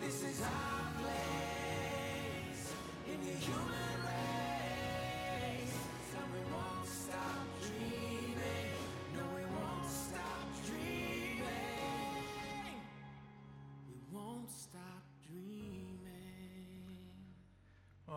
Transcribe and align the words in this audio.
This 0.00 0.18
is 0.24 0.38
our 0.42 0.84
place 1.00 2.64
in 3.08 3.18
the 3.24 3.36
human 3.46 3.91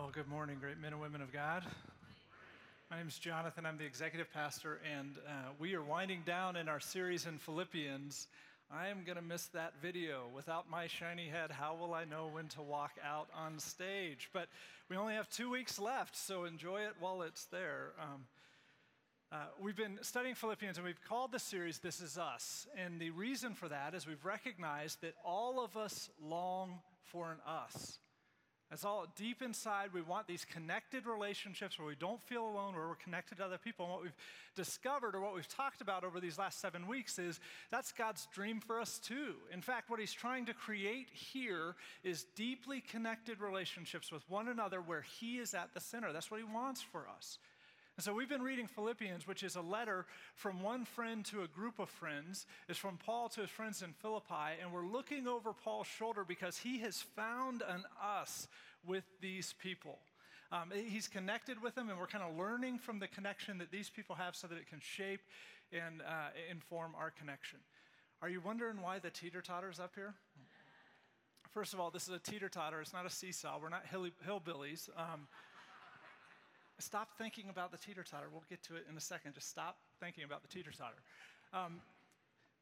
Well, 0.06 0.12
good 0.14 0.28
morning, 0.28 0.58
great 0.60 0.78
men 0.80 0.92
and 0.92 1.02
women 1.02 1.20
of 1.20 1.32
God. 1.32 1.64
My 2.92 2.98
name 2.98 3.08
is 3.08 3.18
Jonathan. 3.18 3.66
I'm 3.66 3.76
the 3.76 3.86
executive 3.86 4.32
pastor, 4.32 4.78
and 4.96 5.16
uh, 5.26 5.48
we 5.58 5.74
are 5.74 5.82
winding 5.82 6.22
down 6.24 6.54
in 6.54 6.68
our 6.68 6.78
series 6.78 7.26
in 7.26 7.38
Philippians. 7.38 8.28
I 8.70 8.86
am 8.86 9.02
going 9.04 9.16
to 9.16 9.22
miss 9.22 9.46
that 9.46 9.72
video. 9.82 10.28
Without 10.32 10.70
my 10.70 10.86
shiny 10.86 11.26
head, 11.26 11.50
how 11.50 11.74
will 11.74 11.92
I 11.92 12.04
know 12.04 12.28
when 12.32 12.46
to 12.50 12.62
walk 12.62 12.92
out 13.04 13.26
on 13.34 13.58
stage? 13.58 14.30
But 14.32 14.46
we 14.88 14.96
only 14.96 15.14
have 15.14 15.28
two 15.28 15.50
weeks 15.50 15.76
left, 15.76 16.16
so 16.16 16.44
enjoy 16.44 16.82
it 16.82 16.92
while 17.00 17.22
it's 17.22 17.46
there. 17.46 17.90
Um, 18.00 18.26
uh, 19.32 19.46
we've 19.60 19.76
been 19.76 19.98
studying 20.02 20.36
Philippians 20.36 20.76
and 20.76 20.86
we've 20.86 21.04
called 21.08 21.32
the 21.32 21.40
series 21.40 21.80
This 21.80 22.00
Is 22.00 22.16
Us. 22.16 22.68
And 22.76 23.00
the 23.00 23.10
reason 23.10 23.54
for 23.54 23.68
that 23.68 23.92
is 23.92 24.06
we've 24.06 24.24
recognized 24.24 25.00
that 25.00 25.14
all 25.24 25.64
of 25.64 25.76
us 25.76 26.10
long 26.22 26.78
for 27.02 27.32
an 27.32 27.38
us. 27.44 27.98
That's 28.70 28.84
all 28.84 29.06
deep 29.14 29.42
inside. 29.42 29.90
We 29.92 30.02
want 30.02 30.26
these 30.26 30.44
connected 30.44 31.06
relationships 31.06 31.78
where 31.78 31.86
we 31.86 31.94
don't 31.94 32.20
feel 32.24 32.42
alone, 32.42 32.74
where 32.74 32.88
we're 32.88 32.96
connected 32.96 33.38
to 33.38 33.44
other 33.44 33.58
people. 33.58 33.84
And 33.84 33.94
what 33.94 34.02
we've 34.02 34.16
discovered 34.56 35.14
or 35.14 35.20
what 35.20 35.36
we've 35.36 35.46
talked 35.46 35.80
about 35.80 36.02
over 36.02 36.18
these 36.18 36.36
last 36.36 36.60
seven 36.60 36.88
weeks 36.88 37.18
is 37.20 37.38
that's 37.70 37.92
God's 37.92 38.26
dream 38.34 38.60
for 38.60 38.80
us 38.80 38.98
too. 38.98 39.34
In 39.52 39.62
fact, 39.62 39.88
what 39.88 40.00
He's 40.00 40.12
trying 40.12 40.46
to 40.46 40.54
create 40.54 41.08
here 41.12 41.76
is 42.02 42.26
deeply 42.34 42.80
connected 42.80 43.40
relationships 43.40 44.10
with 44.10 44.28
one 44.28 44.48
another 44.48 44.80
where 44.80 45.02
He 45.02 45.38
is 45.38 45.54
at 45.54 45.72
the 45.72 45.80
center. 45.80 46.12
That's 46.12 46.30
what 46.30 46.40
He 46.40 46.46
wants 46.46 46.82
for 46.82 47.06
us. 47.16 47.38
And 47.96 48.04
so 48.04 48.12
we've 48.12 48.28
been 48.28 48.42
reading 48.42 48.66
Philippians, 48.66 49.26
which 49.26 49.42
is 49.42 49.56
a 49.56 49.62
letter 49.62 50.04
from 50.34 50.60
one 50.60 50.84
friend 50.84 51.24
to 51.26 51.42
a 51.42 51.48
group 51.48 51.78
of 51.78 51.88
friends. 51.88 52.44
It's 52.68 52.78
from 52.78 52.98
Paul 52.98 53.30
to 53.30 53.40
his 53.40 53.48
friends 53.48 53.80
in 53.80 53.94
Philippi, 53.94 54.60
and 54.60 54.70
we're 54.70 54.86
looking 54.86 55.26
over 55.26 55.54
Paul's 55.54 55.86
shoulder 55.86 56.22
because 56.22 56.58
he 56.58 56.80
has 56.80 57.00
found 57.00 57.62
an 57.66 57.84
us 58.02 58.48
with 58.86 59.04
these 59.22 59.54
people. 59.62 59.98
Um, 60.52 60.70
he's 60.74 61.08
connected 61.08 61.62
with 61.62 61.74
them, 61.74 61.88
and 61.88 61.98
we're 61.98 62.06
kind 62.06 62.22
of 62.22 62.36
learning 62.36 62.78
from 62.78 62.98
the 62.98 63.08
connection 63.08 63.56
that 63.58 63.70
these 63.70 63.88
people 63.88 64.14
have 64.14 64.36
so 64.36 64.46
that 64.46 64.58
it 64.58 64.68
can 64.68 64.80
shape 64.80 65.22
and 65.72 66.02
uh, 66.02 66.28
inform 66.50 66.92
our 67.00 67.10
connection. 67.10 67.60
Are 68.20 68.28
you 68.28 68.42
wondering 68.44 68.82
why 68.82 68.98
the 68.98 69.10
teeter 69.10 69.40
totter's 69.40 69.80
up 69.80 69.92
here? 69.94 70.12
First 71.50 71.72
of 71.72 71.80
all, 71.80 71.90
this 71.90 72.06
is 72.06 72.14
a 72.14 72.18
teeter 72.18 72.50
totter, 72.50 72.82
it's 72.82 72.92
not 72.92 73.06
a 73.06 73.10
seesaw. 73.10 73.58
We're 73.58 73.70
not 73.70 73.86
hill- 73.86 74.10
hillbillies. 74.28 74.90
Um, 74.98 75.28
stop 76.78 77.16
thinking 77.18 77.48
about 77.48 77.72
the 77.72 77.78
teeter 77.78 78.02
totter. 78.02 78.26
We'll 78.30 78.44
get 78.48 78.62
to 78.64 78.76
it 78.76 78.86
in 78.90 78.96
a 78.96 79.00
second. 79.00 79.34
Just 79.34 79.48
stop 79.48 79.76
thinking 80.00 80.24
about 80.24 80.42
the 80.42 80.48
teeter 80.48 80.70
totter. 80.70 81.02
Um, 81.52 81.80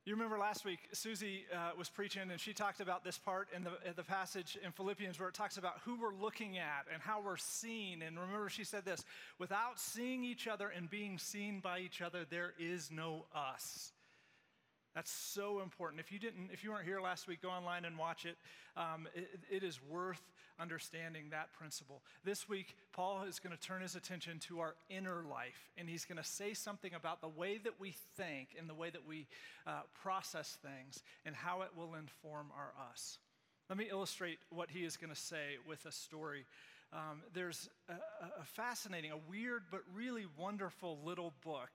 you 0.05 0.13
remember 0.13 0.39
last 0.39 0.67
week, 0.67 0.81
Susie 0.93 1.47
uh, 1.51 1.71
was 1.79 1.89
preaching 1.89 2.31
and 2.31 2.39
she 2.39 2.53
talked 2.53 2.81
about 2.81 3.05
this 3.05 3.17
part 3.17 3.49
in 3.57 3.65
the, 3.65 3.71
in 3.87 3.95
the 3.97 4.03
passage 4.03 4.59
in 4.63 4.71
Philippians 4.71 5.19
where 5.19 5.31
it 5.31 5.35
talks 5.35 5.57
about 5.57 5.79
who 5.87 5.99
we're 5.99 6.15
looking 6.15 6.59
at 6.59 6.85
and 6.93 7.03
how 7.03 7.23
we're 7.23 7.39
seen. 7.39 8.03
And 8.03 8.19
remember, 8.19 8.51
she 8.51 8.65
said 8.65 8.85
this 8.85 9.03
without 9.39 9.81
seeing 9.81 10.23
each 10.23 10.47
other 10.47 10.69
and 10.69 10.91
being 10.91 11.19
seen 11.19 11.61
by 11.61 11.79
each 11.79 12.03
other, 12.03 12.27
there 12.29 12.53
is 12.59 12.91
no 12.91 13.25
us. 13.35 13.94
That's 14.95 15.11
so 15.11 15.61
important. 15.61 16.01
If 16.01 16.13
you 16.13 16.21
didn't, 16.21 16.51
if 16.53 16.63
you 16.63 16.71
weren't 16.71 16.85
here 16.85 17.01
last 17.01 17.27
week, 17.27 17.43
go 17.43 17.51
online 17.51 17.85
and 17.85 17.99
watch 17.99 18.25
it. 18.25 18.37
Um, 18.77 19.09
it. 19.15 19.41
It 19.51 19.63
is 19.65 19.81
worth 19.91 20.23
understanding 20.61 21.25
that 21.31 21.53
principle. 21.53 22.01
This 22.25 22.49
week, 22.49 22.77
Paul 22.93 23.25
is 23.25 23.41
going 23.41 23.57
to 23.57 23.61
turn 23.61 23.83
his 23.83 23.97
attention 23.97 24.39
to 24.41 24.61
our 24.61 24.77
inner 24.89 25.25
life, 25.29 25.69
and 25.77 25.89
he's 25.89 26.05
going 26.05 26.19
to 26.19 26.29
say 26.29 26.55
something 26.55 26.95
about 26.95 27.21
the 27.21 27.29
way 27.29 27.59
that 27.59 27.81
we 27.81 27.97
think 28.17 28.51
and 28.57 28.71
the 28.71 28.75
way 28.75 28.91
that 28.91 29.05
we 29.05 29.27
uh, 29.67 29.81
process 30.01 30.59
things, 30.63 31.03
and 31.27 31.35
how 31.35 31.63
it 31.63 31.71
will 31.77 31.95
inform 31.97 32.53
our 32.57 32.73
us. 32.93 33.19
Let 33.69 33.79
me 33.79 33.89
illustrate 33.91 34.39
what 34.51 34.71
he 34.71 34.85
is 34.85 34.97
going 34.97 35.13
to 35.13 35.21
say 35.21 35.57
with 35.67 35.85
a 35.87 35.93
story. 35.93 36.45
Um, 36.93 37.23
there's 37.33 37.69
a, 37.89 37.95
a 37.95 38.45
fascinating, 38.45 39.11
a 39.11 39.19
weird 39.29 39.65
but 39.73 39.81
really 39.93 40.27
wonderful 40.39 40.99
little 41.05 41.33
book 41.45 41.71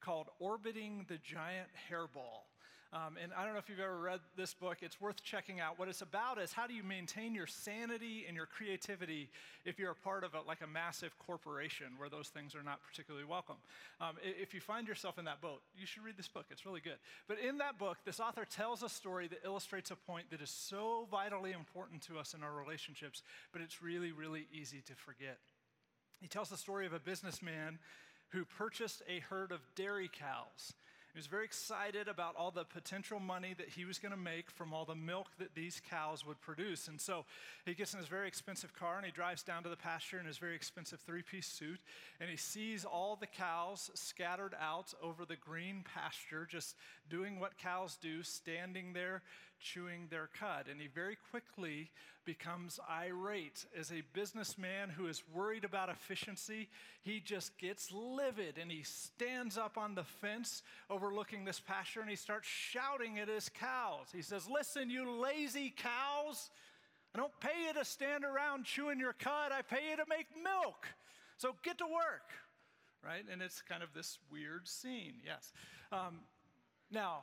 called 0.00 0.28
Orbiting 0.38 1.06
the 1.08 1.18
Giant 1.18 1.68
Hairball. 1.90 2.44
Um, 2.92 3.16
and 3.22 3.30
I 3.38 3.44
don't 3.44 3.52
know 3.52 3.60
if 3.60 3.68
you've 3.68 3.78
ever 3.78 4.00
read 4.00 4.18
this 4.36 4.52
book, 4.52 4.78
it's 4.82 5.00
worth 5.00 5.22
checking 5.22 5.60
out. 5.60 5.78
What 5.78 5.88
it's 5.88 6.02
about 6.02 6.40
is 6.40 6.52
how 6.52 6.66
do 6.66 6.74
you 6.74 6.82
maintain 6.82 7.36
your 7.36 7.46
sanity 7.46 8.24
and 8.26 8.36
your 8.36 8.46
creativity 8.46 9.30
if 9.64 9.78
you're 9.78 9.92
a 9.92 9.94
part 9.94 10.24
of 10.24 10.34
a, 10.34 10.40
like 10.46 10.60
a 10.60 10.66
massive 10.66 11.16
corporation 11.24 11.86
where 11.98 12.08
those 12.08 12.28
things 12.28 12.52
are 12.56 12.64
not 12.64 12.80
particularly 12.82 13.24
welcome. 13.24 13.54
Um, 14.00 14.16
if 14.22 14.52
you 14.52 14.60
find 14.60 14.88
yourself 14.88 15.18
in 15.20 15.24
that 15.26 15.40
boat, 15.40 15.60
you 15.78 15.86
should 15.86 16.02
read 16.02 16.16
this 16.16 16.26
book. 16.26 16.46
It's 16.50 16.66
really 16.66 16.80
good. 16.80 16.98
But 17.28 17.38
in 17.38 17.58
that 17.58 17.78
book, 17.78 17.98
this 18.04 18.18
author 18.18 18.44
tells 18.44 18.82
a 18.82 18.88
story 18.88 19.28
that 19.28 19.38
illustrates 19.44 19.92
a 19.92 19.96
point 19.96 20.28
that 20.30 20.42
is 20.42 20.50
so 20.50 21.06
vitally 21.12 21.52
important 21.52 22.02
to 22.02 22.18
us 22.18 22.34
in 22.34 22.42
our 22.42 22.52
relationships, 22.52 23.22
but 23.52 23.62
it's 23.62 23.80
really, 23.80 24.10
really 24.10 24.48
easy 24.52 24.82
to 24.88 24.94
forget. 24.96 25.38
He 26.20 26.26
tells 26.26 26.50
the 26.50 26.56
story 26.56 26.86
of 26.86 26.92
a 26.92 26.98
businessman 26.98 27.78
who 28.30 28.44
purchased 28.44 29.02
a 29.08 29.20
herd 29.20 29.52
of 29.52 29.60
dairy 29.76 30.10
cows. 30.12 30.72
He 31.12 31.18
was 31.18 31.26
very 31.26 31.44
excited 31.44 32.06
about 32.06 32.36
all 32.36 32.52
the 32.52 32.64
potential 32.64 33.18
money 33.18 33.52
that 33.58 33.68
he 33.68 33.84
was 33.84 33.98
going 33.98 34.12
to 34.12 34.18
make 34.18 34.48
from 34.48 34.72
all 34.72 34.84
the 34.84 34.94
milk 34.94 35.26
that 35.38 35.56
these 35.56 35.82
cows 35.90 36.24
would 36.24 36.40
produce. 36.40 36.86
And 36.86 37.00
so 37.00 37.24
he 37.66 37.74
gets 37.74 37.92
in 37.92 37.98
his 37.98 38.06
very 38.06 38.28
expensive 38.28 38.72
car 38.72 38.96
and 38.96 39.04
he 39.04 39.10
drives 39.10 39.42
down 39.42 39.64
to 39.64 39.68
the 39.68 39.76
pasture 39.76 40.20
in 40.20 40.26
his 40.26 40.38
very 40.38 40.54
expensive 40.54 41.00
three 41.00 41.22
piece 41.22 41.48
suit. 41.48 41.80
And 42.20 42.30
he 42.30 42.36
sees 42.36 42.84
all 42.84 43.16
the 43.16 43.26
cows 43.26 43.90
scattered 43.94 44.54
out 44.60 44.94
over 45.02 45.24
the 45.24 45.36
green 45.36 45.84
pasture, 45.94 46.46
just 46.48 46.76
doing 47.08 47.40
what 47.40 47.58
cows 47.58 47.98
do, 48.00 48.22
standing 48.22 48.92
there 48.92 49.22
chewing 49.60 50.08
their 50.10 50.28
cud. 50.38 50.66
And 50.70 50.80
he 50.80 50.88
very 50.88 51.16
quickly 51.30 51.90
becomes 52.24 52.78
irate. 52.90 53.64
As 53.78 53.90
a 53.90 54.02
businessman 54.12 54.88
who 54.88 55.06
is 55.06 55.22
worried 55.32 55.64
about 55.64 55.88
efficiency, 55.88 56.68
he 57.02 57.20
just 57.20 57.56
gets 57.58 57.90
livid 57.92 58.58
and 58.60 58.70
he 58.70 58.82
stands 58.82 59.56
up 59.58 59.78
on 59.78 59.94
the 59.94 60.04
fence 60.04 60.62
overlooking 60.88 61.44
this 61.44 61.60
pasture 61.60 62.00
and 62.00 62.10
he 62.10 62.16
starts 62.16 62.48
shouting 62.48 63.18
at 63.18 63.28
his 63.28 63.48
cows. 63.48 64.06
He 64.14 64.22
says, 64.22 64.48
Listen, 64.48 64.90
you 64.90 65.10
lazy 65.10 65.72
cows, 65.76 66.50
I 67.14 67.18
don't 67.18 67.38
pay 67.40 67.66
you 67.66 67.74
to 67.74 67.84
stand 67.84 68.24
around 68.24 68.64
chewing 68.64 69.00
your 69.00 69.14
cud, 69.14 69.52
I 69.52 69.62
pay 69.62 69.90
you 69.90 69.96
to 69.96 70.04
make 70.08 70.26
milk. 70.42 70.86
So 71.38 71.54
get 71.62 71.78
to 71.78 71.86
work. 71.86 72.30
Right? 73.04 73.24
And 73.32 73.40
it's 73.40 73.62
kind 73.62 73.82
of 73.82 73.94
this 73.94 74.18
weird 74.30 74.68
scene, 74.68 75.14
yes. 75.24 75.52
Um, 75.90 76.20
now, 76.90 77.20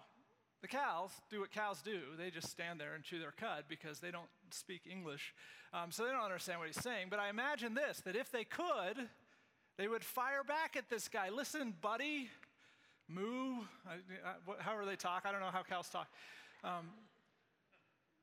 the 0.62 0.68
cows 0.68 1.12
do 1.29 1.41
what 1.41 1.51
cows 1.51 1.81
do. 1.81 2.00
They 2.18 2.31
just 2.31 2.50
stand 2.50 2.79
there 2.79 2.95
and 2.95 3.03
chew 3.03 3.19
their 3.19 3.31
cud 3.31 3.66
because 3.69 4.00
they 4.00 4.12
don't 4.12 4.29
speak 4.51 4.81
English. 4.90 5.34
Um, 5.73 5.91
so 5.91 6.03
they 6.03 6.12
don't 6.12 6.23
understand 6.23 6.59
what 6.59 6.68
he's 6.68 6.81
saying. 6.81 7.07
But 7.09 7.19
I 7.19 7.29
imagine 7.29 7.73
this 7.73 8.01
that 8.01 8.16
if 8.16 8.31
they 8.31 8.44
could, 8.44 9.07
they 9.78 9.88
would 9.88 10.03
fire 10.03 10.44
back 10.44 10.75
at 10.75 10.90
this 10.90 11.07
guy. 11.07 11.29
Listen, 11.29 11.73
buddy, 11.81 12.29
moo. 13.07 13.57
I, 13.88 13.95
I, 14.25 14.62
however 14.62 14.85
they 14.85 14.95
talk. 14.95 15.23
I 15.25 15.31
don't 15.31 15.41
know 15.41 15.51
how 15.51 15.63
cows 15.63 15.90
talk. 15.90 16.07
Um, 16.63 16.89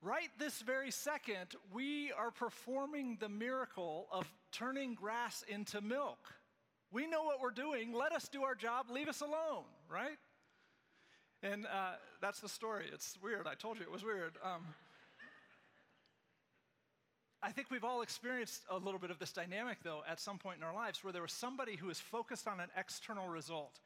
right 0.03 0.31
this 0.39 0.61
very 0.61 0.91
second, 0.91 1.55
we 1.73 2.11
are 2.13 2.31
performing 2.31 3.17
the 3.21 3.29
miracle 3.29 4.09
of 4.11 4.27
turning 4.51 4.95
grass 4.95 5.45
into 5.47 5.81
milk. 5.81 6.35
We 6.91 7.07
know 7.07 7.25
what 7.25 7.41
we're 7.41 7.51
doing. 7.51 7.93
Let 7.93 8.13
us 8.13 8.29
do 8.29 8.43
our 8.43 8.55
job. 8.55 8.87
Leave 8.91 9.09
us 9.09 9.21
alone, 9.21 9.65
right? 9.91 10.19
And 11.45 11.67
uh, 11.67 11.97
that's 12.23 12.41
the 12.41 12.49
story. 12.49 12.87
It's 12.91 13.19
weird. 13.23 13.47
I 13.47 13.55
told 13.55 13.77
you 13.77 13.83
it 13.83 13.93
was 13.93 14.03
weird. 14.03 14.33
Um, 14.43 14.65
I 17.43 17.53
think 17.53 17.71
we've 17.71 17.85
all 17.85 18.01
experienced 18.01 18.63
a 18.71 18.79
little 18.79 18.99
bit 18.99 19.11
of 19.11 19.19
this 19.19 19.31
dynamic, 19.31 19.77
though, 19.85 20.01
at 20.09 20.19
some 20.19 20.39
point 20.39 20.57
in 20.57 20.65
our 20.65 20.73
lives 20.73 21.05
where 21.05 21.13
there 21.13 21.21
was 21.21 21.33
somebody 21.33 21.77
who 21.77 21.89
was 21.89 22.01
focused 22.01 22.49
on 22.49 22.61
an 22.61 22.71
external 22.79 23.29
result. 23.29 23.79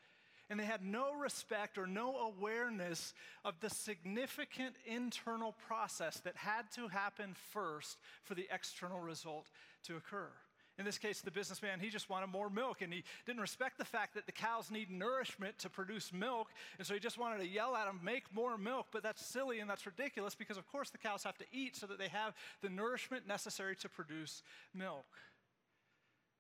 And 0.49 0.61
they 0.61 0.65
had 0.65 0.85
no 0.85 1.15
respect 1.15 1.79
or 1.79 1.87
no 1.89 2.17
awareness 2.19 3.13
of 3.45 3.59
the 3.59 3.71
significant 3.71 4.77
internal 4.87 5.57
process 5.67 6.21
that 6.21 6.37
had 6.37 6.71
to 6.77 6.87
happen 6.87 7.35
first 7.53 7.99
for 8.23 8.37
the 8.37 8.47
external 8.53 9.01
result 9.01 9.49
to 9.83 9.97
occur. 9.97 10.31
In 10.79 10.85
this 10.85 10.97
case, 10.97 11.21
the 11.21 11.33
businessman, 11.33 11.81
he 11.81 11.89
just 11.89 12.09
wanted 12.09 12.29
more 12.29 12.49
milk 12.49 12.83
and 12.83 12.93
he 12.93 13.03
didn't 13.27 13.41
respect 13.41 13.79
the 13.79 13.85
fact 13.85 14.15
that 14.15 14.27
the 14.27 14.33
cows 14.33 14.71
need 14.71 14.91
nourishment 14.91 15.59
to 15.59 15.69
produce 15.69 16.13
milk. 16.13 16.51
And 16.79 16.87
so 16.87 16.95
he 16.95 17.01
just 17.01 17.19
wanted 17.19 17.39
to 17.39 17.49
yell 17.49 17.75
at 17.75 17.87
them, 17.87 17.99
make 18.03 18.33
more 18.33 18.57
milk. 18.57 18.87
But 18.93 19.03
that's 19.03 19.25
silly 19.27 19.59
and 19.59 19.69
that's 19.69 19.87
ridiculous 19.87 20.37
because, 20.37 20.57
of 20.57 20.69
course, 20.69 20.91
the 20.91 20.99
cows 20.99 21.25
have 21.25 21.37
to 21.39 21.45
eat 21.53 21.75
so 21.75 21.87
that 21.87 21.99
they 21.99 22.07
have 22.09 22.33
the 22.63 22.69
nourishment 22.69 23.27
necessary 23.27 23.75
to 23.77 23.89
produce 23.89 24.45
milk. 24.73 25.07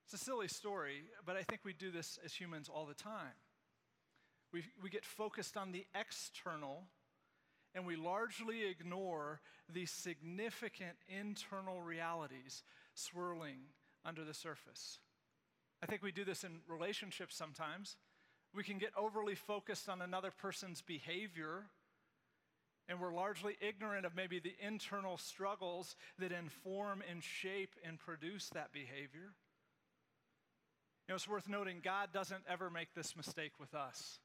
It's 0.04 0.14
a 0.14 0.24
silly 0.24 0.48
story, 0.48 1.02
but 1.26 1.36
I 1.36 1.42
think 1.42 1.62
we 1.64 1.72
do 1.72 1.90
this 1.90 2.18
as 2.24 2.32
humans 2.32 2.70
all 2.72 2.86
the 2.86 2.94
time. 2.94 3.34
We, 4.52 4.62
we 4.82 4.88
get 4.88 5.04
focused 5.04 5.56
on 5.56 5.72
the 5.72 5.84
external 5.94 6.84
and 7.74 7.84
we 7.84 7.96
largely 7.96 8.66
ignore 8.66 9.40
the 9.68 9.84
significant 9.84 10.96
internal 11.08 11.82
realities 11.82 12.62
swirling 12.94 13.58
under 14.04 14.24
the 14.24 14.34
surface. 14.34 14.98
I 15.82 15.86
think 15.86 16.02
we 16.02 16.12
do 16.12 16.24
this 16.24 16.44
in 16.44 16.60
relationships 16.68 17.36
sometimes. 17.36 17.96
We 18.54 18.64
can 18.64 18.78
get 18.78 18.90
overly 18.96 19.34
focused 19.34 19.88
on 19.88 20.00
another 20.00 20.30
person's 20.30 20.80
behavior, 20.80 21.66
and 22.88 23.00
we're 23.00 23.14
largely 23.14 23.56
ignorant 23.60 24.06
of 24.06 24.16
maybe 24.16 24.38
the 24.38 24.54
internal 24.60 25.18
struggles 25.18 25.94
that 26.18 26.32
inform 26.32 27.02
and 27.08 27.22
shape 27.22 27.74
and 27.84 27.98
produce 27.98 28.48
that 28.50 28.72
behavior. 28.72 29.34
You 31.06 31.12
know, 31.12 31.14
it's 31.14 31.28
worth 31.28 31.48
noting 31.48 31.80
God 31.82 32.12
doesn't 32.12 32.42
ever 32.48 32.70
make 32.70 32.94
this 32.94 33.16
mistake 33.16 33.52
with 33.60 33.74
us. 33.74 34.18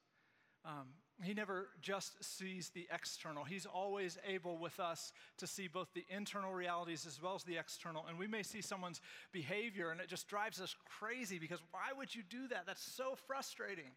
Um, 0.64 0.88
he 1.22 1.32
never 1.32 1.68
just 1.80 2.22
sees 2.24 2.70
the 2.70 2.88
external. 2.92 3.44
He's 3.44 3.66
always 3.66 4.18
able 4.26 4.58
with 4.58 4.80
us 4.80 5.12
to 5.38 5.46
see 5.46 5.68
both 5.68 5.88
the 5.94 6.04
internal 6.08 6.52
realities 6.52 7.06
as 7.06 7.22
well 7.22 7.34
as 7.34 7.44
the 7.44 7.56
external. 7.56 8.04
And 8.08 8.18
we 8.18 8.26
may 8.26 8.42
see 8.42 8.60
someone's 8.60 9.00
behavior 9.32 9.90
and 9.90 10.00
it 10.00 10.08
just 10.08 10.28
drives 10.28 10.60
us 10.60 10.74
crazy 10.98 11.38
because 11.38 11.60
why 11.70 11.96
would 11.96 12.14
you 12.14 12.22
do 12.28 12.48
that? 12.48 12.64
That's 12.66 12.82
so 12.82 13.14
frustrating. 13.26 13.92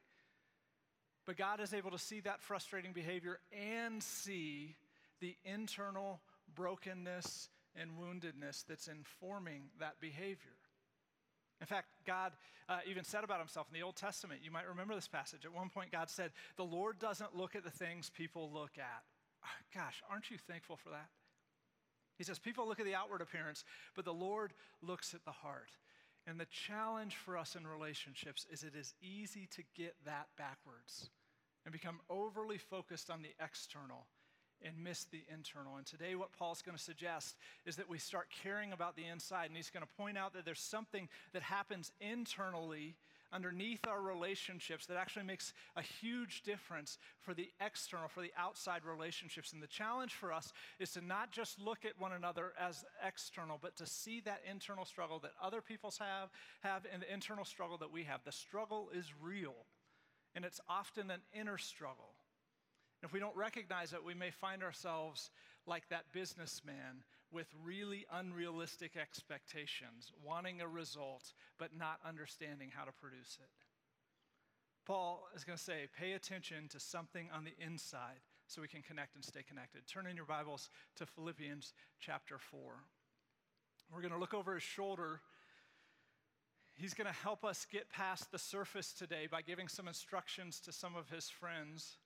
But 1.25 1.37
God 1.37 1.59
is 1.59 1.73
able 1.73 1.91
to 1.91 1.99
see 1.99 2.19
that 2.21 2.41
frustrating 2.41 2.93
behavior 2.93 3.39
and 3.51 4.01
see 4.01 4.75
the 5.19 5.35
internal 5.43 6.21
brokenness 6.53 7.49
and 7.75 7.91
woundedness 7.99 8.63
that's 8.67 8.87
informing 8.87 9.63
that 9.79 9.99
behavior. 9.99 10.56
In 11.59 11.67
fact, 11.67 11.87
God 12.05 12.33
uh, 12.69 12.79
even 12.87 13.03
said 13.03 13.23
about 13.23 13.39
himself 13.39 13.67
in 13.71 13.79
the 13.79 13.83
Old 13.83 13.95
Testament, 13.95 14.41
you 14.43 14.51
might 14.51 14.67
remember 14.67 14.93
this 14.93 15.07
passage. 15.07 15.45
At 15.45 15.53
one 15.53 15.69
point, 15.69 15.91
God 15.91 16.09
said, 16.09 16.31
The 16.55 16.63
Lord 16.63 16.99
doesn't 16.99 17.35
look 17.35 17.55
at 17.55 17.63
the 17.63 17.71
things 17.71 18.09
people 18.09 18.51
look 18.53 18.77
at. 18.77 19.03
Gosh, 19.73 20.03
aren't 20.09 20.29
you 20.29 20.37
thankful 20.37 20.75
for 20.75 20.89
that? 20.89 21.09
He 22.17 22.23
says, 22.23 22.39
People 22.39 22.67
look 22.67 22.79
at 22.79 22.85
the 22.85 22.95
outward 22.95 23.21
appearance, 23.21 23.63
but 23.95 24.05
the 24.05 24.13
Lord 24.13 24.53
looks 24.81 25.13
at 25.13 25.25
the 25.25 25.31
heart. 25.31 25.71
And 26.27 26.39
the 26.39 26.45
challenge 26.45 27.15
for 27.15 27.37
us 27.37 27.55
in 27.55 27.65
relationships 27.65 28.45
is 28.51 28.63
it 28.63 28.75
is 28.75 28.93
easy 29.01 29.47
to 29.55 29.63
get 29.75 29.95
that 30.05 30.27
backwards 30.37 31.09
and 31.65 31.71
become 31.71 32.01
overly 32.09 32.57
focused 32.57 33.09
on 33.09 33.21
the 33.21 33.33
external 33.43 34.07
and 34.63 34.83
miss 34.83 35.05
the 35.05 35.23
internal. 35.33 35.77
And 35.77 35.85
today, 35.85 36.15
what 36.15 36.33
Paul's 36.33 36.61
going 36.61 36.77
to 36.77 36.83
suggest 36.83 37.35
is 37.65 37.75
that 37.77 37.89
we 37.89 37.97
start 37.97 38.27
caring 38.43 38.71
about 38.71 38.95
the 38.95 39.05
inside. 39.05 39.47
And 39.47 39.55
he's 39.55 39.69
going 39.69 39.85
to 39.85 39.93
point 39.95 40.17
out 40.17 40.33
that 40.33 40.45
there's 40.45 40.59
something 40.59 41.09
that 41.33 41.43
happens 41.43 41.91
internally 41.99 42.95
underneath 43.31 43.85
our 43.87 44.01
relationships 44.01 44.85
that 44.85 44.97
actually 44.97 45.25
makes 45.25 45.53
a 45.75 45.81
huge 45.81 46.43
difference 46.43 46.97
for 47.19 47.33
the 47.33 47.49
external, 47.59 48.07
for 48.07 48.21
the 48.21 48.31
outside 48.37 48.85
relationships. 48.85 49.53
And 49.53 49.61
the 49.61 49.67
challenge 49.67 50.13
for 50.13 50.31
us 50.31 50.53
is 50.79 50.91
to 50.91 51.01
not 51.01 51.31
just 51.31 51.59
look 51.59 51.85
at 51.85 51.99
one 51.99 52.13
another 52.13 52.53
as 52.59 52.85
external, 53.05 53.59
but 53.61 53.75
to 53.77 53.85
see 53.85 54.21
that 54.21 54.41
internal 54.49 54.85
struggle 54.85 55.19
that 55.19 55.33
other 55.41 55.61
people 55.61 55.93
have, 55.99 56.29
have 56.61 56.85
and 56.91 57.01
the 57.01 57.13
internal 57.13 57.45
struggle 57.45 57.77
that 57.79 57.91
we 57.91 58.03
have. 58.03 58.21
The 58.23 58.31
struggle 58.31 58.89
is 58.93 59.13
real, 59.21 59.55
and 60.35 60.45
it's 60.45 60.61
often 60.69 61.11
an 61.11 61.21
inner 61.33 61.57
struggle. 61.57 62.16
If 63.03 63.13
we 63.13 63.19
don't 63.19 63.35
recognize 63.35 63.93
it, 63.93 64.03
we 64.03 64.13
may 64.13 64.31
find 64.31 64.63
ourselves 64.63 65.29
like 65.65 65.87
that 65.89 66.11
businessman 66.13 67.03
with 67.31 67.47
really 67.63 68.05
unrealistic 68.11 68.95
expectations, 68.95 70.11
wanting 70.23 70.61
a 70.61 70.67
result, 70.67 71.33
but 71.59 71.75
not 71.77 71.99
understanding 72.07 72.71
how 72.73 72.85
to 72.85 72.91
produce 72.91 73.37
it. 73.41 73.49
Paul 74.85 75.27
is 75.35 75.43
going 75.43 75.57
to 75.57 75.63
say, 75.63 75.87
pay 75.99 76.13
attention 76.13 76.69
to 76.69 76.79
something 76.79 77.27
on 77.35 77.43
the 77.43 77.53
inside 77.63 78.21
so 78.47 78.61
we 78.61 78.69
can 78.69 78.81
connect 78.81 79.15
and 79.15 79.23
stay 79.23 79.43
connected. 79.43 79.81
Turn 79.85 80.07
in 80.07 80.15
your 80.15 80.25
Bibles 80.25 80.69
to 80.95 81.05
Philippians 81.05 81.73
chapter 81.99 82.37
4. 82.37 82.61
We're 83.93 84.01
going 84.01 84.13
to 84.13 84.19
look 84.19 84.33
over 84.33 84.53
his 84.53 84.63
shoulder. 84.63 85.19
He's 86.75 86.93
going 86.93 87.07
to 87.07 87.13
help 87.13 87.43
us 87.43 87.67
get 87.69 87.89
past 87.91 88.31
the 88.31 88.39
surface 88.39 88.93
today 88.93 89.27
by 89.29 89.41
giving 89.41 89.67
some 89.67 89.89
instructions 89.89 90.61
to 90.61 90.71
some 90.71 90.95
of 90.95 91.09
his 91.09 91.29
friends 91.29 91.97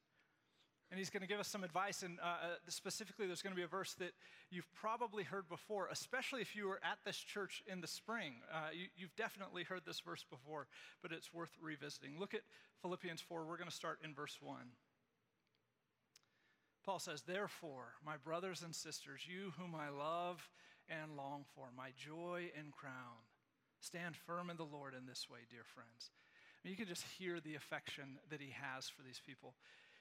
and 0.91 0.99
he's 0.99 1.09
going 1.09 1.21
to 1.21 1.27
give 1.27 1.39
us 1.39 1.47
some 1.47 1.63
advice. 1.63 2.03
And 2.03 2.19
uh, 2.19 2.25
uh, 2.25 2.35
specifically, 2.67 3.25
there's 3.25 3.41
going 3.41 3.55
to 3.55 3.57
be 3.57 3.63
a 3.63 3.67
verse 3.67 3.93
that 3.95 4.11
you've 4.49 4.67
probably 4.73 5.23
heard 5.23 5.47
before, 5.47 5.88
especially 5.89 6.41
if 6.41 6.53
you 6.53 6.67
were 6.67 6.81
at 6.83 6.99
this 7.05 7.17
church 7.17 7.63
in 7.65 7.79
the 7.79 7.88
spring. 7.88 8.33
Uh, 8.53 8.67
you, 8.73 8.88
you've 8.97 9.15
definitely 9.15 9.63
heard 9.63 9.83
this 9.85 10.01
verse 10.01 10.25
before, 10.29 10.67
but 11.01 11.13
it's 11.13 11.33
worth 11.33 11.51
revisiting. 11.61 12.19
Look 12.19 12.33
at 12.33 12.41
Philippians 12.81 13.21
4. 13.21 13.45
We're 13.45 13.57
going 13.57 13.69
to 13.69 13.75
start 13.75 13.99
in 14.03 14.13
verse 14.13 14.38
1. 14.41 14.57
Paul 16.85 16.99
says, 16.99 17.21
Therefore, 17.21 17.93
my 18.05 18.17
brothers 18.17 18.61
and 18.61 18.75
sisters, 18.75 19.21
you 19.25 19.53
whom 19.57 19.73
I 19.73 19.89
love 19.89 20.49
and 20.89 21.15
long 21.15 21.45
for, 21.55 21.67
my 21.75 21.91
joy 21.95 22.51
and 22.57 22.73
crown, 22.73 23.23
stand 23.79 24.17
firm 24.17 24.49
in 24.49 24.57
the 24.57 24.65
Lord 24.65 24.93
in 24.93 25.05
this 25.05 25.27
way, 25.29 25.39
dear 25.49 25.63
friends. 25.63 26.09
I 26.09 26.67
mean, 26.67 26.71
you 26.71 26.77
can 26.77 26.88
just 26.88 27.05
hear 27.17 27.39
the 27.39 27.55
affection 27.55 28.19
that 28.29 28.41
he 28.41 28.53
has 28.59 28.89
for 28.89 29.03
these 29.03 29.21
people. 29.25 29.53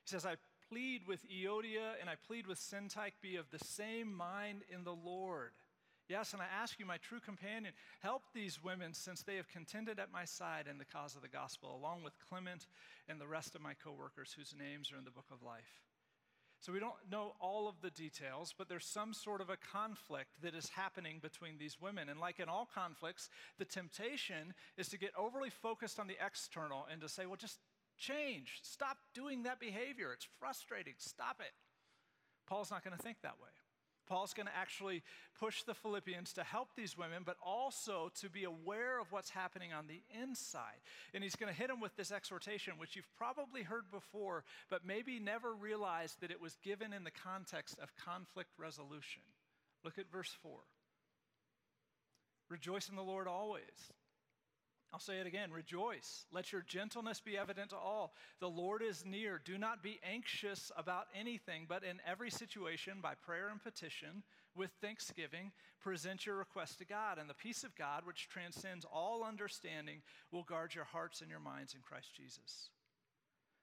He 0.04 0.10
says, 0.10 0.26
I 0.26 0.36
plead 0.70 1.02
with 1.06 1.20
Euodia 1.28 1.98
and 2.00 2.08
I 2.08 2.14
plead 2.26 2.46
with 2.46 2.58
Syntyche, 2.58 3.20
be 3.20 3.36
of 3.36 3.50
the 3.50 3.64
same 3.64 4.14
mind 4.14 4.62
in 4.72 4.84
the 4.84 4.94
Lord. 4.94 5.50
Yes, 6.08 6.32
and 6.32 6.40
I 6.40 6.46
ask 6.62 6.78
you, 6.78 6.86
my 6.86 6.98
true 6.98 7.20
companion, 7.20 7.72
help 8.00 8.22
these 8.34 8.62
women 8.62 8.94
since 8.94 9.22
they 9.22 9.36
have 9.36 9.48
contended 9.48 9.98
at 9.98 10.12
my 10.12 10.24
side 10.24 10.66
in 10.68 10.78
the 10.78 10.84
cause 10.84 11.16
of 11.16 11.22
the 11.22 11.28
gospel, 11.28 11.74
along 11.74 12.02
with 12.02 12.18
Clement 12.28 12.66
and 13.08 13.20
the 13.20 13.26
rest 13.26 13.54
of 13.54 13.62
my 13.62 13.74
coworkers 13.74 14.34
whose 14.36 14.54
names 14.58 14.92
are 14.92 14.98
in 14.98 15.04
the 15.04 15.10
book 15.10 15.26
of 15.32 15.42
life. 15.42 15.82
So 16.60 16.72
we 16.72 16.80
don't 16.80 16.92
know 17.10 17.32
all 17.40 17.68
of 17.68 17.80
the 17.80 17.90
details, 17.90 18.54
but 18.56 18.68
there's 18.68 18.84
some 18.84 19.14
sort 19.14 19.40
of 19.40 19.48
a 19.48 19.56
conflict 19.56 20.42
that 20.42 20.54
is 20.54 20.68
happening 20.68 21.18
between 21.22 21.56
these 21.58 21.80
women. 21.80 22.10
And 22.10 22.20
like 22.20 22.38
in 22.38 22.50
all 22.50 22.68
conflicts, 22.72 23.30
the 23.58 23.64
temptation 23.64 24.52
is 24.76 24.88
to 24.88 24.98
get 24.98 25.12
overly 25.16 25.48
focused 25.48 25.98
on 25.98 26.06
the 26.06 26.18
external 26.24 26.86
and 26.92 27.00
to 27.00 27.08
say, 27.08 27.24
well, 27.24 27.36
just 27.36 27.58
Change. 28.00 28.58
Stop 28.62 28.96
doing 29.14 29.44
that 29.44 29.60
behavior. 29.60 30.12
It's 30.12 30.26
frustrating. 30.40 30.94
Stop 30.98 31.36
it. 31.40 31.52
Paul's 32.48 32.70
not 32.70 32.82
going 32.82 32.96
to 32.96 33.02
think 33.02 33.18
that 33.22 33.38
way. 33.40 33.50
Paul's 34.08 34.34
going 34.34 34.46
to 34.46 34.56
actually 34.56 35.04
push 35.38 35.62
the 35.62 35.74
Philippians 35.74 36.32
to 36.32 36.42
help 36.42 36.70
these 36.74 36.98
women, 36.98 37.22
but 37.24 37.36
also 37.44 38.10
to 38.20 38.28
be 38.28 38.42
aware 38.42 38.98
of 38.98 39.12
what's 39.12 39.30
happening 39.30 39.72
on 39.72 39.86
the 39.86 40.02
inside. 40.20 40.80
And 41.14 41.22
he's 41.22 41.36
going 41.36 41.52
to 41.52 41.56
hit 41.56 41.68
them 41.68 41.80
with 41.80 41.94
this 41.94 42.10
exhortation, 42.10 42.74
which 42.76 42.96
you've 42.96 43.14
probably 43.16 43.62
heard 43.62 43.84
before, 43.92 44.42
but 44.68 44.84
maybe 44.84 45.20
never 45.20 45.54
realized 45.54 46.20
that 46.22 46.32
it 46.32 46.40
was 46.40 46.56
given 46.64 46.92
in 46.92 47.04
the 47.04 47.12
context 47.12 47.78
of 47.80 47.94
conflict 47.94 48.50
resolution. 48.58 49.22
Look 49.84 49.96
at 49.96 50.10
verse 50.10 50.34
4. 50.42 50.58
Rejoice 52.48 52.88
in 52.88 52.96
the 52.96 53.02
Lord 53.02 53.28
always. 53.28 53.92
I'll 54.92 55.00
say 55.00 55.18
it 55.18 55.26
again 55.26 55.52
rejoice. 55.52 56.24
Let 56.32 56.52
your 56.52 56.62
gentleness 56.62 57.20
be 57.20 57.38
evident 57.38 57.70
to 57.70 57.76
all. 57.76 58.12
The 58.40 58.48
Lord 58.48 58.82
is 58.82 59.04
near. 59.06 59.40
Do 59.44 59.56
not 59.56 59.82
be 59.82 60.00
anxious 60.02 60.72
about 60.76 61.06
anything, 61.14 61.66
but 61.68 61.84
in 61.84 62.00
every 62.06 62.30
situation, 62.30 62.98
by 63.00 63.14
prayer 63.14 63.48
and 63.50 63.62
petition, 63.62 64.24
with 64.56 64.70
thanksgiving, 64.80 65.52
present 65.80 66.26
your 66.26 66.36
request 66.36 66.78
to 66.78 66.84
God. 66.84 67.18
And 67.18 67.30
the 67.30 67.34
peace 67.34 67.62
of 67.62 67.76
God, 67.76 68.04
which 68.04 68.28
transcends 68.28 68.84
all 68.84 69.22
understanding, 69.22 70.02
will 70.32 70.42
guard 70.42 70.74
your 70.74 70.84
hearts 70.84 71.20
and 71.20 71.30
your 71.30 71.40
minds 71.40 71.74
in 71.74 71.80
Christ 71.82 72.08
Jesus. 72.16 72.70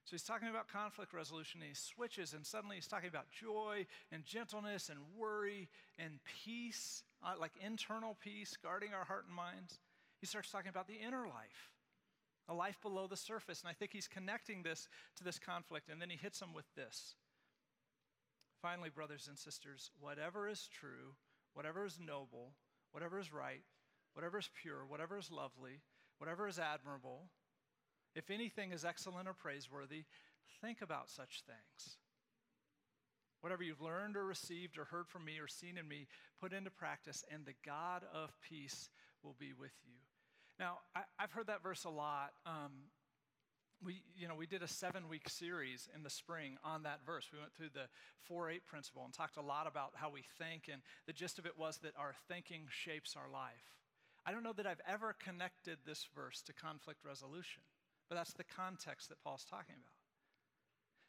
So 0.04 0.12
he's 0.12 0.22
talking 0.22 0.48
about 0.48 0.68
conflict 0.68 1.12
resolution, 1.12 1.60
and 1.60 1.68
he 1.68 1.74
switches, 1.74 2.32
and 2.32 2.46
suddenly 2.46 2.76
he's 2.76 2.86
talking 2.86 3.10
about 3.10 3.26
joy 3.30 3.84
and 4.10 4.24
gentleness 4.24 4.88
and 4.88 4.98
worry 5.14 5.68
and 5.98 6.20
peace, 6.42 7.02
uh, 7.22 7.34
like 7.38 7.52
internal 7.60 8.16
peace, 8.24 8.56
guarding 8.62 8.94
our 8.94 9.04
heart 9.04 9.26
and 9.26 9.36
minds 9.36 9.78
he 10.20 10.26
starts 10.26 10.50
talking 10.50 10.70
about 10.70 10.88
the 10.88 11.00
inner 11.06 11.26
life, 11.26 11.72
a 12.48 12.54
life 12.54 12.80
below 12.82 13.06
the 13.06 13.16
surface. 13.16 13.60
And 13.60 13.70
I 13.70 13.74
think 13.74 13.92
he's 13.92 14.08
connecting 14.08 14.62
this 14.62 14.88
to 15.16 15.24
this 15.24 15.38
conflict. 15.38 15.88
And 15.90 16.00
then 16.00 16.10
he 16.10 16.16
hits 16.16 16.40
them 16.40 16.54
with 16.54 16.66
this. 16.74 17.14
Finally, 18.60 18.90
brothers 18.90 19.28
and 19.28 19.38
sisters, 19.38 19.90
whatever 20.00 20.48
is 20.48 20.68
true, 20.72 21.14
whatever 21.54 21.84
is 21.84 21.98
noble, 22.00 22.54
whatever 22.90 23.20
is 23.20 23.32
right, 23.32 23.62
whatever 24.14 24.38
is 24.38 24.50
pure, 24.60 24.84
whatever 24.86 25.18
is 25.18 25.30
lovely, 25.30 25.80
whatever 26.18 26.48
is 26.48 26.58
admirable, 26.58 27.28
if 28.16 28.30
anything 28.30 28.72
is 28.72 28.84
excellent 28.84 29.28
or 29.28 29.34
praiseworthy, 29.34 30.04
think 30.60 30.82
about 30.82 31.08
such 31.08 31.42
things. 31.46 31.98
Whatever 33.40 33.62
you've 33.62 33.80
learned 33.80 34.16
or 34.16 34.24
received 34.24 34.78
or 34.78 34.86
heard 34.86 35.06
from 35.06 35.24
me 35.24 35.38
or 35.38 35.46
seen 35.46 35.78
in 35.78 35.86
me, 35.86 36.08
put 36.40 36.52
into 36.52 36.70
practice, 36.70 37.24
and 37.32 37.46
the 37.46 37.54
God 37.64 38.02
of 38.12 38.36
peace 38.40 38.90
will 39.22 39.36
be 39.38 39.52
with 39.52 39.70
you. 39.84 40.07
Now, 40.58 40.78
I, 40.94 41.02
have 41.18 41.32
heard 41.32 41.46
that 41.46 41.62
verse 41.62 41.84
a 41.84 41.90
lot. 41.90 42.32
Um, 42.44 42.90
we, 43.84 44.02
you 44.16 44.26
know, 44.26 44.34
we 44.34 44.46
did 44.46 44.62
a 44.62 44.68
seven-week 44.68 45.28
series 45.28 45.88
in 45.94 46.02
the 46.02 46.10
spring 46.10 46.56
on 46.64 46.82
that 46.82 47.00
verse. 47.06 47.28
We 47.32 47.38
went 47.38 47.54
through 47.54 47.70
the 47.74 47.86
4-8 48.28 48.66
principle 48.66 49.04
and 49.04 49.14
talked 49.14 49.36
a 49.36 49.42
lot 49.42 49.68
about 49.68 49.92
how 49.94 50.10
we 50.10 50.24
think, 50.36 50.64
and 50.70 50.82
the 51.06 51.12
gist 51.12 51.38
of 51.38 51.46
it 51.46 51.56
was 51.56 51.78
that 51.78 51.92
our 51.96 52.14
thinking 52.26 52.62
shapes 52.70 53.14
our 53.16 53.30
life. 53.32 53.78
I 54.26 54.32
don't 54.32 54.42
know 54.42 54.52
that 54.54 54.66
I've 54.66 54.80
ever 54.86 55.14
connected 55.22 55.78
this 55.86 56.08
verse 56.12 56.42
to 56.42 56.52
conflict 56.52 57.04
resolution, 57.04 57.62
but 58.08 58.16
that's 58.16 58.32
the 58.32 58.44
context 58.44 59.08
that 59.10 59.22
Paul's 59.22 59.46
talking 59.48 59.76
about. 59.76 59.97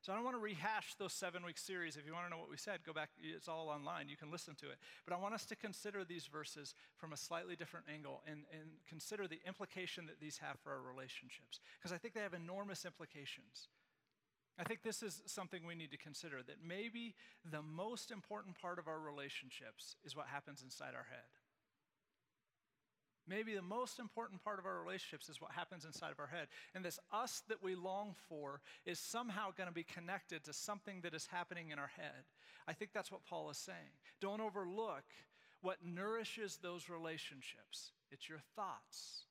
So 0.01 0.13
I 0.13 0.15
don't 0.15 0.23
want 0.23 0.37
to 0.37 0.41
rehash 0.41 0.95
those 0.95 1.11
seven 1.11 1.43
week 1.43 1.57
series. 1.57 1.97
If 1.97 2.05
you 2.05 2.13
want 2.13 2.25
to 2.25 2.29
know 2.29 2.37
what 2.37 2.49
we 2.49 2.55
said, 2.55 2.79
go 2.85 2.93
back. 2.93 3.09
It's 3.21 3.49
all 3.49 3.67
online. 3.67 4.07
You 4.07 4.15
can 4.15 4.31
listen 4.31 4.55
to 4.55 4.67
it. 4.67 4.77
But 5.05 5.13
I 5.13 5.19
want 5.19 5.33
us 5.33 5.45
to 5.47 5.57
consider 5.57 6.05
these 6.05 6.25
verses 6.25 6.73
from 6.95 7.11
a 7.11 7.17
slightly 7.17 7.57
different 7.57 7.87
angle 7.93 8.21
and, 8.25 8.43
and 8.53 8.69
consider 8.87 9.27
the 9.27 9.41
implication 9.45 10.05
that 10.05 10.21
these 10.21 10.37
have 10.37 10.57
for 10.63 10.71
our 10.71 10.81
relationships. 10.81 11.59
Because 11.77 11.91
I 11.91 11.97
think 11.97 12.13
they 12.13 12.21
have 12.21 12.33
enormous 12.33 12.85
implications. 12.85 13.67
I 14.57 14.63
think 14.63 14.83
this 14.83 15.03
is 15.03 15.21
something 15.25 15.65
we 15.65 15.75
need 15.75 15.91
to 15.91 15.97
consider 15.97 16.43
that 16.47 16.57
maybe 16.65 17.15
the 17.49 17.61
most 17.61 18.11
important 18.11 18.59
part 18.59 18.79
of 18.79 18.87
our 18.87 18.99
relationships 18.99 19.95
is 20.05 20.15
what 20.15 20.27
happens 20.27 20.61
inside 20.63 20.95
our 20.95 21.07
head. 21.09 21.27
Maybe 23.29 23.53
the 23.53 23.61
most 23.61 23.99
important 23.99 24.43
part 24.43 24.57
of 24.57 24.65
our 24.65 24.81
relationships 24.81 25.29
is 25.29 25.39
what 25.39 25.51
happens 25.51 25.85
inside 25.85 26.11
of 26.11 26.19
our 26.19 26.27
head. 26.27 26.47
And 26.73 26.83
this 26.83 26.97
us 27.13 27.43
that 27.47 27.61
we 27.61 27.75
long 27.75 28.15
for 28.27 28.61
is 28.85 28.97
somehow 28.97 29.51
going 29.55 29.69
to 29.69 29.73
be 29.73 29.83
connected 29.83 30.43
to 30.45 30.53
something 30.53 31.01
that 31.01 31.13
is 31.13 31.27
happening 31.27 31.69
in 31.69 31.77
our 31.77 31.91
head. 31.95 32.25
I 32.67 32.73
think 32.73 32.91
that's 32.91 33.11
what 33.11 33.25
Paul 33.25 33.51
is 33.51 33.57
saying. 33.57 33.93
Don't 34.19 34.41
overlook 34.41 35.03
what 35.61 35.77
nourishes 35.85 36.57
those 36.61 36.89
relationships, 36.89 37.91
it's 38.11 38.27
your 38.27 38.39
thoughts. 38.55 39.25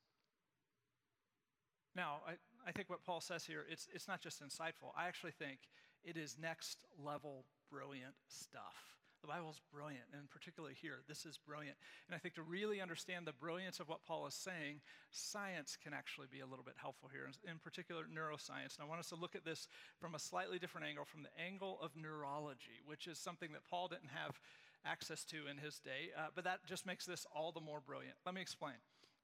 Now, 1.97 2.21
I, 2.28 2.35
I 2.69 2.71
think 2.71 2.90
what 2.90 3.02
Paul 3.02 3.21
says 3.21 3.45
here, 3.45 3.64
it's, 3.69 3.88
it's 3.93 4.07
not 4.07 4.21
just 4.21 4.43
insightful. 4.43 4.93
I 4.97 5.09
actually 5.09 5.33
think 5.33 5.59
it 6.05 6.17
is 6.17 6.37
next 6.40 6.85
level 7.02 7.47
brilliant 7.73 8.14
stuff. 8.28 8.98
The 9.21 9.29
Bible's 9.29 9.61
brilliant, 9.73 10.07
and 10.13 10.31
particularly 10.31 10.75
here, 10.81 11.03
this 11.09 11.27
is 11.27 11.39
brilliant. 11.39 11.77
And 12.07 12.15
I 12.15 12.19
think 12.19 12.35
to 12.37 12.43
really 12.43 12.81
understand 12.81 13.27
the 13.27 13.33
brilliance 13.33 13.81
of 13.81 13.89
what 13.89 14.05
Paul 14.05 14.27
is 14.27 14.35
saying, 14.35 14.81
science 15.11 15.77
can 15.83 15.93
actually 15.93 16.29
be 16.31 16.41
a 16.41 16.47
little 16.47 16.65
bit 16.65 16.75
helpful 16.81 17.11
here, 17.13 17.29
in 17.51 17.59
particular 17.59 18.05
neuroscience. 18.05 18.79
And 18.79 18.83
I 18.83 18.89
want 18.89 19.01
us 19.01 19.09
to 19.09 19.17
look 19.17 19.35
at 19.35 19.45
this 19.45 19.67
from 20.01 20.15
a 20.15 20.19
slightly 20.19 20.59
different 20.59 20.87
angle, 20.87 21.05
from 21.05 21.25
the 21.25 21.35
angle 21.43 21.79
of 21.83 21.97
neurology, 21.97 22.81
which 22.87 23.07
is 23.07 23.19
something 23.19 23.53
that 23.53 23.67
Paul 23.69 23.89
didn't 23.89 24.11
have 24.15 24.39
access 24.85 25.25
to 25.25 25.49
in 25.51 25.59
his 25.59 25.79
day, 25.79 26.11
uh, 26.17 26.29
but 26.35 26.45
that 26.45 26.65
just 26.67 26.87
makes 26.87 27.05
this 27.05 27.27
all 27.35 27.53
the 27.53 27.61
more 27.61 27.81
brilliant. 27.81 28.17
Let 28.25 28.35
me 28.35 28.41
explain. 28.41 28.75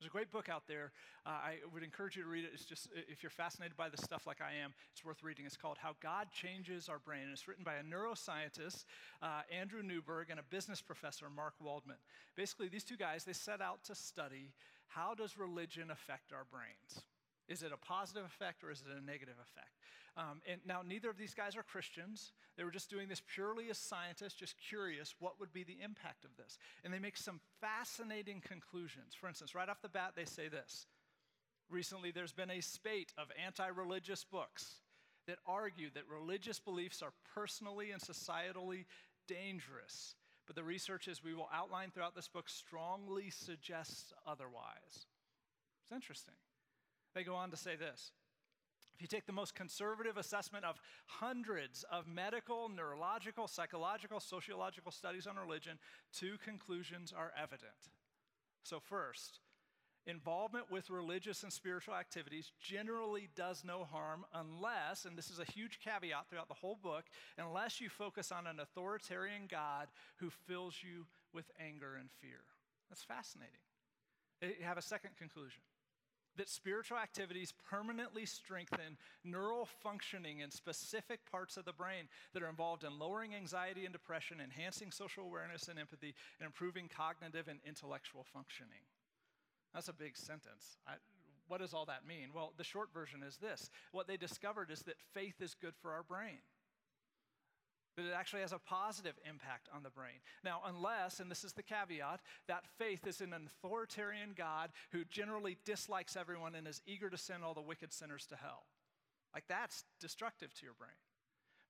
There's 0.04 0.10
a 0.10 0.18
great 0.18 0.30
book 0.30 0.50
out 0.50 0.64
there. 0.68 0.92
Uh, 1.24 1.30
I 1.30 1.54
would 1.72 1.82
encourage 1.82 2.14
you 2.14 2.24
to 2.24 2.28
read 2.28 2.44
it. 2.44 2.50
It's 2.52 2.66
just, 2.66 2.88
if 3.08 3.22
you're 3.22 3.30
fascinated 3.30 3.74
by 3.74 3.88
this 3.88 4.02
stuff 4.02 4.26
like 4.26 4.42
I 4.42 4.62
am, 4.62 4.74
it's 4.92 5.02
worth 5.02 5.22
reading. 5.22 5.46
It's 5.46 5.56
called 5.56 5.78
How 5.80 5.96
God 6.02 6.26
Changes 6.30 6.90
Our 6.90 6.98
Brain. 6.98 7.22
And 7.22 7.32
it's 7.32 7.48
written 7.48 7.64
by 7.64 7.76
a 7.76 7.82
neuroscientist, 7.82 8.84
uh, 9.22 9.40
Andrew 9.50 9.82
Newberg, 9.82 10.28
and 10.28 10.38
a 10.38 10.42
business 10.42 10.82
professor, 10.82 11.30
Mark 11.34 11.54
Waldman. 11.58 11.96
Basically, 12.36 12.68
these 12.68 12.84
two 12.84 12.98
guys, 12.98 13.24
they 13.24 13.32
set 13.32 13.62
out 13.62 13.82
to 13.84 13.94
study 13.94 14.52
how 14.88 15.14
does 15.14 15.38
religion 15.38 15.90
affect 15.90 16.34
our 16.34 16.44
brains? 16.52 17.00
Is 17.48 17.62
it 17.62 17.72
a 17.72 17.76
positive 17.76 18.24
effect 18.24 18.64
or 18.64 18.70
is 18.70 18.80
it 18.80 18.96
a 18.96 19.04
negative 19.04 19.34
effect? 19.34 19.76
Um, 20.16 20.40
and 20.48 20.60
now, 20.64 20.82
neither 20.86 21.10
of 21.10 21.18
these 21.18 21.34
guys 21.34 21.56
are 21.56 21.62
Christians. 21.62 22.32
They 22.56 22.64
were 22.64 22.70
just 22.70 22.88
doing 22.88 23.08
this 23.08 23.22
purely 23.34 23.68
as 23.68 23.78
scientists, 23.78 24.34
just 24.34 24.54
curious 24.68 25.14
what 25.18 25.40
would 25.40 25.52
be 25.52 25.64
the 25.64 25.78
impact 25.82 26.24
of 26.24 26.30
this. 26.36 26.56
And 26.84 26.94
they 26.94 27.00
make 27.00 27.16
some 27.16 27.40
fascinating 27.60 28.40
conclusions. 28.40 29.14
For 29.14 29.28
instance, 29.28 29.54
right 29.54 29.68
off 29.68 29.82
the 29.82 29.88
bat, 29.88 30.12
they 30.16 30.24
say 30.24 30.48
this 30.48 30.86
Recently, 31.68 32.12
there's 32.12 32.32
been 32.32 32.50
a 32.50 32.60
spate 32.60 33.12
of 33.18 33.28
anti 33.44 33.66
religious 33.66 34.24
books 34.24 34.76
that 35.26 35.38
argue 35.46 35.90
that 35.94 36.08
religious 36.08 36.60
beliefs 36.60 37.02
are 37.02 37.12
personally 37.34 37.90
and 37.90 38.00
societally 38.00 38.84
dangerous. 39.26 40.14
But 40.46 40.56
the 40.56 40.64
research, 40.64 41.08
as 41.08 41.24
we 41.24 41.34
will 41.34 41.48
outline 41.52 41.90
throughout 41.90 42.14
this 42.14 42.28
book, 42.28 42.48
strongly 42.48 43.30
suggests 43.30 44.12
otherwise. 44.26 45.06
It's 45.82 45.92
interesting. 45.92 46.34
They 47.14 47.24
go 47.24 47.34
on 47.34 47.50
to 47.50 47.56
say 47.56 47.76
this 47.76 48.12
if 48.94 49.02
you 49.02 49.08
take 49.08 49.26
the 49.26 49.32
most 49.32 49.54
conservative 49.54 50.16
assessment 50.16 50.64
of 50.64 50.80
hundreds 51.06 51.84
of 51.90 52.06
medical, 52.06 52.68
neurological, 52.68 53.48
psychological, 53.48 54.20
sociological 54.20 54.92
studies 54.92 55.26
on 55.26 55.36
religion, 55.36 55.78
two 56.12 56.36
conclusions 56.44 57.12
are 57.16 57.32
evident. 57.36 57.90
So, 58.62 58.78
first, 58.78 59.40
involvement 60.06 60.70
with 60.70 60.90
religious 60.90 61.42
and 61.42 61.52
spiritual 61.52 61.94
activities 61.94 62.52
generally 62.60 63.28
does 63.34 63.64
no 63.64 63.84
harm 63.84 64.24
unless, 64.32 65.04
and 65.04 65.18
this 65.18 65.30
is 65.30 65.40
a 65.40 65.44
huge 65.44 65.80
caveat 65.80 66.28
throughout 66.30 66.48
the 66.48 66.54
whole 66.54 66.78
book, 66.80 67.04
unless 67.36 67.80
you 67.80 67.88
focus 67.88 68.30
on 68.30 68.46
an 68.46 68.60
authoritarian 68.60 69.48
God 69.50 69.88
who 70.16 70.30
fills 70.30 70.76
you 70.82 71.06
with 71.32 71.50
anger 71.58 71.96
and 71.98 72.10
fear. 72.20 72.44
That's 72.88 73.02
fascinating. 73.02 73.60
You 74.40 74.64
have 74.64 74.78
a 74.78 74.82
second 74.82 75.16
conclusion 75.16 75.62
that 76.36 76.48
spiritual 76.48 76.98
activities 76.98 77.52
permanently 77.70 78.26
strengthen 78.26 78.96
neural 79.24 79.68
functioning 79.82 80.40
in 80.40 80.50
specific 80.50 81.20
parts 81.30 81.56
of 81.56 81.64
the 81.64 81.72
brain 81.72 82.08
that 82.32 82.42
are 82.42 82.48
involved 82.48 82.84
in 82.84 82.98
lowering 82.98 83.34
anxiety 83.34 83.84
and 83.84 83.92
depression, 83.92 84.40
enhancing 84.40 84.90
social 84.90 85.24
awareness 85.24 85.68
and 85.68 85.78
empathy, 85.78 86.14
and 86.38 86.46
improving 86.46 86.88
cognitive 86.94 87.48
and 87.48 87.60
intellectual 87.66 88.24
functioning. 88.32 88.82
That's 89.72 89.88
a 89.88 89.92
big 89.92 90.16
sentence. 90.16 90.78
I, 90.86 90.94
what 91.48 91.60
does 91.60 91.74
all 91.74 91.84
that 91.86 92.06
mean? 92.06 92.28
Well, 92.34 92.52
the 92.56 92.64
short 92.64 92.92
version 92.92 93.22
is 93.22 93.36
this 93.36 93.70
what 93.92 94.06
they 94.06 94.16
discovered 94.16 94.70
is 94.70 94.80
that 94.82 95.00
faith 95.12 95.40
is 95.40 95.54
good 95.54 95.74
for 95.80 95.92
our 95.92 96.02
brain 96.02 96.38
that 97.96 98.04
it 98.04 98.14
actually 98.16 98.42
has 98.42 98.52
a 98.52 98.58
positive 98.58 99.14
impact 99.28 99.68
on 99.74 99.82
the 99.82 99.90
brain. 99.90 100.20
Now, 100.44 100.60
unless, 100.66 101.20
and 101.20 101.30
this 101.30 101.44
is 101.44 101.52
the 101.52 101.62
caveat, 101.62 102.20
that 102.48 102.64
faith 102.78 103.06
is 103.06 103.20
in 103.20 103.32
an 103.32 103.46
authoritarian 103.46 104.30
God 104.36 104.70
who 104.92 105.04
generally 105.04 105.56
dislikes 105.64 106.16
everyone 106.16 106.54
and 106.54 106.66
is 106.66 106.82
eager 106.86 107.10
to 107.10 107.18
send 107.18 107.44
all 107.44 107.54
the 107.54 107.60
wicked 107.60 107.92
sinners 107.92 108.26
to 108.26 108.36
hell. 108.36 108.64
Like, 109.34 109.44
that's 109.48 109.84
destructive 110.00 110.54
to 110.54 110.64
your 110.64 110.74
brain. 110.74 110.90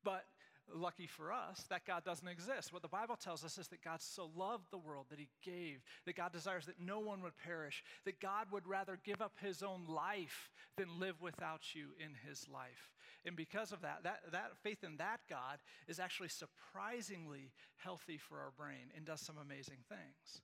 But 0.03 0.25
lucky 0.73 1.07
for 1.07 1.33
us, 1.33 1.65
that 1.69 1.87
God 1.87 2.05
doesn't 2.05 2.27
exist. 2.27 2.73
What 2.73 2.83
the 2.83 2.89
Bible 2.89 3.17
tells 3.17 3.45
us 3.45 3.59
is 3.59 3.69
that 3.69 3.83
God 3.83 4.01
so 4.01 4.31
loved 4.37 4.71
the 4.71 4.79
world 4.79 5.07
that 5.11 5.19
he 5.19 5.29
gave, 5.43 5.83
that 6.07 6.17
God 6.17 6.33
desires 6.33 6.67
that 6.67 6.81
no 6.81 7.01
one 7.01 7.23
would 7.23 7.37
perish, 7.37 7.83
that 8.05 8.21
God 8.21 8.47
would 8.51 8.67
rather 8.67 8.99
give 9.05 9.21
up 9.21 9.35
his 9.41 9.63
own 9.63 9.83
life 9.89 10.51
than 10.77 10.99
live 10.99 11.21
without 11.21 11.75
you 11.75 11.89
in 11.99 12.13
his 12.29 12.47
life. 12.53 12.95
And 13.27 13.37
because 13.37 13.73
of 13.73 13.81
that, 13.83 14.01
that, 14.03 14.21
that 14.33 14.53
faith 14.63 14.85
in 14.85 14.97
that 14.99 15.21
God 15.29 15.59
is 15.89 15.99
actually 15.99 16.29
surprisingly 16.29 17.53
healthy 17.77 18.19
for 18.19 18.39
our 18.39 18.53
brain 18.57 18.93
and 18.97 19.05
does 19.05 19.21
some 19.21 19.37
amazing 19.39 19.79
things. 19.89 20.43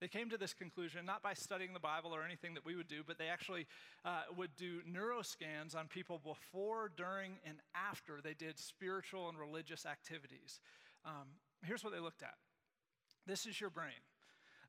They 0.00 0.08
came 0.08 0.30
to 0.30 0.38
this 0.38 0.54
conclusion 0.54 1.04
not 1.04 1.22
by 1.22 1.34
studying 1.34 1.74
the 1.74 1.80
Bible 1.80 2.14
or 2.14 2.24
anything 2.24 2.54
that 2.54 2.64
we 2.64 2.74
would 2.74 2.88
do, 2.88 3.02
but 3.06 3.18
they 3.18 3.28
actually 3.28 3.66
uh, 4.04 4.22
would 4.34 4.56
do 4.56 4.80
neuroscans 4.90 5.76
on 5.76 5.88
people 5.88 6.18
before, 6.18 6.90
during, 6.96 7.32
and 7.44 7.58
after 7.74 8.20
they 8.22 8.32
did 8.32 8.58
spiritual 8.58 9.28
and 9.28 9.38
religious 9.38 9.84
activities. 9.84 10.60
Um, 11.04 11.28
here's 11.64 11.84
what 11.84 11.92
they 11.92 12.00
looked 12.00 12.22
at 12.22 12.34
this 13.26 13.46
is 13.46 13.60
your 13.60 13.70
brain. 13.70 14.00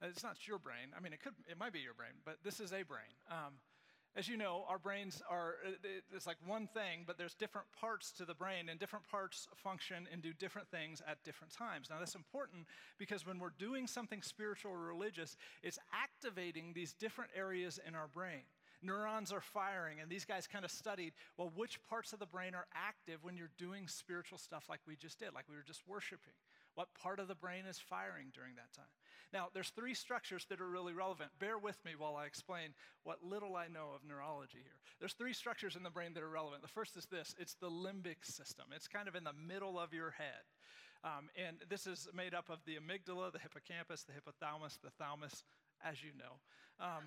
Uh, 0.04 0.08
it's 0.10 0.24
not 0.24 0.48
your 0.48 0.60
brain. 0.60 0.92
I 0.96 1.00
mean, 1.00 1.14
it 1.14 1.22
could, 1.22 1.34
it 1.50 1.58
might 1.58 1.74
be 1.74 1.80
your 1.80 1.94
brain, 1.94 2.12
but 2.26 2.38
this 2.44 2.60
is 2.60 2.74
a 2.74 2.84
brain. 2.84 3.16
Um, 3.30 3.54
as 4.16 4.28
you 4.28 4.36
know, 4.36 4.66
our 4.68 4.78
brains 4.78 5.22
are, 5.30 5.56
uh, 5.66 5.88
it's 6.14 6.28
like 6.28 6.38
one 6.46 6.68
thing, 6.68 7.04
but 7.08 7.18
there's 7.18 7.34
different 7.34 7.68
parts 7.80 8.12
to 8.14 8.26
the 8.26 8.34
brain, 8.34 8.68
and 8.70 8.80
different 8.80 9.08
parts 9.10 9.48
function 9.56 10.08
and 10.12 10.22
do 10.22 10.34
different 10.34 10.68
things 10.70 11.02
at 11.08 11.24
different 11.24 11.54
times. 11.54 11.88
Now, 11.90 11.98
that's 12.00 12.16
important 12.16 12.66
because 12.98 13.26
when 13.26 13.40
we're 13.40 13.54
doing 13.58 13.88
something 13.88 14.22
spiritual 14.22 14.72
or 14.72 14.80
religious, 14.80 15.38
it's 15.64 15.80
activating 15.94 16.74
these 16.74 16.94
different 16.94 17.32
areas 17.36 17.80
in 17.88 17.96
our 17.96 18.08
brain. 18.08 18.44
Neurons 18.84 19.32
are 19.32 19.42
firing, 19.42 20.00
and 20.02 20.10
these 20.10 20.26
guys 20.26 20.48
kind 20.48 20.66
of 20.66 20.72
studied 20.72 21.14
well, 21.38 21.52
which 21.56 21.80
parts 21.88 22.14
of 22.14 22.20
the 22.20 22.26
brain 22.26 22.56
are 22.56 22.66
active 22.74 23.24
when 23.24 23.38
you're 23.38 23.52
doing 23.58 23.88
spiritual 23.88 24.40
stuff 24.40 24.66
like 24.70 24.80
we 24.88 24.96
just 24.96 25.20
did, 25.20 25.34
like 25.34 25.46
we 25.48 25.56
were 25.56 25.64
just 25.66 25.88
worshiping? 25.88 26.34
What 26.76 26.88
part 26.96 27.20
of 27.20 27.28
the 27.28 27.36
brain 27.36 27.66
is 27.70 27.78
firing 27.78 28.32
during 28.34 28.56
that 28.56 28.74
time? 28.76 28.90
Now, 29.34 29.48
there's 29.54 29.70
three 29.70 29.94
structures 29.94 30.46
that 30.50 30.60
are 30.60 30.68
really 30.68 30.94
relevant. 30.94 31.32
Bear 31.40 31.58
with 31.58 31.78
me 31.86 31.92
while 31.98 32.18
I 32.18 32.26
explain 32.26 32.74
what 33.04 33.24
little 33.24 33.56
I 33.56 33.68
know 33.68 33.92
of 33.96 34.04
neurology 34.08 34.60
here. 34.62 34.76
There's 35.00 35.14
three 35.14 35.34
structures 35.34 35.76
in 35.76 35.84
the 35.84 35.90
brain 35.90 36.14
that 36.16 36.24
are 36.24 36.30
relevant. 36.30 36.62
The 36.62 36.68
first 36.68 36.98
is 36.98 37.06
this 37.06 37.34
it's 37.40 37.56
the 37.56 37.70
limbic 37.70 38.24
system, 38.24 38.66
it's 38.76 38.88
kind 38.88 39.08
of 39.08 39.16
in 39.16 39.24
the 39.24 39.34
middle 39.34 39.80
of 39.80 39.94
your 39.94 40.12
head. 40.12 40.44
Um, 41.04 41.30
and 41.36 41.58
this 41.68 41.88
is 41.88 42.08
made 42.14 42.36
up 42.36 42.50
of 42.50 42.60
the 42.66 42.74
amygdala, 42.76 43.32
the 43.32 43.40
hippocampus, 43.40 44.04
the 44.04 44.14
hypothalamus, 44.14 44.78
the 44.84 44.92
thalamus, 44.92 45.44
as 45.84 46.04
you 46.04 46.12
know. 46.18 46.38
Um, 46.80 47.04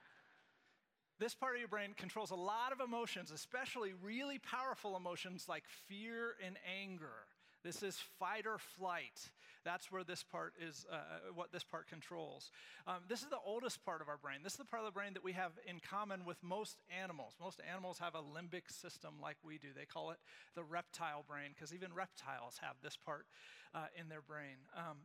this 1.18 1.34
part 1.34 1.54
of 1.54 1.60
your 1.60 1.68
brain 1.68 1.94
controls 1.96 2.30
a 2.30 2.36
lot 2.36 2.70
of 2.70 2.80
emotions, 2.80 3.32
especially 3.32 3.94
really 4.00 4.38
powerful 4.38 4.96
emotions 4.96 5.46
like 5.48 5.64
fear 5.88 6.36
and 6.44 6.56
anger. 6.80 7.26
This 7.64 7.82
is 7.82 7.98
fight 8.20 8.46
or 8.46 8.58
flight. 8.58 9.30
That's 9.68 9.92
where 9.92 10.02
this 10.02 10.22
part 10.22 10.54
is, 10.58 10.86
uh, 10.90 11.28
what 11.34 11.52
this 11.52 11.62
part 11.62 11.88
controls. 11.88 12.50
Um, 12.86 13.04
this 13.06 13.20
is 13.20 13.28
the 13.28 13.36
oldest 13.44 13.84
part 13.84 14.00
of 14.00 14.08
our 14.08 14.16
brain. 14.16 14.38
This 14.42 14.54
is 14.54 14.58
the 14.58 14.64
part 14.64 14.80
of 14.80 14.86
the 14.86 14.96
brain 14.98 15.12
that 15.12 15.22
we 15.22 15.34
have 15.34 15.52
in 15.66 15.78
common 15.78 16.24
with 16.24 16.38
most 16.42 16.80
animals. 16.88 17.36
Most 17.38 17.60
animals 17.70 17.98
have 17.98 18.14
a 18.14 18.22
limbic 18.22 18.70
system 18.70 19.20
like 19.20 19.36
we 19.44 19.58
do. 19.58 19.68
They 19.76 19.84
call 19.84 20.10
it 20.10 20.16
the 20.54 20.64
reptile 20.64 21.22
brain 21.28 21.50
because 21.54 21.74
even 21.74 21.92
reptiles 21.92 22.56
have 22.62 22.76
this 22.82 22.96
part 22.96 23.26
uh, 23.74 23.92
in 23.94 24.08
their 24.08 24.22
brain. 24.22 24.56
Um, 24.74 25.04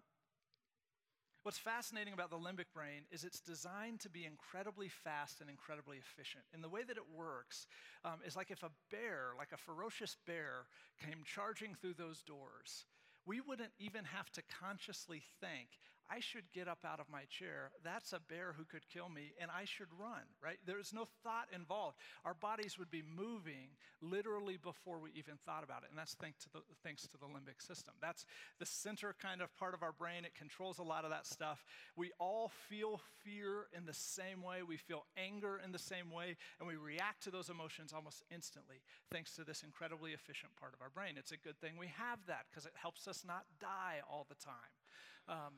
What's 1.43 1.57
fascinating 1.57 2.13
about 2.13 2.29
the 2.29 2.37
limbic 2.37 2.71
brain 2.73 3.03
is 3.11 3.25
it's 3.25 3.41
designed 3.41 3.99
to 3.99 4.09
be 4.09 4.23
incredibly 4.23 4.87
fast 4.87 5.41
and 5.41 5.49
incredibly 5.49 5.97
efficient. 5.97 6.45
And 6.53 6.63
the 6.63 6.69
way 6.69 6.83
that 6.87 6.95
it 6.95 7.03
works 7.13 7.67
um, 8.05 8.21
is 8.25 8.37
like 8.37 8.49
if 8.49 8.63
a 8.63 8.71
bear, 8.89 9.33
like 9.37 9.51
a 9.51 9.57
ferocious 9.57 10.15
bear, 10.25 10.67
came 11.05 11.19
charging 11.25 11.75
through 11.75 11.95
those 11.95 12.21
doors, 12.21 12.85
we 13.25 13.41
wouldn't 13.41 13.71
even 13.79 14.05
have 14.05 14.29
to 14.31 14.41
consciously 14.61 15.21
think, 15.39 15.67
I 16.09 16.19
should 16.19 16.51
get 16.53 16.67
up 16.67 16.79
out 16.85 16.99
of 16.99 17.09
my 17.11 17.23
chair. 17.29 17.71
That's 17.83 18.13
a 18.13 18.19
bear 18.19 18.53
who 18.57 18.65
could 18.65 18.87
kill 18.87 19.09
me, 19.09 19.33
and 19.39 19.49
I 19.49 19.65
should 19.65 19.87
run, 19.97 20.23
right? 20.43 20.57
There's 20.65 20.93
no 20.93 21.07
thought 21.23 21.47
involved. 21.53 21.97
Our 22.25 22.33
bodies 22.33 22.77
would 22.77 22.91
be 22.91 23.03
moving 23.03 23.75
literally 24.01 24.57
before 24.57 24.99
we 24.99 25.11
even 25.15 25.35
thought 25.45 25.63
about 25.63 25.83
it, 25.83 25.89
and 25.89 25.97
that's 25.97 26.13
thanks 26.15 26.43
to 26.43 26.49
the, 26.53 26.59
thanks 26.83 27.03
to 27.07 27.17
the 27.17 27.25
limbic 27.25 27.65
system. 27.65 27.95
That's 28.01 28.25
the 28.59 28.65
center 28.65 29.15
kind 29.21 29.41
of 29.41 29.55
part 29.57 29.73
of 29.73 29.83
our 29.83 29.93
brain. 29.93 30.25
It 30.25 30.35
controls 30.35 30.79
a 30.79 30.83
lot 30.83 31.03
of 31.03 31.11
that 31.11 31.25
stuff. 31.25 31.63
We 31.95 32.11
all 32.19 32.51
feel 32.69 32.99
fear 33.23 33.67
in 33.75 33.85
the 33.85 33.93
same 33.93 34.43
way, 34.43 34.63
we 34.63 34.77
feel 34.77 35.05
anger 35.17 35.59
in 35.63 35.71
the 35.71 35.79
same 35.79 36.11
way, 36.11 36.35
and 36.59 36.67
we 36.67 36.75
react 36.75 37.23
to 37.23 37.31
those 37.31 37.49
emotions 37.49 37.93
almost 37.93 38.23
instantly 38.31 38.81
thanks 39.11 39.35
to 39.35 39.43
this 39.43 39.63
incredibly 39.63 40.11
efficient 40.11 40.55
part 40.59 40.73
of 40.73 40.81
our 40.81 40.89
brain. 40.89 41.15
It's 41.17 41.31
a 41.31 41.37
good 41.37 41.59
thing 41.59 41.73
we 41.77 41.87
have 41.97 42.19
that 42.27 42.45
because 42.49 42.65
it 42.65 42.73
helps 42.75 43.07
us 43.07 43.23
not 43.25 43.45
die 43.59 44.01
all 44.09 44.25
the 44.27 44.35
time. 44.35 44.73
Um, 45.27 45.53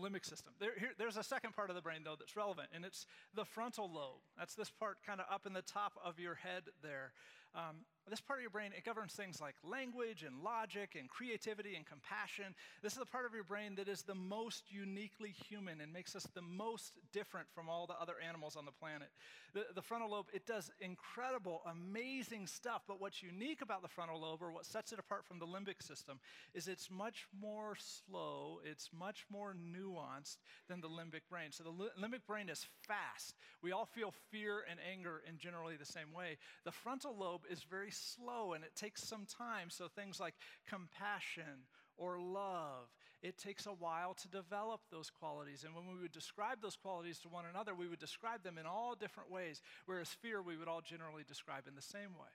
limbic 0.00 0.24
system. 0.24 0.52
There, 0.58 0.72
here, 0.78 0.90
there's 0.98 1.16
a 1.16 1.22
second 1.22 1.54
part 1.54 1.70
of 1.70 1.76
the 1.76 1.82
brain, 1.82 2.00
though, 2.04 2.16
that's 2.18 2.36
relevant, 2.36 2.68
and 2.74 2.84
it's 2.84 3.06
the 3.34 3.44
frontal 3.44 3.90
lobe. 3.92 4.20
That's 4.38 4.54
this 4.54 4.70
part 4.70 4.98
kind 5.06 5.20
of 5.20 5.26
up 5.32 5.46
in 5.46 5.52
the 5.52 5.62
top 5.62 5.92
of 6.04 6.18
your 6.18 6.34
head 6.34 6.64
there. 6.82 7.12
Um, 7.54 7.84
this 8.08 8.20
part 8.20 8.40
of 8.40 8.42
your 8.42 8.50
brain, 8.50 8.72
it 8.76 8.84
governs 8.84 9.12
things 9.12 9.40
like 9.40 9.54
language 9.62 10.24
and 10.24 10.42
logic 10.42 10.96
and 10.98 11.08
creativity 11.08 11.76
and 11.76 11.86
compassion. 11.86 12.54
This 12.82 12.94
is 12.94 12.98
the 12.98 13.06
part 13.06 13.26
of 13.26 13.34
your 13.34 13.44
brain 13.44 13.76
that 13.76 13.88
is 13.88 14.02
the 14.02 14.14
most 14.14 14.64
uniquely 14.72 15.30
human 15.48 15.80
and 15.80 15.92
makes 15.92 16.16
us 16.16 16.26
the 16.34 16.42
most 16.42 16.98
different 17.12 17.46
from 17.54 17.68
all 17.68 17.86
the 17.86 17.94
other 18.00 18.14
animals 18.26 18.56
on 18.56 18.64
the 18.64 18.72
planet. 18.72 19.08
The, 19.54 19.66
the 19.74 19.82
frontal 19.82 20.10
lobe, 20.10 20.26
it 20.32 20.46
does 20.46 20.70
incredible, 20.80 21.62
amazing 21.70 22.48
stuff, 22.48 22.82
but 22.88 23.00
what's 23.00 23.22
unique 23.22 23.62
about 23.62 23.82
the 23.82 23.88
frontal 23.88 24.20
lobe, 24.20 24.42
or 24.42 24.50
what 24.50 24.66
sets 24.66 24.92
it 24.92 24.98
apart 24.98 25.24
from 25.24 25.38
the 25.38 25.46
limbic 25.46 25.80
system, 25.80 26.18
is 26.54 26.66
it's 26.66 26.90
much 26.90 27.26
more 27.38 27.76
slow, 27.76 28.60
it's 28.64 28.90
much 28.98 29.26
more 29.30 29.54
nuanced 29.54 30.38
than 30.68 30.80
the 30.80 30.88
limbic 30.88 31.22
brain. 31.30 31.52
So 31.52 31.62
the 31.62 31.70
li- 31.70 31.90
limbic 32.00 32.26
brain 32.26 32.48
is 32.48 32.66
fast. 32.88 33.36
We 33.62 33.70
all 33.70 33.86
feel 33.86 34.12
fear 34.30 34.64
and 34.68 34.80
anger 34.90 35.22
in 35.28 35.38
generally 35.38 35.76
the 35.76 35.84
same 35.84 36.12
way. 36.12 36.38
The 36.64 36.72
frontal 36.72 37.16
lobe 37.16 37.41
is 37.50 37.62
very 37.62 37.90
slow 37.90 38.52
and 38.52 38.64
it 38.64 38.74
takes 38.74 39.02
some 39.02 39.26
time. 39.26 39.70
So 39.70 39.88
things 39.88 40.20
like 40.20 40.34
compassion 40.68 41.66
or 41.96 42.18
love, 42.18 42.88
it 43.22 43.38
takes 43.38 43.66
a 43.66 43.72
while 43.72 44.14
to 44.14 44.28
develop 44.28 44.80
those 44.90 45.10
qualities. 45.10 45.64
And 45.64 45.74
when 45.74 45.86
we 45.86 46.00
would 46.00 46.12
describe 46.12 46.60
those 46.60 46.76
qualities 46.76 47.18
to 47.20 47.28
one 47.28 47.44
another, 47.48 47.74
we 47.74 47.88
would 47.88 48.00
describe 48.00 48.42
them 48.42 48.58
in 48.58 48.66
all 48.66 48.94
different 48.94 49.30
ways, 49.30 49.60
whereas 49.86 50.08
fear 50.08 50.42
we 50.42 50.56
would 50.56 50.68
all 50.68 50.80
generally 50.80 51.22
describe 51.26 51.68
in 51.68 51.74
the 51.74 51.82
same 51.82 52.14
way. 52.18 52.32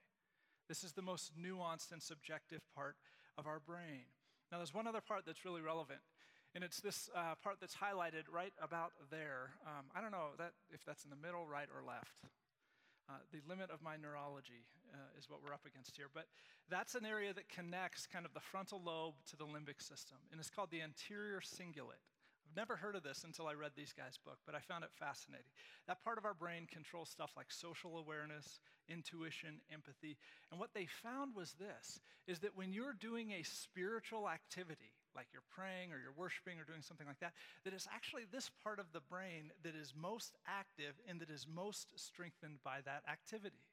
This 0.69 0.83
is 0.83 0.93
the 0.93 1.01
most 1.01 1.31
nuanced 1.37 1.91
and 1.91 2.01
subjective 2.01 2.61
part 2.75 2.95
of 3.37 3.47
our 3.47 3.59
brain. 3.59 4.05
Now, 4.51 4.57
there's 4.57 4.73
one 4.73 4.87
other 4.87 5.01
part 5.01 5.23
that's 5.25 5.43
really 5.43 5.61
relevant, 5.61 5.99
and 6.55 6.63
it's 6.63 6.79
this 6.79 7.09
uh, 7.15 7.35
part 7.43 7.57
that's 7.59 7.75
highlighted 7.75 8.23
right 8.31 8.53
about 8.61 8.91
there. 9.11 9.51
Um, 9.65 9.85
I 9.95 10.01
don't 10.01 10.11
know 10.11 10.35
that 10.37 10.53
if 10.71 10.85
that's 10.85 11.03
in 11.03 11.09
the 11.09 11.17
middle, 11.17 11.45
right, 11.45 11.67
or 11.75 11.85
left. 11.85 12.21
Uh, 13.09 13.23
the 13.31 13.39
limit 13.47 13.71
of 13.71 13.81
my 13.81 13.95
neurology 13.95 14.67
uh, 14.93 15.17
is 15.17 15.29
what 15.29 15.39
we're 15.43 15.53
up 15.53 15.65
against 15.65 15.95
here. 15.95 16.07
But 16.13 16.25
that's 16.69 16.95
an 16.95 17.05
area 17.05 17.33
that 17.33 17.47
connects 17.47 18.05
kind 18.05 18.25
of 18.25 18.33
the 18.33 18.41
frontal 18.43 18.81
lobe 18.83 19.15
to 19.31 19.37
the 19.37 19.45
limbic 19.45 19.79
system, 19.79 20.17
and 20.31 20.39
it's 20.39 20.49
called 20.49 20.71
the 20.71 20.81
anterior 20.81 21.39
cingulate. 21.39 22.03
I've 22.47 22.55
never 22.55 22.75
heard 22.75 22.95
of 22.95 23.03
this 23.03 23.23
until 23.23 23.47
I 23.47 23.53
read 23.53 23.71
these 23.75 23.93
guys' 23.93 24.17
book, 24.17 24.39
but 24.45 24.55
I 24.55 24.59
found 24.59 24.83
it 24.83 24.89
fascinating. 24.97 25.51
That 25.87 26.03
part 26.03 26.17
of 26.17 26.25
our 26.25 26.33
brain 26.33 26.67
controls 26.71 27.09
stuff 27.09 27.31
like 27.35 27.51
social 27.51 27.97
awareness, 27.97 28.59
intuition, 28.89 29.59
empathy. 29.71 30.17
And 30.51 30.59
what 30.59 30.73
they 30.73 30.85
found 30.85 31.35
was 31.35 31.55
this 31.59 31.99
is 32.27 32.39
that 32.39 32.55
when 32.55 32.73
you're 32.73 32.95
doing 32.99 33.31
a 33.31 33.43
spiritual 33.43 34.29
activity, 34.29 34.96
like 35.17 35.27
you're 35.33 35.49
praying 35.49 35.91
or 35.91 35.97
you're 35.97 36.15
worshiping 36.15 36.59
or 36.59 36.63
doing 36.63 36.81
something 36.81 37.07
like 37.07 37.19
that, 37.19 37.33
that 37.65 37.73
it's 37.73 37.87
actually 37.93 38.23
this 38.31 38.51
part 38.63 38.79
of 38.79 38.85
the 38.93 39.01
brain 39.01 39.51
that 39.63 39.75
is 39.75 39.93
most 39.97 40.37
active 40.47 40.93
and 41.09 41.19
that 41.19 41.29
is 41.29 41.47
most 41.49 41.97
strengthened 41.97 42.59
by 42.63 42.79
that 42.85 43.01
activity. 43.09 43.65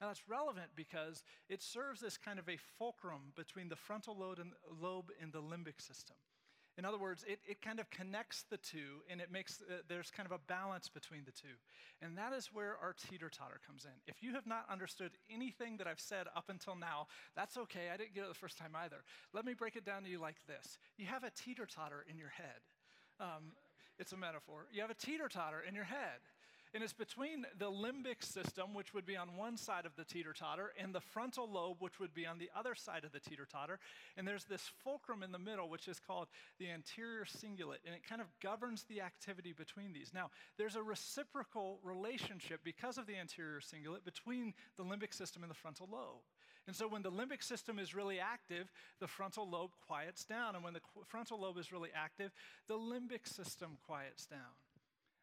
Now, 0.00 0.08
that's 0.08 0.28
relevant 0.28 0.70
because 0.74 1.22
it 1.48 1.62
serves 1.62 2.02
as 2.02 2.16
kind 2.16 2.38
of 2.38 2.48
a 2.48 2.58
fulcrum 2.78 3.32
between 3.36 3.68
the 3.68 3.76
frontal 3.76 4.16
lobe 4.18 5.10
and, 5.20 5.32
the 5.32 5.42
limbic 5.42 5.80
system. 5.80 6.16
In 6.76 6.84
other 6.84 6.98
words, 6.98 7.24
it, 7.28 7.38
it 7.46 7.62
kind 7.62 7.78
of 7.78 7.88
connects 7.90 8.44
the 8.50 8.56
two 8.56 9.02
and 9.08 9.20
it 9.20 9.30
makes, 9.30 9.62
uh, 9.62 9.82
there's 9.88 10.10
kind 10.10 10.26
of 10.26 10.32
a 10.32 10.40
balance 10.48 10.88
between 10.88 11.22
the 11.24 11.32
two. 11.32 11.54
And 12.02 12.18
that 12.18 12.32
is 12.32 12.50
where 12.52 12.76
our 12.82 12.94
teeter 13.08 13.30
totter 13.30 13.60
comes 13.64 13.84
in. 13.84 13.92
If 14.08 14.22
you 14.22 14.34
have 14.34 14.46
not 14.46 14.66
understood 14.70 15.12
anything 15.32 15.76
that 15.76 15.86
I've 15.86 16.00
said 16.00 16.26
up 16.34 16.46
until 16.48 16.74
now, 16.74 17.06
that's 17.36 17.56
okay. 17.56 17.90
I 17.92 17.96
didn't 17.96 18.14
get 18.14 18.24
it 18.24 18.28
the 18.28 18.34
first 18.34 18.58
time 18.58 18.74
either. 18.74 19.04
Let 19.32 19.44
me 19.44 19.54
break 19.54 19.76
it 19.76 19.84
down 19.84 20.02
to 20.02 20.10
you 20.10 20.18
like 20.18 20.36
this 20.46 20.78
you 20.96 21.06
have 21.06 21.24
a 21.24 21.30
teeter 21.30 21.66
totter 21.66 22.04
in 22.10 22.18
your 22.18 22.30
head. 22.30 22.60
Um, 23.20 23.52
it's 23.98 24.12
a 24.12 24.16
metaphor. 24.16 24.66
You 24.72 24.80
have 24.80 24.90
a 24.90 24.94
teeter 24.94 25.28
totter 25.28 25.62
in 25.66 25.74
your 25.74 25.84
head. 25.84 26.20
And 26.74 26.82
it's 26.82 26.92
between 26.92 27.46
the 27.56 27.70
limbic 27.70 28.24
system, 28.24 28.74
which 28.74 28.92
would 28.92 29.06
be 29.06 29.16
on 29.16 29.36
one 29.36 29.56
side 29.56 29.86
of 29.86 29.94
the 29.94 30.04
teeter 30.04 30.32
totter, 30.32 30.72
and 30.76 30.92
the 30.92 31.00
frontal 31.00 31.48
lobe, 31.48 31.76
which 31.78 32.00
would 32.00 32.12
be 32.12 32.26
on 32.26 32.38
the 32.38 32.50
other 32.58 32.74
side 32.74 33.04
of 33.04 33.12
the 33.12 33.20
teeter 33.20 33.46
totter. 33.46 33.78
And 34.16 34.26
there's 34.26 34.44
this 34.44 34.72
fulcrum 34.82 35.22
in 35.22 35.30
the 35.30 35.38
middle, 35.38 35.68
which 35.68 35.86
is 35.86 36.00
called 36.00 36.26
the 36.58 36.68
anterior 36.68 37.24
cingulate, 37.24 37.86
and 37.86 37.94
it 37.94 38.02
kind 38.06 38.20
of 38.20 38.26
governs 38.42 38.82
the 38.84 39.02
activity 39.02 39.52
between 39.52 39.92
these. 39.92 40.10
Now, 40.12 40.30
there's 40.58 40.74
a 40.74 40.82
reciprocal 40.82 41.78
relationship 41.84 42.60
because 42.64 42.98
of 42.98 43.06
the 43.06 43.16
anterior 43.16 43.60
cingulate 43.60 44.04
between 44.04 44.52
the 44.76 44.82
limbic 44.82 45.14
system 45.14 45.44
and 45.44 45.50
the 45.50 45.54
frontal 45.54 45.88
lobe. 45.90 46.22
And 46.66 46.74
so 46.74 46.88
when 46.88 47.02
the 47.02 47.12
limbic 47.12 47.44
system 47.44 47.78
is 47.78 47.94
really 47.94 48.18
active, 48.18 48.72
the 48.98 49.06
frontal 49.06 49.48
lobe 49.48 49.72
quiets 49.86 50.24
down. 50.24 50.56
And 50.56 50.64
when 50.64 50.72
the 50.72 50.80
frontal 51.06 51.40
lobe 51.40 51.58
is 51.58 51.70
really 51.70 51.90
active, 51.94 52.32
the 52.66 52.78
limbic 52.78 53.28
system 53.28 53.76
quiets 53.86 54.26
down. 54.26 54.40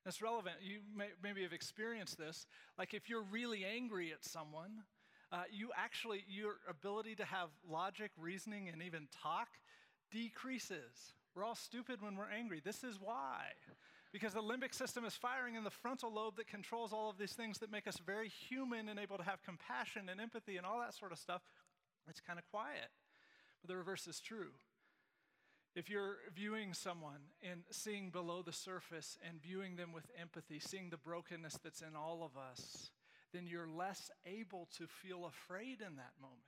That's 0.04 0.22
relevant. 0.22 0.56
You 0.62 0.80
may, 0.96 1.08
maybe 1.22 1.44
have 1.44 1.54
experienced 1.54 2.18
this. 2.18 2.48
Like 2.78 2.94
if 2.94 3.10
you're 3.10 3.24
really 3.32 3.64
angry 3.66 4.12
at 4.12 4.24
someone, 4.24 4.84
uh, 5.32 5.44
you 5.52 5.70
actually, 5.78 6.24
your 6.28 6.56
ability 6.70 7.16
to 7.16 7.26
have 7.26 7.50
logic, 7.70 8.12
reasoning, 8.18 8.68
and 8.68 8.82
even 8.82 9.08
talk 9.22 9.48
decreases. 10.12 11.14
We're 11.36 11.46
all 11.46 11.56
stupid 11.56 12.02
when 12.02 12.18
we're 12.18 12.30
angry. 12.30 12.62
This 12.64 12.84
is 12.84 13.00
why. 13.00 13.44
Because 14.12 14.34
the 14.34 14.42
limbic 14.42 14.74
system 14.74 15.06
is 15.06 15.16
firing 15.16 15.56
in 15.56 15.64
the 15.64 15.70
frontal 15.70 16.14
lobe 16.14 16.36
that 16.36 16.48
controls 16.48 16.92
all 16.92 17.10
of 17.10 17.18
these 17.18 17.32
things 17.32 17.60
that 17.60 17.72
make 17.72 17.88
us 17.88 17.98
very 18.06 18.28
human 18.28 18.90
and 18.90 19.00
able 19.00 19.18
to 19.18 19.24
have 19.24 19.42
compassion 19.42 20.10
and 20.10 20.20
empathy 20.20 20.58
and 20.58 20.66
all 20.66 20.80
that 20.80 20.94
sort 20.94 21.14
of 21.14 21.18
stuff. 21.18 21.42
It's 22.10 22.20
kind 22.20 22.38
of 22.38 22.44
quiet. 22.52 22.90
But 23.62 23.70
the 23.70 23.78
reverse 23.78 24.08
is 24.08 24.20
true. 24.20 24.52
If 25.74 25.90
you're 25.90 26.18
viewing 26.36 26.74
someone 26.74 27.22
and 27.50 27.62
seeing 27.72 28.10
below 28.10 28.42
the 28.42 28.52
surface 28.52 29.18
and 29.28 29.42
viewing 29.42 29.78
them 29.78 29.94
with 29.94 30.12
empathy, 30.20 30.60
seeing 30.60 30.90
the 30.90 30.98
brokenness 30.98 31.60
that's 31.64 31.82
in 31.82 31.96
all 31.96 32.24
of 32.24 32.38
us, 32.38 32.92
then 33.34 33.48
you're 33.48 33.70
less 33.70 34.12
able 34.26 34.68
to 34.78 34.86
feel 34.86 35.26
afraid 35.26 35.80
in 35.80 35.96
that 35.96 36.14
moment. 36.20 36.44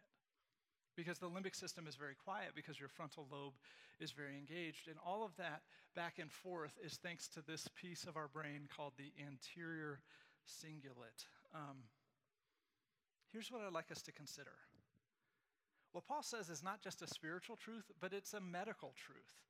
Because 0.97 1.19
the 1.19 1.29
limbic 1.29 1.55
system 1.55 1.87
is 1.87 1.95
very 1.95 2.15
quiet, 2.15 2.51
because 2.53 2.79
your 2.79 2.89
frontal 2.89 3.25
lobe 3.31 3.53
is 3.99 4.11
very 4.11 4.35
engaged. 4.35 4.89
And 4.89 4.97
all 5.05 5.23
of 5.23 5.35
that 5.37 5.61
back 5.95 6.19
and 6.19 6.31
forth 6.31 6.77
is 6.83 6.97
thanks 6.97 7.29
to 7.29 7.41
this 7.41 7.67
piece 7.81 8.03
of 8.03 8.17
our 8.17 8.27
brain 8.27 8.67
called 8.75 8.93
the 8.97 9.13
anterior 9.25 10.01
cingulate. 10.45 11.25
Um, 11.55 11.77
here's 13.31 13.49
what 13.49 13.61
I'd 13.61 13.73
like 13.73 13.89
us 13.89 14.01
to 14.03 14.11
consider 14.11 14.51
what 15.93 16.07
Paul 16.07 16.23
says 16.23 16.49
is 16.49 16.63
not 16.63 16.81
just 16.81 17.01
a 17.01 17.07
spiritual 17.07 17.55
truth, 17.55 17.91
but 18.01 18.13
it's 18.13 18.33
a 18.33 18.41
medical 18.41 18.93
truth. 18.97 19.41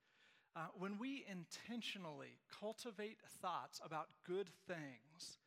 Uh, 0.56 0.68
when 0.78 1.00
we 1.00 1.26
intentionally 1.28 2.38
cultivate 2.60 3.18
thoughts 3.42 3.82
about 3.84 4.10
good 4.28 4.50
things, 4.68 5.40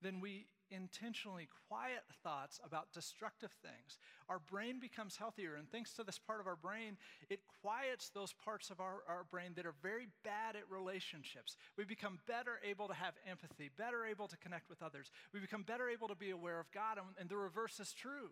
then 0.00 0.20
we 0.20 0.46
intentionally 0.70 1.48
quiet 1.68 2.02
thoughts 2.22 2.60
about 2.64 2.92
destructive 2.92 3.50
things. 3.62 3.98
Our 4.28 4.38
brain 4.38 4.80
becomes 4.80 5.16
healthier, 5.16 5.54
and 5.56 5.70
thanks 5.70 5.92
to 5.94 6.04
this 6.04 6.18
part 6.18 6.40
of 6.40 6.46
our 6.46 6.56
brain, 6.56 6.96
it 7.30 7.40
quiets 7.62 8.10
those 8.10 8.32
parts 8.32 8.70
of 8.70 8.80
our, 8.80 9.02
our 9.08 9.24
brain 9.30 9.52
that 9.56 9.66
are 9.66 9.74
very 9.82 10.08
bad 10.22 10.56
at 10.56 10.70
relationships. 10.70 11.56
We 11.76 11.84
become 11.84 12.18
better 12.26 12.60
able 12.68 12.88
to 12.88 12.94
have 12.94 13.14
empathy, 13.28 13.70
better 13.76 14.04
able 14.04 14.28
to 14.28 14.36
connect 14.36 14.68
with 14.68 14.82
others. 14.82 15.10
We 15.32 15.40
become 15.40 15.62
better 15.62 15.88
able 15.88 16.08
to 16.08 16.16
be 16.16 16.30
aware 16.30 16.60
of 16.60 16.70
God, 16.70 16.98
and, 16.98 17.06
and 17.18 17.28
the 17.28 17.36
reverse 17.36 17.80
is 17.80 17.92
true. 17.92 18.30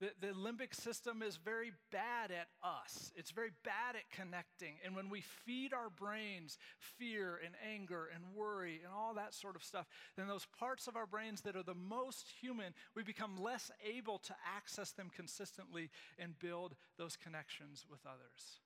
The, 0.00 0.10
the 0.20 0.32
limbic 0.32 0.74
system 0.74 1.22
is 1.22 1.36
very 1.36 1.72
bad 1.90 2.30
at 2.30 2.48
us. 2.62 3.12
It's 3.16 3.32
very 3.32 3.50
bad 3.64 3.96
at 3.96 4.08
connecting. 4.10 4.74
And 4.84 4.94
when 4.94 5.10
we 5.10 5.22
feed 5.22 5.72
our 5.72 5.90
brains 5.90 6.56
fear 6.78 7.40
and 7.44 7.54
anger 7.74 8.08
and 8.14 8.22
worry 8.34 8.80
and 8.84 8.92
all 8.92 9.14
that 9.14 9.34
sort 9.34 9.56
of 9.56 9.64
stuff, 9.64 9.86
then 10.16 10.28
those 10.28 10.46
parts 10.58 10.86
of 10.86 10.96
our 10.96 11.06
brains 11.06 11.40
that 11.42 11.56
are 11.56 11.64
the 11.64 11.74
most 11.74 12.26
human, 12.40 12.74
we 12.94 13.02
become 13.02 13.36
less 13.36 13.70
able 13.84 14.18
to 14.18 14.34
access 14.56 14.92
them 14.92 15.10
consistently 15.14 15.90
and 16.18 16.38
build 16.38 16.76
those 16.96 17.16
connections 17.16 17.84
with 17.90 18.00
others. 18.06 18.60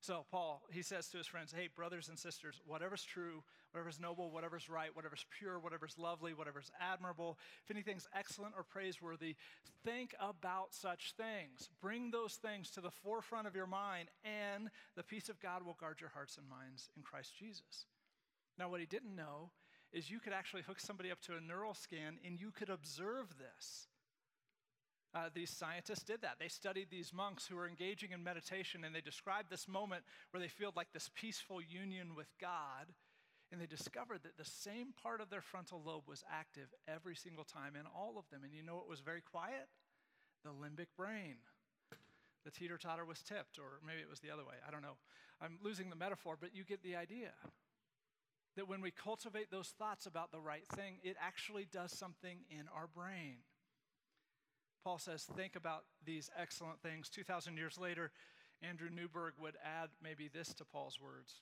So, 0.00 0.24
Paul, 0.30 0.62
he 0.70 0.82
says 0.82 1.08
to 1.08 1.18
his 1.18 1.26
friends, 1.26 1.52
Hey, 1.56 1.68
brothers 1.74 2.08
and 2.08 2.18
sisters, 2.18 2.60
whatever's 2.66 3.02
true, 3.02 3.42
whatever's 3.72 3.98
noble, 3.98 4.30
whatever's 4.30 4.68
right, 4.68 4.94
whatever's 4.94 5.24
pure, 5.38 5.58
whatever's 5.58 5.98
lovely, 5.98 6.34
whatever's 6.34 6.70
admirable, 6.80 7.38
if 7.64 7.70
anything's 7.70 8.06
excellent 8.14 8.54
or 8.56 8.62
praiseworthy, 8.62 9.36
think 9.84 10.14
about 10.20 10.74
such 10.74 11.14
things. 11.16 11.70
Bring 11.80 12.10
those 12.10 12.34
things 12.34 12.70
to 12.70 12.80
the 12.80 12.90
forefront 12.90 13.46
of 13.46 13.56
your 13.56 13.66
mind, 13.66 14.08
and 14.24 14.68
the 14.96 15.02
peace 15.02 15.28
of 15.28 15.40
God 15.40 15.64
will 15.64 15.76
guard 15.80 16.00
your 16.00 16.10
hearts 16.10 16.36
and 16.36 16.48
minds 16.48 16.90
in 16.96 17.02
Christ 17.02 17.32
Jesus. 17.36 17.86
Now, 18.58 18.68
what 18.68 18.80
he 18.80 18.86
didn't 18.86 19.16
know 19.16 19.50
is 19.92 20.10
you 20.10 20.20
could 20.20 20.32
actually 20.32 20.62
hook 20.62 20.80
somebody 20.80 21.10
up 21.10 21.20
to 21.22 21.36
a 21.36 21.40
neural 21.40 21.74
scan 21.74 22.18
and 22.24 22.40
you 22.40 22.50
could 22.50 22.70
observe 22.70 23.34
this. 23.38 23.88
Uh, 25.16 25.30
these 25.32 25.48
scientists 25.48 26.02
did 26.02 26.20
that. 26.20 26.36
They 26.38 26.48
studied 26.48 26.88
these 26.90 27.14
monks 27.14 27.46
who 27.46 27.56
were 27.56 27.66
engaging 27.66 28.12
in 28.12 28.22
meditation 28.22 28.84
and 28.84 28.94
they 28.94 29.00
described 29.00 29.48
this 29.48 29.66
moment 29.66 30.04
where 30.30 30.42
they 30.42 30.48
feel 30.48 30.72
like 30.76 30.92
this 30.92 31.08
peaceful 31.14 31.62
union 31.62 32.14
with 32.14 32.28
God. 32.38 32.92
And 33.50 33.58
they 33.58 33.66
discovered 33.66 34.20
that 34.24 34.36
the 34.36 34.44
same 34.44 34.92
part 34.92 35.22
of 35.22 35.30
their 35.30 35.40
frontal 35.40 35.80
lobe 35.82 36.06
was 36.06 36.22
active 36.30 36.68
every 36.86 37.14
single 37.14 37.44
time 37.44 37.76
in 37.76 37.86
all 37.86 38.18
of 38.18 38.28
them. 38.28 38.42
And 38.44 38.52
you 38.52 38.62
know 38.62 38.74
what 38.76 38.90
was 38.90 39.00
very 39.00 39.22
quiet? 39.22 39.68
The 40.44 40.50
limbic 40.50 40.92
brain. 40.98 41.36
The 42.44 42.50
teeter 42.50 42.76
totter 42.76 43.06
was 43.06 43.22
tipped, 43.22 43.58
or 43.58 43.80
maybe 43.86 44.02
it 44.02 44.10
was 44.10 44.20
the 44.20 44.30
other 44.30 44.44
way. 44.44 44.56
I 44.66 44.70
don't 44.70 44.82
know. 44.82 44.98
I'm 45.40 45.58
losing 45.64 45.88
the 45.88 45.96
metaphor, 45.96 46.36
but 46.38 46.54
you 46.54 46.62
get 46.62 46.82
the 46.82 46.94
idea. 46.94 47.30
That 48.56 48.68
when 48.68 48.82
we 48.82 48.90
cultivate 48.90 49.50
those 49.50 49.72
thoughts 49.78 50.04
about 50.04 50.30
the 50.30 50.40
right 50.40 50.66
thing, 50.74 50.98
it 51.02 51.16
actually 51.20 51.66
does 51.72 51.92
something 51.92 52.38
in 52.50 52.66
our 52.74 52.86
brain. 52.86 53.38
Paul 54.86 54.98
says, 54.98 55.24
think 55.24 55.56
about 55.56 55.82
these 56.04 56.30
excellent 56.40 56.80
things. 56.80 57.08
2,000 57.08 57.56
years 57.56 57.76
later, 57.76 58.12
Andrew 58.62 58.88
Newberg 58.88 59.32
would 59.36 59.56
add 59.64 59.88
maybe 60.00 60.30
this 60.32 60.54
to 60.54 60.64
Paul's 60.64 61.00
words. 61.00 61.40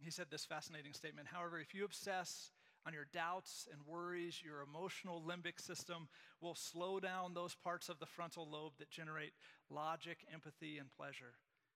He 0.00 0.10
said 0.10 0.26
this 0.28 0.44
fascinating 0.44 0.92
statement 0.92 1.28
However, 1.32 1.60
if 1.60 1.72
you 1.72 1.84
obsess 1.84 2.50
on 2.84 2.94
your 2.94 3.06
doubts 3.12 3.68
and 3.70 3.86
worries, 3.86 4.42
your 4.44 4.60
emotional 4.60 5.22
limbic 5.22 5.60
system 5.60 6.08
will 6.40 6.56
slow 6.56 6.98
down 6.98 7.32
those 7.32 7.54
parts 7.54 7.88
of 7.88 8.00
the 8.00 8.06
frontal 8.06 8.48
lobe 8.50 8.72
that 8.80 8.90
generate 8.90 9.34
logic, 9.70 10.26
empathy, 10.34 10.78
and 10.78 10.90
pleasure. 10.90 11.34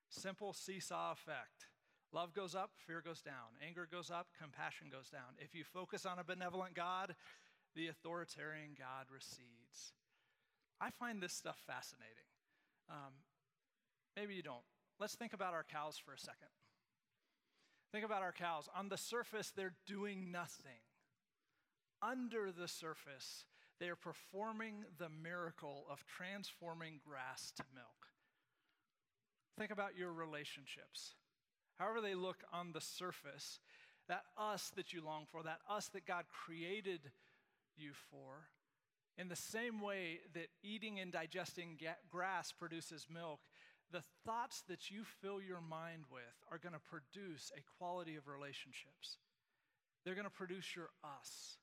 Simple 0.08 0.52
seesaw 0.52 1.12
effect. 1.12 1.66
Love 2.12 2.34
goes 2.34 2.56
up, 2.56 2.72
fear 2.88 3.00
goes 3.00 3.22
down. 3.22 3.54
Anger 3.64 3.86
goes 3.88 4.10
up, 4.10 4.26
compassion 4.36 4.88
goes 4.90 5.10
down. 5.10 5.38
If 5.38 5.54
you 5.54 5.62
focus 5.62 6.04
on 6.04 6.18
a 6.18 6.24
benevolent 6.24 6.74
God, 6.74 7.14
the 7.76 7.86
authoritarian 7.86 8.70
God 8.76 9.06
recedes. 9.14 9.92
I 10.80 10.90
find 10.90 11.22
this 11.22 11.32
stuff 11.32 11.58
fascinating. 11.66 12.28
Um, 12.90 13.12
maybe 14.16 14.34
you 14.34 14.42
don't. 14.42 14.64
Let's 15.00 15.14
think 15.14 15.32
about 15.32 15.54
our 15.54 15.64
cows 15.64 15.96
for 15.96 16.12
a 16.12 16.18
second. 16.18 16.48
Think 17.92 18.04
about 18.04 18.22
our 18.22 18.32
cows. 18.32 18.68
On 18.76 18.88
the 18.88 18.96
surface, 18.96 19.52
they're 19.54 19.74
doing 19.86 20.30
nothing. 20.30 20.80
Under 22.02 22.52
the 22.52 22.68
surface, 22.68 23.44
they 23.80 23.88
are 23.88 23.96
performing 23.96 24.84
the 24.98 25.08
miracle 25.08 25.86
of 25.90 26.04
transforming 26.06 27.00
grass 27.06 27.52
to 27.56 27.64
milk. 27.74 28.08
Think 29.58 29.70
about 29.70 29.96
your 29.96 30.12
relationships. 30.12 31.14
However, 31.78 32.00
they 32.00 32.14
look 32.14 32.42
on 32.52 32.72
the 32.72 32.80
surface, 32.80 33.60
that 34.08 34.24
us 34.38 34.72
that 34.76 34.92
you 34.92 35.04
long 35.04 35.26
for, 35.30 35.42
that 35.42 35.60
us 35.68 35.88
that 35.88 36.06
God 36.06 36.24
created 36.30 37.00
you 37.76 37.92
for, 38.10 38.48
in 39.18 39.28
the 39.28 39.36
same 39.36 39.80
way 39.80 40.20
that 40.34 40.48
eating 40.62 41.00
and 41.00 41.12
digesting 41.12 41.78
grass 42.10 42.52
produces 42.52 43.06
milk, 43.12 43.40
the 43.92 44.02
thoughts 44.24 44.62
that 44.68 44.90
you 44.90 45.04
fill 45.22 45.40
your 45.40 45.60
mind 45.60 46.04
with 46.10 46.22
are 46.50 46.58
going 46.58 46.74
to 46.74 46.80
produce 46.80 47.52
a 47.56 47.62
quality 47.78 48.16
of 48.16 48.28
relationships. 48.28 49.18
They're 50.04 50.14
going 50.14 50.26
to 50.26 50.30
produce 50.30 50.76
your 50.76 50.90
us. 51.02 51.58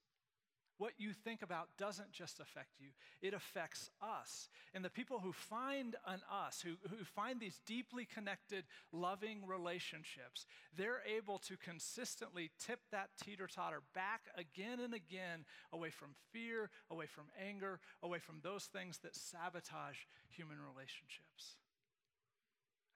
What 0.78 0.94
you 0.98 1.14
think 1.14 1.42
about 1.44 1.70
doesn't 1.78 2.12
just 2.12 2.40
affect 2.40 2.80
you, 2.80 2.90
it 3.22 3.34
affects 3.34 3.90
us. 4.02 4.50
And 4.74 4.84
the 4.84 4.90
people 4.90 5.20
who 5.20 5.32
find 5.32 5.96
an 6.08 6.22
us, 6.32 6.62
who, 6.62 6.76
who 6.90 7.04
find 7.04 7.40
these 7.40 7.60
deeply 7.66 8.06
connected, 8.06 8.66
loving 8.92 9.46
relationships, 9.46 10.46
they're 10.76 11.02
able 11.06 11.38
to 11.40 11.58
consistently 11.58 12.52
tip 12.60 12.80
that 12.92 13.10
teeter 13.24 13.48
totter 13.48 13.82
back 13.94 14.22
again 14.36 14.80
and 14.80 14.94
again 14.94 15.46
away 15.72 15.92
from 15.92 16.16
fear, 16.32 16.70
away 16.90 17.06
from 17.06 17.26
anger, 17.40 17.80
away 18.02 18.20
from 18.20 18.40
those 18.42 18.66
things 18.66 18.98
that 19.00 19.16
sabotage 19.16 20.00
human 20.30 20.58
relationships. 20.60 21.58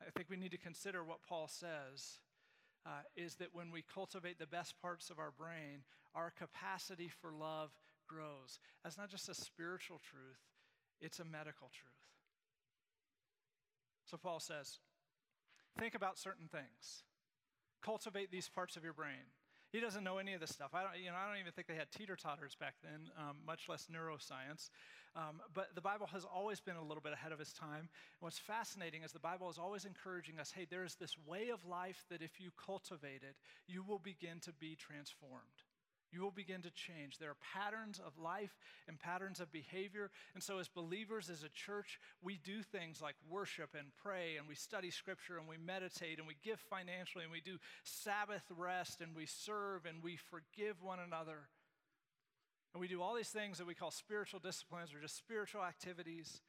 I 0.02 0.10
think 0.12 0.30
we 0.30 0.38
need 0.38 0.52
to 0.52 0.58
consider 0.58 1.04
what 1.04 1.22
Paul 1.28 1.48
says 1.48 2.20
uh, 2.88 3.02
is 3.18 3.36
that 3.36 3.50
when 3.52 3.70
we 3.72 3.84
cultivate 3.94 4.40
the 4.40 4.48
best 4.48 4.80
parts 4.82 5.10
of 5.10 5.20
our 5.20 5.32
brain, 5.32 5.84
our 6.16 6.32
capacity 6.32 7.10
for 7.22 7.34
love 7.34 7.72
grows. 8.08 8.60
That's 8.84 8.98
not 8.98 9.10
just 9.10 9.28
a 9.28 9.34
spiritual 9.34 10.00
truth, 10.00 10.40
it's 11.02 11.20
a 11.20 11.26
medical 11.26 11.70
truth. 11.70 11.92
So 14.06 14.16
Paul 14.16 14.40
says, 14.40 14.80
think 15.78 15.96
about 15.96 16.18
certain 16.18 16.48
things. 16.48 17.04
Cultivate 17.84 18.32
these 18.32 18.48
parts 18.48 18.78
of 18.78 18.84
your 18.86 18.94
brain. 18.94 19.36
He 19.78 19.84
doesn't 19.84 20.04
know 20.04 20.18
any 20.18 20.34
of 20.34 20.40
this 20.40 20.50
stuff. 20.50 20.72
I 20.74 20.82
don't, 20.82 20.98
you 20.98 21.12
know, 21.12 21.16
I 21.16 21.30
don't 21.30 21.40
even 21.40 21.52
think 21.52 21.68
they 21.68 21.76
had 21.76 21.92
teeter 21.92 22.16
totters 22.16 22.56
back 22.60 22.74
then, 22.82 23.12
um, 23.16 23.38
much 23.46 23.70
less 23.70 23.86
neuroscience. 23.94 24.72
Um, 25.16 25.40
but 25.54 25.68
the 25.76 25.82
Bible 25.82 26.08
has 26.08 26.26
always 26.26 26.60
been 26.60 26.78
a 26.78 26.82
little 26.82 27.04
bit 27.04 27.14
ahead 27.14 27.32
of 27.32 27.40
its 27.40 27.54
time. 27.54 27.82
And 27.82 28.22
what's 28.22 28.40
fascinating 28.40 29.04
is 29.04 29.12
the 29.12 29.20
Bible 29.20 29.52
is 29.52 29.60
always 29.60 29.86
encouraging 29.86 30.40
us 30.40 30.52
hey, 30.52 30.66
there's 30.68 30.96
this 30.96 31.16
way 31.28 31.50
of 31.50 31.64
life 31.64 32.06
that 32.10 32.24
if 32.24 32.42
you 32.42 32.50
cultivate 32.58 33.22
it, 33.22 33.36
you 33.68 33.84
will 33.84 34.00
begin 34.00 34.40
to 34.46 34.52
be 34.52 34.76
transformed. 34.76 35.62
You 36.12 36.22
will 36.22 36.32
begin 36.32 36.62
to 36.62 36.72
change. 36.72 37.18
There 37.18 37.30
are 37.30 37.38
patterns 37.54 38.00
of 38.06 38.18
life 38.18 38.58
and 38.88 39.00
patterns 39.00 39.40
of 39.40 39.52
behavior. 39.52 40.10
And 40.34 40.42
so, 40.42 40.60
as 40.60 40.70
believers, 40.70 41.30
as 41.30 41.44
a 41.44 41.50
church, 41.50 42.00
we 42.22 42.40
do 42.44 42.64
things 42.64 43.02
like 43.02 43.16
worship 43.30 43.76
and 43.78 43.88
pray, 44.02 44.38
and 44.38 44.48
we 44.48 44.56
study 44.56 44.90
scripture, 44.90 45.38
and 45.38 45.48
we 45.48 45.58
meditate, 45.58 46.20
and 46.20 46.28
we 46.28 46.38
give 46.44 46.60
financially, 46.60 47.24
and 47.24 47.32
we 47.32 47.42
do 47.42 47.58
Sabbath 47.84 48.44
rest, 48.56 49.02
and 49.02 49.16
we 49.16 49.26
serve, 49.26 49.86
and 49.86 50.02
we 50.02 50.16
forgive 50.16 50.82
one 50.82 51.00
another. 51.00 51.50
And 52.74 52.82
we 52.82 52.88
do 52.88 53.02
all 53.02 53.16
these 53.16 53.30
things 53.30 53.58
that 53.58 53.68
we 53.68 53.74
call 53.76 53.92
spiritual 53.92 54.40
disciplines 54.40 54.94
or 54.94 55.02
just 55.02 55.18
spiritual 55.18 55.64
activities. 55.64 56.42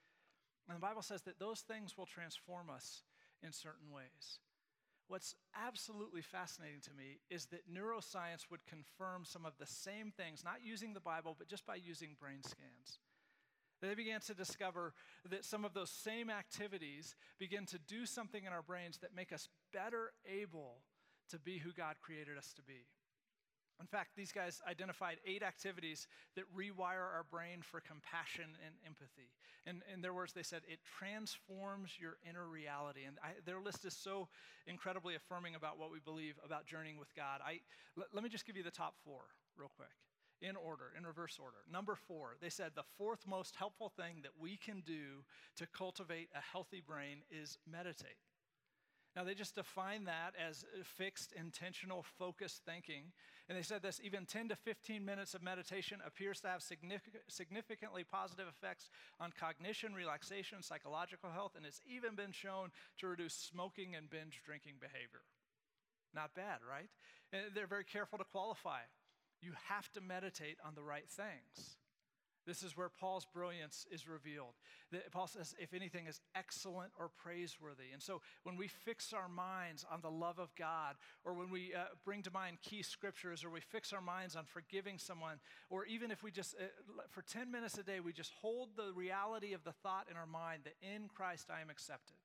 And 0.68 0.76
the 0.76 0.80
Bible 0.80 1.02
says 1.02 1.22
that 1.22 1.38
those 1.38 1.60
things 1.60 1.96
will 1.96 2.06
transform 2.06 2.68
us 2.70 3.02
in 3.42 3.52
certain 3.52 3.90
ways. 3.90 4.38
What's 5.08 5.34
absolutely 5.56 6.20
fascinating 6.20 6.80
to 6.82 6.92
me 6.92 7.18
is 7.30 7.46
that 7.46 7.72
neuroscience 7.72 8.50
would 8.50 8.66
confirm 8.66 9.24
some 9.24 9.46
of 9.46 9.54
the 9.58 9.66
same 9.66 10.12
things, 10.14 10.44
not 10.44 10.60
using 10.62 10.92
the 10.92 11.00
Bible, 11.00 11.34
but 11.38 11.48
just 11.48 11.64
by 11.66 11.76
using 11.76 12.16
brain 12.20 12.42
scans. 12.42 12.98
They 13.80 13.94
began 13.94 14.20
to 14.20 14.34
discover 14.34 14.92
that 15.30 15.44
some 15.44 15.64
of 15.64 15.72
those 15.72 15.90
same 15.90 16.28
activities 16.30 17.16
begin 17.38 17.64
to 17.66 17.78
do 17.78 18.04
something 18.06 18.44
in 18.44 18.52
our 18.52 18.62
brains 18.62 18.98
that 18.98 19.14
make 19.14 19.32
us 19.32 19.48
better 19.72 20.12
able 20.26 20.82
to 21.30 21.38
be 21.38 21.58
who 21.58 21.72
God 21.72 21.96
created 22.02 22.36
us 22.36 22.52
to 22.54 22.62
be. 22.62 22.86
In 23.80 23.86
fact, 23.86 24.16
these 24.16 24.32
guys 24.32 24.60
identified 24.68 25.18
eight 25.24 25.42
activities 25.42 26.08
that 26.34 26.44
rewire 26.52 27.06
our 27.14 27.24
brain 27.30 27.62
for 27.62 27.80
compassion 27.80 28.56
and 28.66 28.74
empathy. 28.84 29.30
And 29.66 29.82
in 29.92 30.02
their 30.02 30.12
words, 30.12 30.32
they 30.32 30.42
said 30.42 30.62
it 30.66 30.80
transforms 30.98 31.92
your 31.98 32.18
inner 32.28 32.46
reality. 32.48 33.04
And 33.06 33.18
I, 33.22 33.34
their 33.46 33.60
list 33.60 33.84
is 33.84 33.94
so 33.94 34.28
incredibly 34.66 35.14
affirming 35.14 35.54
about 35.54 35.78
what 35.78 35.92
we 35.92 36.00
believe 36.00 36.34
about 36.44 36.66
journeying 36.66 36.98
with 36.98 37.14
God. 37.14 37.40
I, 37.44 37.60
l- 37.96 38.08
let 38.12 38.24
me 38.24 38.28
just 38.28 38.46
give 38.46 38.56
you 38.56 38.64
the 38.64 38.70
top 38.70 38.94
four 39.04 39.20
real 39.56 39.70
quick, 39.76 39.94
in 40.42 40.56
order, 40.56 40.92
in 40.96 41.06
reverse 41.06 41.38
order. 41.40 41.58
Number 41.70 41.94
four, 41.94 42.36
they 42.40 42.50
said 42.50 42.72
the 42.74 42.82
fourth 42.96 43.26
most 43.28 43.54
helpful 43.56 43.88
thing 43.88 44.22
that 44.22 44.32
we 44.40 44.56
can 44.56 44.82
do 44.84 45.24
to 45.56 45.66
cultivate 45.66 46.30
a 46.34 46.40
healthy 46.40 46.82
brain 46.84 47.22
is 47.30 47.58
meditate. 47.70 48.18
Now, 49.16 49.24
they 49.24 49.34
just 49.34 49.56
define 49.56 50.04
that 50.04 50.34
as 50.38 50.64
fixed, 50.84 51.32
intentional, 51.32 52.04
focused 52.18 52.62
thinking. 52.64 53.12
And 53.48 53.56
they 53.56 53.62
said 53.62 53.82
this 53.82 54.00
even 54.04 54.26
10 54.26 54.50
to 54.50 54.56
15 54.56 55.04
minutes 55.04 55.34
of 55.34 55.42
meditation 55.42 56.00
appears 56.06 56.40
to 56.40 56.48
have 56.48 56.62
significant, 56.62 57.24
significantly 57.28 58.04
positive 58.04 58.46
effects 58.46 58.90
on 59.18 59.32
cognition, 59.38 59.94
relaxation, 59.94 60.62
psychological 60.62 61.30
health, 61.30 61.52
and 61.56 61.64
it's 61.64 61.80
even 61.88 62.14
been 62.14 62.32
shown 62.32 62.70
to 62.98 63.08
reduce 63.08 63.34
smoking 63.34 63.94
and 63.94 64.10
binge 64.10 64.42
drinking 64.44 64.74
behavior. 64.80 65.24
Not 66.14 66.34
bad, 66.34 66.58
right? 66.68 66.88
And 67.32 67.54
they're 67.54 67.66
very 67.66 67.84
careful 67.84 68.18
to 68.18 68.24
qualify. 68.24 68.80
You 69.40 69.52
have 69.68 69.90
to 69.92 70.00
meditate 70.00 70.58
on 70.64 70.74
the 70.74 70.82
right 70.82 71.08
things. 71.08 71.78
This 72.48 72.62
is 72.62 72.78
where 72.78 72.88
Paul's 72.88 73.26
brilliance 73.26 73.86
is 73.90 74.08
revealed. 74.08 74.54
That 74.90 75.12
Paul 75.12 75.26
says, 75.26 75.54
if 75.58 75.74
anything 75.74 76.06
is 76.06 76.22
excellent 76.34 76.92
or 76.98 77.10
praiseworthy. 77.10 77.92
And 77.92 78.02
so 78.02 78.22
when 78.42 78.56
we 78.56 78.68
fix 78.68 79.12
our 79.12 79.28
minds 79.28 79.84
on 79.92 80.00
the 80.00 80.10
love 80.10 80.38
of 80.38 80.54
God, 80.56 80.96
or 81.26 81.34
when 81.34 81.50
we 81.50 81.74
uh, 81.74 81.94
bring 82.06 82.22
to 82.22 82.30
mind 82.30 82.56
key 82.62 82.80
scriptures, 82.80 83.44
or 83.44 83.50
we 83.50 83.60
fix 83.60 83.92
our 83.92 84.00
minds 84.00 84.34
on 84.34 84.46
forgiving 84.46 84.96
someone, 84.96 85.40
or 85.68 85.84
even 85.84 86.10
if 86.10 86.22
we 86.22 86.30
just, 86.30 86.54
uh, 86.54 87.02
for 87.10 87.20
10 87.20 87.50
minutes 87.50 87.76
a 87.76 87.82
day, 87.82 88.00
we 88.00 88.14
just 88.14 88.32
hold 88.40 88.70
the 88.76 88.94
reality 88.94 89.52
of 89.52 89.62
the 89.64 89.72
thought 89.72 90.06
in 90.10 90.16
our 90.16 90.26
mind 90.26 90.62
that 90.64 90.74
in 90.80 91.08
Christ 91.08 91.48
I 91.54 91.60
am 91.60 91.68
accepted. 91.68 92.16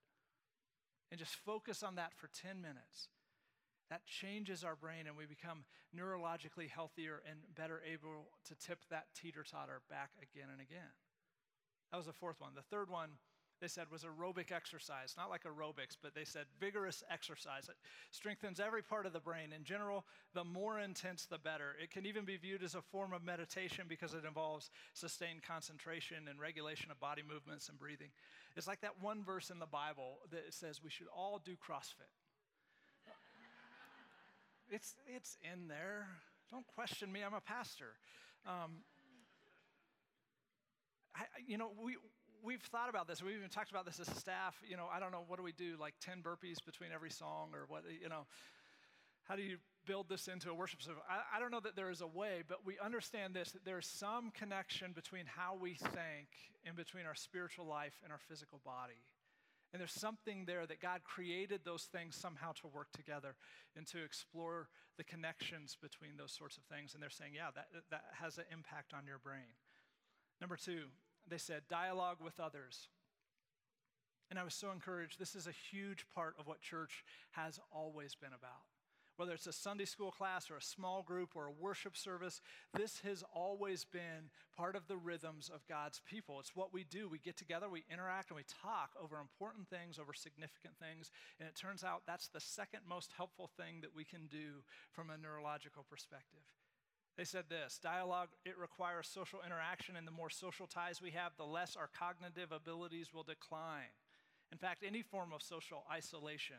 and 1.12 1.19
just 1.19 1.36
focus 1.36 1.83
on 1.83 1.95
that 1.95 2.12
for 2.15 2.27
10 2.41 2.59
minutes, 2.59 3.09
that 3.93 4.08
changes 4.08 4.63
our 4.63 4.75
brain 4.75 5.06
and 5.06 5.15
we 5.15 5.27
become 5.27 5.63
neurologically 5.95 6.67
healthier 6.67 7.21
and 7.29 7.38
better 7.56 7.79
able 7.86 8.25
to 8.43 8.56
tip 8.56 8.79
that 8.89 9.06
teeter 9.13 9.43
totter 9.43 9.82
back 9.88 10.10
again 10.17 10.49
and 10.51 10.60
again. 10.60 10.97
That 11.91 11.97
was 11.97 12.08
the 12.08 12.13
fourth 12.13 12.41
one. 12.41 12.53
The 12.56 12.63
third 12.63 12.89
one 12.89 13.10
they 13.62 13.67
said 13.67 13.86
was 13.91 14.03
aerobic 14.03 14.51
exercise, 14.51 15.13
not 15.15 15.29
like 15.29 15.43
aerobics, 15.43 15.95
but 16.01 16.15
they 16.15 16.25
said 16.25 16.45
vigorous 16.60 17.03
exercise. 17.12 17.69
It 17.69 17.75
strengthens 18.10 18.60
every 18.60 18.82
part 18.82 19.06
of 19.06 19.13
the 19.13 19.19
brain. 19.19 19.53
In 19.56 19.63
general, 19.63 20.06
the 20.34 20.43
more 20.43 20.79
intense, 20.79 21.27
the 21.27 21.38
better. 21.38 21.75
It 21.82 21.91
can 21.91 22.08
even 22.08 22.25
be 22.25 22.36
viewed 22.36 22.63
as 22.63 22.73
a 22.73 22.82
form 22.82 23.13
of 23.13 23.23
meditation 23.23 23.86
because 23.88 24.15
it 24.15 24.25
involves 24.25 24.71
sustained 24.93 25.43
concentration 25.43 26.27
and 26.27 26.39
regulation 26.39 26.89
of 26.89 26.99
body 26.99 27.21
movements 27.21 27.69
and 27.69 27.77
breathing. 27.77 28.10
It's 28.58 28.67
like 28.67 28.82
that 28.82 28.99
one 28.99 29.23
verse 29.23 29.51
in 29.51 29.60
the 29.60 29.67
Bible 29.67 30.17
that 30.32 30.51
says 30.51 30.82
we 30.84 30.89
should 30.89 31.08
all 31.15 31.39
do 31.45 31.53
CrossFit. 31.53 32.10
It's, 34.69 34.95
it's 35.08 35.38
in 35.54 35.67
there. 35.67 36.08
Don't 36.52 36.65
question 36.67 37.12
me, 37.12 37.21
I'm 37.26 37.34
a 37.34 37.41
pastor. 37.41 37.93
Um, 38.45 38.84
I, 41.15 41.23
you 41.45 41.58
know, 41.58 41.71
we, 41.84 41.97
we've 42.43 42.62
thought 42.62 42.89
about 42.89 43.08
this. 43.08 43.21
We've 43.21 43.36
even 43.36 43.49
talked 43.49 43.71
about 43.71 43.86
this 43.86 43.99
as 43.99 44.08
staff. 44.17 44.56
You 44.67 44.78
know, 44.78 44.88
I 44.93 44.99
don't 44.99 45.12
know, 45.12 45.23
what 45.28 45.38
do 45.38 45.43
we 45.43 45.52
do? 45.52 45.76
Like 45.80 45.93
10 46.02 46.21
burpees 46.21 46.63
between 46.65 46.91
every 46.93 47.10
song 47.10 47.49
or 47.54 47.65
what, 47.67 47.84
you 48.02 48.10
know, 48.10 48.26
how 49.23 49.36
do 49.36 49.41
you 49.41 49.58
build 49.86 50.10
this 50.10 50.28
into 50.28 50.49
a 50.49 50.54
worship 50.54 50.82
service? 50.82 51.04
I, 51.10 51.38
I 51.38 51.39
don't 51.39 51.52
know 51.52 51.62
that 51.62 51.76
there 51.76 51.89
is 51.89 52.02
a 52.02 52.08
way, 52.08 52.43
but 52.47 52.65
we 52.65 52.78
understand 52.84 53.34
this 53.34 53.52
that 53.52 53.65
there's 53.65 53.88
some 53.88 54.32
connection 54.32 54.91
between 54.91 55.26
how 55.26 55.58
we 55.60 55.76
think 55.76 56.28
and 56.65 56.76
between 56.76 57.06
our 57.06 57.15
spiritual 57.15 57.65
life 57.65 57.93
and 58.04 58.12
our 58.12 58.19
physical 58.28 58.60
body. 58.65 59.02
And 59.73 59.79
there's 59.79 59.91
something 59.91 60.45
there 60.45 60.67
that 60.67 60.79
God 60.79 61.01
created 61.03 61.62
those 61.65 61.83
things 61.83 62.15
somehow 62.15 62.51
to 62.62 62.67
work 62.67 62.91
together 62.91 63.36
and 63.75 63.88
to 63.88 64.03
explore 64.03 64.69
the 64.97 65.03
connections 65.03 65.75
between 65.81 66.15
those 66.15 66.31
sorts 66.31 66.57
of 66.57 66.63
things. 66.65 66.93
And 66.93 67.01
they're 67.01 67.09
saying, 67.09 67.31
yeah, 67.36 67.49
that, 67.55 67.67
that 67.89 68.03
has 68.21 68.38
an 68.38 68.45
impact 68.53 68.93
on 68.93 69.07
your 69.07 69.17
brain. 69.17 69.57
Number 70.39 70.57
two, 70.57 70.83
they 71.27 71.39
said, 71.39 71.63
dialogue 71.69 72.17
with 72.23 72.39
others. 72.39 72.88
And 74.29 74.39
I 74.39 74.43
was 74.43 74.53
so 74.53 74.71
encouraged. 74.71 75.19
This 75.19 75.36
is 75.36 75.47
a 75.47 75.51
huge 75.51 76.05
part 76.13 76.36
of 76.39 76.47
what 76.47 76.62
church 76.62 77.03
has 77.31 77.59
always 77.71 78.13
been 78.13 78.33
about. 78.33 78.72
Whether 79.15 79.34
it's 79.34 79.47
a 79.47 79.54
Sunday 79.54 79.86
school 79.86 80.12
class 80.12 80.49
or 80.49 80.58
a 80.58 80.62
small 80.62 81.04
group 81.04 81.36
or 81.36 81.45
a 81.45 81.52
worship 81.52 81.95
service, 81.95 82.41
this 82.73 82.99
has 83.04 83.23
always 83.34 83.86
been 83.86 84.32
part 84.58 84.76
of 84.76 84.88
the 84.88 84.97
rhythms 84.97 85.52
of 85.54 85.67
God's 85.67 86.02
people. 86.10 86.39
It's 86.39 86.56
what 86.56 86.73
we 86.73 86.84
do. 86.84 87.08
We 87.08 87.19
get 87.19 87.38
together, 87.38 87.69
we 87.69 87.84
interact, 87.91 88.30
and 88.30 88.38
we 88.38 88.43
talk 88.62 88.89
over 89.02 89.19
important 89.19 89.69
things, 89.69 89.99
over 89.99 90.13
significant 90.13 90.73
things. 90.80 91.12
And 91.39 91.47
it 91.47 91.56
turns 91.56 91.84
out 91.84 92.02
that's 92.08 92.28
the 92.28 92.39
second 92.39 92.82
most 92.89 93.12
helpful 93.15 93.52
thing 93.56 93.82
that 93.82 93.95
we 93.95 94.04
can 94.04 94.26
do 94.32 94.63
from 94.91 95.12
a 95.12 95.17
neurological 95.17 95.86
perspective. 95.88 96.41
They 97.15 97.26
said 97.26 97.45
this 97.49 97.78
dialogue, 97.78 98.30
it 98.43 98.58
requires 98.58 99.08
social 99.08 99.41
interaction, 99.45 99.95
and 99.95 100.08
the 100.08 100.12
more 100.12 100.32
social 100.32 100.65
ties 100.65 101.02
we 101.02 101.12
have, 101.12 101.34
the 101.38 101.45
less 101.45 101.76
our 101.76 101.89
cognitive 101.95 102.52
abilities 102.52 103.13
will 103.13 103.21
decline. 103.21 103.93
In 104.52 104.58
fact, 104.58 104.84
any 104.86 105.04
form 105.04 105.32
of 105.32 105.43
social 105.43 105.84
isolation, 105.91 106.58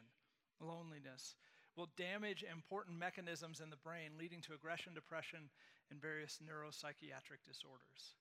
loneliness, 0.61 1.35
will 1.77 1.89
damage 1.97 2.45
important 2.51 2.99
mechanisms 2.99 3.61
in 3.61 3.71
the 3.71 3.77
brain, 3.77 4.13
leading 4.19 4.41
to 4.43 4.55
aggression, 4.55 4.95
depression, 4.95 5.51
and 5.91 6.01
various 6.01 6.39
neuropsychiatric 6.43 7.43
disorders. 7.47 8.15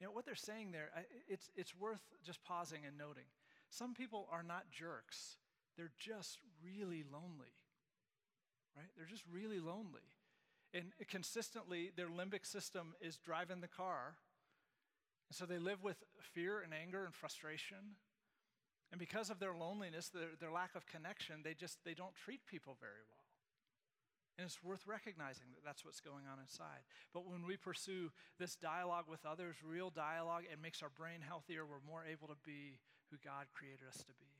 You 0.00 0.06
know, 0.06 0.12
what 0.12 0.24
they're 0.24 0.34
saying 0.34 0.72
there, 0.72 0.90
it's, 1.28 1.50
it's 1.56 1.74
worth 1.74 2.02
just 2.24 2.42
pausing 2.44 2.80
and 2.86 2.96
noting. 2.96 3.24
Some 3.70 3.94
people 3.94 4.28
are 4.30 4.42
not 4.42 4.70
jerks, 4.70 5.36
they're 5.76 5.92
just 5.98 6.38
really 6.64 7.04
lonely, 7.12 7.54
right? 8.76 8.88
They're 8.96 9.06
just 9.06 9.24
really 9.30 9.60
lonely. 9.60 10.06
And 10.74 10.92
consistently, 11.08 11.92
their 11.96 12.08
limbic 12.08 12.44
system 12.44 12.94
is 13.00 13.16
driving 13.16 13.60
the 13.60 13.68
car. 13.68 14.16
And 15.30 15.36
so 15.36 15.46
they 15.46 15.58
live 15.58 15.82
with 15.82 15.96
fear 16.20 16.60
and 16.60 16.74
anger 16.74 17.04
and 17.04 17.14
frustration. 17.14 17.96
And 18.90 18.98
because 18.98 19.28
of 19.28 19.38
their 19.38 19.54
loneliness, 19.54 20.08
their, 20.08 20.32
their 20.40 20.50
lack 20.50 20.74
of 20.74 20.86
connection, 20.86 21.40
they 21.44 21.54
just 21.54 21.78
they 21.84 21.94
don't 21.94 22.14
treat 22.14 22.46
people 22.46 22.76
very 22.80 23.04
well. 23.08 23.18
And 24.38 24.46
it's 24.46 24.62
worth 24.62 24.86
recognizing 24.86 25.50
that 25.54 25.66
that's 25.66 25.84
what's 25.84 26.00
going 26.00 26.30
on 26.30 26.38
inside. 26.38 26.86
But 27.12 27.26
when 27.26 27.44
we 27.44 27.56
pursue 27.56 28.12
this 28.38 28.54
dialogue 28.54 29.06
with 29.10 29.26
others, 29.26 29.56
real 29.66 29.90
dialogue, 29.90 30.44
it 30.50 30.62
makes 30.62 30.80
our 30.80 30.94
brain 30.94 31.20
healthier. 31.26 31.66
We're 31.66 31.82
more 31.84 32.04
able 32.06 32.28
to 32.28 32.38
be 32.46 32.78
who 33.10 33.18
God 33.18 33.50
created 33.52 33.82
us 33.90 33.98
to 33.98 34.14
be. 34.14 34.30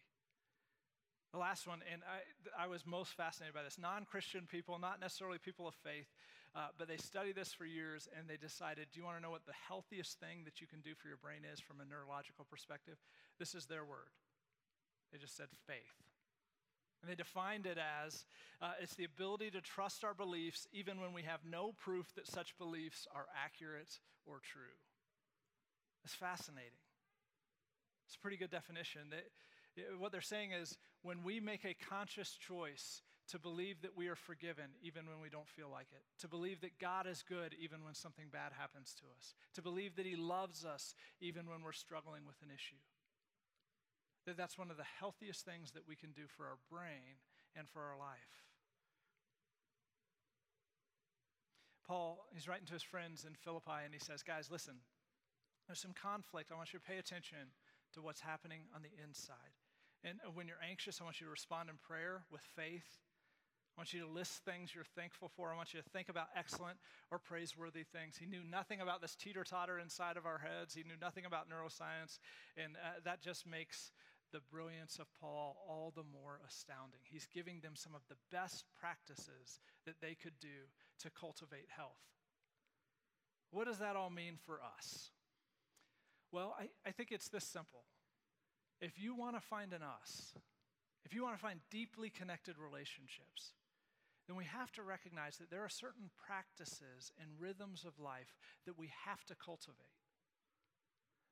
The 1.32 1.38
last 1.38 1.66
one, 1.66 1.80
and 1.92 2.00
I, 2.06 2.64
I 2.64 2.66
was 2.68 2.87
most 2.87 3.12
fascinated 3.12 3.54
by 3.54 3.62
this 3.62 3.76
non 3.76 4.06
Christian 4.06 4.46
people, 4.46 4.78
not 4.78 5.00
necessarily 5.00 5.37
people 5.37 5.66
of 5.66 5.74
faith, 5.74 6.08
uh, 6.54 6.68
but 6.78 6.88
they 6.88 6.96
studied 6.96 7.34
this 7.34 7.52
for 7.52 7.66
years 7.66 8.08
and 8.16 8.28
they 8.28 8.38
decided 8.38 8.87
do 8.92 9.00
you 9.00 9.04
want 9.04 9.18
to 9.18 9.22
know 9.22 9.30
what 9.30 9.44
the 9.44 9.58
healthiest 9.68 10.18
thing 10.20 10.46
that 10.46 10.61
you 10.62 10.66
can 10.66 10.80
do 10.80 10.94
for 10.94 11.08
your 11.08 11.18
brain 11.18 11.42
is 11.44 11.61
from 11.61 11.80
a 11.80 11.84
neurological 11.84 12.46
perspective? 12.48 12.96
This 13.38 13.54
is 13.54 13.66
their 13.66 13.84
word. 13.84 14.14
They 15.12 15.18
just 15.18 15.37
said 15.37 15.49
faith. 15.66 16.03
And 17.03 17.11
they 17.11 17.14
defined 17.14 17.66
it 17.66 17.79
as 17.79 18.25
uh, 18.61 18.73
it's 18.83 18.94
the 18.94 19.05
ability 19.05 19.51
to 19.53 19.61
trust 19.61 20.05
our 20.05 20.14
beliefs 20.14 20.66
even 20.73 21.01
when 21.01 21.12
we 21.12 21.23
have 21.23 21.40
no 21.49 21.73
proof 21.73 22.12
that 22.16 22.27
such 22.27 22.59
beliefs 22.59 23.07
are 23.14 23.27
accurate 23.44 24.01
or 24.27 24.40
true. 24.42 24.77
It's 26.05 26.14
fascinating. 26.14 26.83
It's 28.07 28.16
a 28.16 28.18
pretty 28.18 28.37
good 28.37 28.51
definition. 28.51 29.03
That 29.11 29.99
what 29.99 30.11
they're 30.11 30.21
saying 30.21 30.53
is 30.53 30.77
when 31.03 31.23
we 31.23 31.40
make 31.40 31.64
a 31.64 31.77
conscious 31.88 32.33
choice 32.33 33.03
to 33.29 33.38
believe 33.38 33.83
that 33.83 33.97
we 33.97 34.09
are 34.09 34.16
forgiven 34.16 34.64
even 34.83 35.07
when 35.07 35.21
we 35.21 35.29
don't 35.29 35.49
feel 35.49 35.68
like 35.71 35.88
it, 35.92 36.03
to 36.21 36.29
believe 36.29 36.62
that 36.62 36.79
God 36.81 37.07
is 37.07 37.23
good 37.23 37.55
even 37.61 37.85
when 37.85 37.94
something 37.94 38.25
bad 38.33 38.53
happens 38.59 38.94
to 39.01 39.05
us, 39.16 39.35
to 39.55 39.62
believe 39.62 39.97
that 39.97 40.07
He 40.07 40.16
loves 40.16 40.64
us 40.64 40.94
even 41.21 41.47
when 41.47 41.62
we're 41.62 41.73
struggling 41.73 42.23
with 42.27 42.40
an 42.42 42.49
issue. 42.49 42.81
That 44.28 44.36
that's 44.36 44.58
one 44.58 44.70
of 44.70 44.76
the 44.76 44.84
healthiest 45.00 45.46
things 45.46 45.72
that 45.72 45.88
we 45.88 45.96
can 45.96 46.12
do 46.12 46.28
for 46.28 46.44
our 46.44 46.60
brain 46.70 47.16
and 47.56 47.66
for 47.66 47.80
our 47.80 47.96
life. 47.96 48.44
Paul, 51.86 52.28
he's 52.34 52.46
writing 52.46 52.66
to 52.66 52.74
his 52.74 52.82
friends 52.82 53.24
in 53.24 53.32
Philippi 53.32 53.80
and 53.82 53.94
he 53.94 53.98
says, 53.98 54.22
Guys, 54.22 54.50
listen, 54.52 54.74
there's 55.66 55.80
some 55.80 55.94
conflict. 55.96 56.52
I 56.52 56.56
want 56.56 56.74
you 56.74 56.78
to 56.78 56.84
pay 56.84 56.98
attention 56.98 57.56
to 57.94 58.02
what's 58.02 58.20
happening 58.20 58.68
on 58.76 58.82
the 58.82 58.92
inside. 59.02 59.56
And 60.04 60.20
when 60.34 60.46
you're 60.46 60.60
anxious, 60.60 61.00
I 61.00 61.04
want 61.04 61.22
you 61.22 61.26
to 61.26 61.30
respond 61.30 61.70
in 61.70 61.76
prayer 61.80 62.24
with 62.30 62.42
faith. 62.54 63.00
I 63.78 63.80
want 63.80 63.94
you 63.94 64.00
to 64.00 64.10
list 64.10 64.44
things 64.44 64.74
you're 64.74 64.82
thankful 64.96 65.30
for. 65.36 65.52
I 65.52 65.56
want 65.56 65.72
you 65.72 65.80
to 65.80 65.88
think 65.88 66.10
about 66.10 66.26
excellent 66.36 66.76
or 67.10 67.18
praiseworthy 67.18 67.84
things. 67.84 68.18
He 68.18 68.26
knew 68.26 68.42
nothing 68.42 68.80
about 68.80 69.00
this 69.00 69.14
teeter 69.14 69.44
totter 69.44 69.78
inside 69.78 70.18
of 70.18 70.26
our 70.26 70.38
heads, 70.38 70.74
he 70.74 70.82
knew 70.82 70.98
nothing 71.00 71.24
about 71.24 71.46
neuroscience. 71.48 72.18
And 72.56 72.74
uh, 72.74 72.98
that 73.04 73.22
just 73.22 73.46
makes 73.46 73.92
the 74.32 74.40
brilliance 74.40 74.98
of 74.98 75.06
Paul 75.20 75.56
all 75.68 75.92
the 75.94 76.02
more 76.02 76.40
astounding. 76.46 77.00
He's 77.04 77.26
giving 77.26 77.60
them 77.60 77.74
some 77.74 77.94
of 77.94 78.02
the 78.08 78.16
best 78.30 78.64
practices 78.78 79.60
that 79.86 80.00
they 80.00 80.14
could 80.14 80.38
do 80.40 80.68
to 81.00 81.10
cultivate 81.10 81.66
health. 81.74 82.02
What 83.50 83.66
does 83.66 83.78
that 83.78 83.96
all 83.96 84.10
mean 84.10 84.36
for 84.44 84.60
us? 84.76 85.10
Well, 86.30 86.54
I, 86.58 86.68
I 86.86 86.92
think 86.92 87.10
it's 87.10 87.28
this 87.28 87.44
simple 87.44 87.84
if 88.80 88.98
you 88.98 89.14
want 89.14 89.34
to 89.34 89.40
find 89.40 89.72
an 89.72 89.82
us, 89.82 90.34
if 91.04 91.14
you 91.14 91.22
want 91.22 91.36
to 91.36 91.42
find 91.42 91.60
deeply 91.70 92.10
connected 92.10 92.56
relationships, 92.58 93.54
then 94.28 94.36
we 94.36 94.44
have 94.44 94.70
to 94.72 94.82
recognize 94.82 95.38
that 95.38 95.50
there 95.50 95.64
are 95.64 95.68
certain 95.68 96.10
practices 96.26 97.10
and 97.18 97.28
rhythms 97.40 97.84
of 97.84 97.98
life 97.98 98.36
that 98.66 98.78
we 98.78 98.92
have 99.06 99.24
to 99.24 99.34
cultivate. 99.34 99.97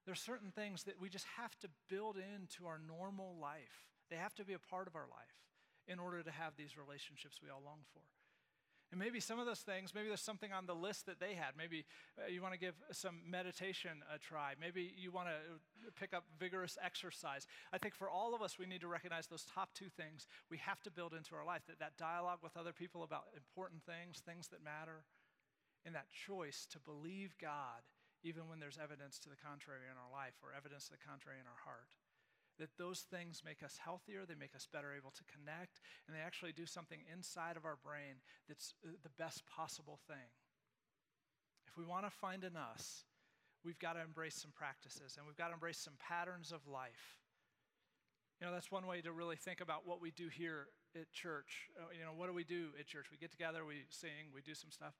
There 0.06 0.12
are 0.12 0.14
certain 0.14 0.52
things 0.52 0.84
that 0.84 1.00
we 1.00 1.08
just 1.08 1.26
have 1.36 1.58
to 1.58 1.68
build 1.90 2.16
into 2.16 2.66
our 2.66 2.78
normal 2.78 3.34
life. 3.40 3.90
They 4.08 4.16
have 4.16 4.36
to 4.36 4.44
be 4.44 4.52
a 4.54 4.58
part 4.58 4.86
of 4.86 4.94
our 4.94 5.08
life 5.10 5.42
in 5.88 5.98
order 5.98 6.22
to 6.22 6.30
have 6.30 6.54
these 6.56 6.78
relationships 6.78 7.40
we 7.42 7.50
all 7.50 7.62
long 7.64 7.80
for. 7.92 8.02
And 8.92 9.00
maybe 9.00 9.18
some 9.18 9.40
of 9.40 9.46
those 9.46 9.60
things, 9.60 9.92
maybe 9.92 10.06
there's 10.06 10.20
something 10.20 10.52
on 10.52 10.66
the 10.66 10.74
list 10.74 11.06
that 11.06 11.18
they 11.18 11.34
had. 11.34 11.58
Maybe 11.58 11.84
uh, 12.16 12.28
you 12.30 12.40
want 12.40 12.54
to 12.54 12.58
give 12.58 12.74
some 12.92 13.18
meditation 13.28 13.98
a 14.14 14.16
try. 14.16 14.54
Maybe 14.60 14.94
you 14.96 15.10
want 15.10 15.26
to 15.26 15.90
pick 15.98 16.14
up 16.14 16.22
vigorous 16.38 16.78
exercise. 16.80 17.48
I 17.72 17.78
think 17.78 17.96
for 17.96 18.08
all 18.08 18.32
of 18.32 18.42
us, 18.42 18.60
we 18.60 18.66
need 18.66 18.82
to 18.82 18.86
recognize 18.86 19.26
those 19.26 19.44
top 19.44 19.70
two 19.74 19.88
things 19.88 20.28
we 20.52 20.58
have 20.58 20.84
to 20.84 20.90
build 20.92 21.14
into 21.14 21.34
our 21.34 21.44
life 21.44 21.62
that, 21.66 21.80
that 21.80 21.96
dialogue 21.96 22.38
with 22.44 22.56
other 22.56 22.72
people 22.72 23.02
about 23.02 23.24
important 23.36 23.82
things, 23.82 24.22
things 24.24 24.46
that 24.48 24.62
matter, 24.62 25.02
and 25.84 25.92
that 25.96 26.06
choice 26.26 26.64
to 26.70 26.78
believe 26.78 27.34
God 27.40 27.82
even 28.24 28.48
when 28.48 28.60
there's 28.60 28.78
evidence 28.78 29.18
to 29.20 29.28
the 29.28 29.36
contrary 29.36 29.88
in 29.90 29.96
our 29.98 30.12
life 30.12 30.34
or 30.42 30.52
evidence 30.56 30.86
to 30.86 30.92
the 30.92 31.04
contrary 31.06 31.38
in 31.40 31.46
our 31.46 31.62
heart 31.64 31.96
that 32.58 32.70
those 32.78 33.00
things 33.00 33.42
make 33.44 33.62
us 33.62 33.78
healthier, 33.84 34.24
they 34.24 34.34
make 34.34 34.54
us 34.56 34.66
better 34.72 34.94
able 34.96 35.10
to 35.10 35.24
connect, 35.28 35.80
and 36.06 36.16
they 36.16 36.20
actually 36.20 36.52
do 36.52 36.64
something 36.64 37.00
inside 37.12 37.56
of 37.56 37.66
our 37.66 37.76
brain 37.84 38.16
that's 38.48 38.72
uh, 38.84 38.90
the 39.02 39.12
best 39.18 39.44
possible 39.46 39.98
thing. 40.08 40.32
If 41.68 41.76
we 41.76 41.84
want 41.84 42.06
to 42.06 42.10
find 42.10 42.44
an 42.44 42.56
us, 42.56 43.04
we've 43.64 43.78
got 43.78 43.94
to 43.94 44.00
embrace 44.00 44.36
some 44.36 44.52
practices 44.52 45.16
and 45.18 45.26
we've 45.26 45.36
got 45.36 45.48
to 45.48 45.54
embrace 45.54 45.78
some 45.78 45.94
patterns 45.98 46.52
of 46.52 46.66
life 46.66 47.18
You 48.40 48.46
know, 48.46 48.52
that's 48.52 48.70
one 48.70 48.86
way 48.86 49.00
to 49.00 49.12
really 49.12 49.36
think 49.36 49.60
about 49.60 49.86
what 49.86 50.00
we 50.00 50.10
do 50.10 50.28
here 50.28 50.68
at 50.94 51.10
church. 51.12 51.70
Uh, 51.78 51.88
you 51.96 52.04
know, 52.04 52.12
what 52.14 52.26
do 52.28 52.34
we 52.34 52.44
do 52.44 52.68
at 52.78 52.86
church? 52.86 53.06
We 53.10 53.16
get 53.16 53.30
together, 53.30 53.64
we 53.64 53.84
sing, 53.88 54.28
we 54.34 54.42
do 54.42 54.54
some 54.54 54.70
stuff. 54.70 54.92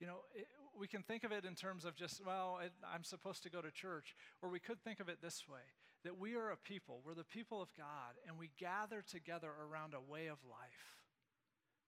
You 0.00 0.06
know, 0.06 0.18
it, 0.34 0.46
we 0.78 0.86
can 0.86 1.02
think 1.02 1.24
of 1.24 1.32
it 1.32 1.44
in 1.44 1.54
terms 1.54 1.84
of 1.84 1.96
just, 1.96 2.24
well, 2.24 2.58
it, 2.62 2.72
I'm 2.92 3.04
supposed 3.04 3.42
to 3.44 3.50
go 3.50 3.62
to 3.62 3.70
church. 3.70 4.14
Or 4.42 4.50
we 4.50 4.60
could 4.60 4.82
think 4.82 5.00
of 5.00 5.08
it 5.08 5.18
this 5.22 5.44
way 5.48 5.60
that 6.04 6.18
we 6.18 6.36
are 6.36 6.50
a 6.50 6.56
people, 6.56 7.00
we're 7.04 7.14
the 7.14 7.24
people 7.24 7.60
of 7.60 7.68
God, 7.76 8.14
and 8.28 8.38
we 8.38 8.50
gather 8.58 9.02
together 9.02 9.50
around 9.68 9.92
a 9.92 10.00
way 10.00 10.28
of 10.28 10.38
life. 10.48 10.96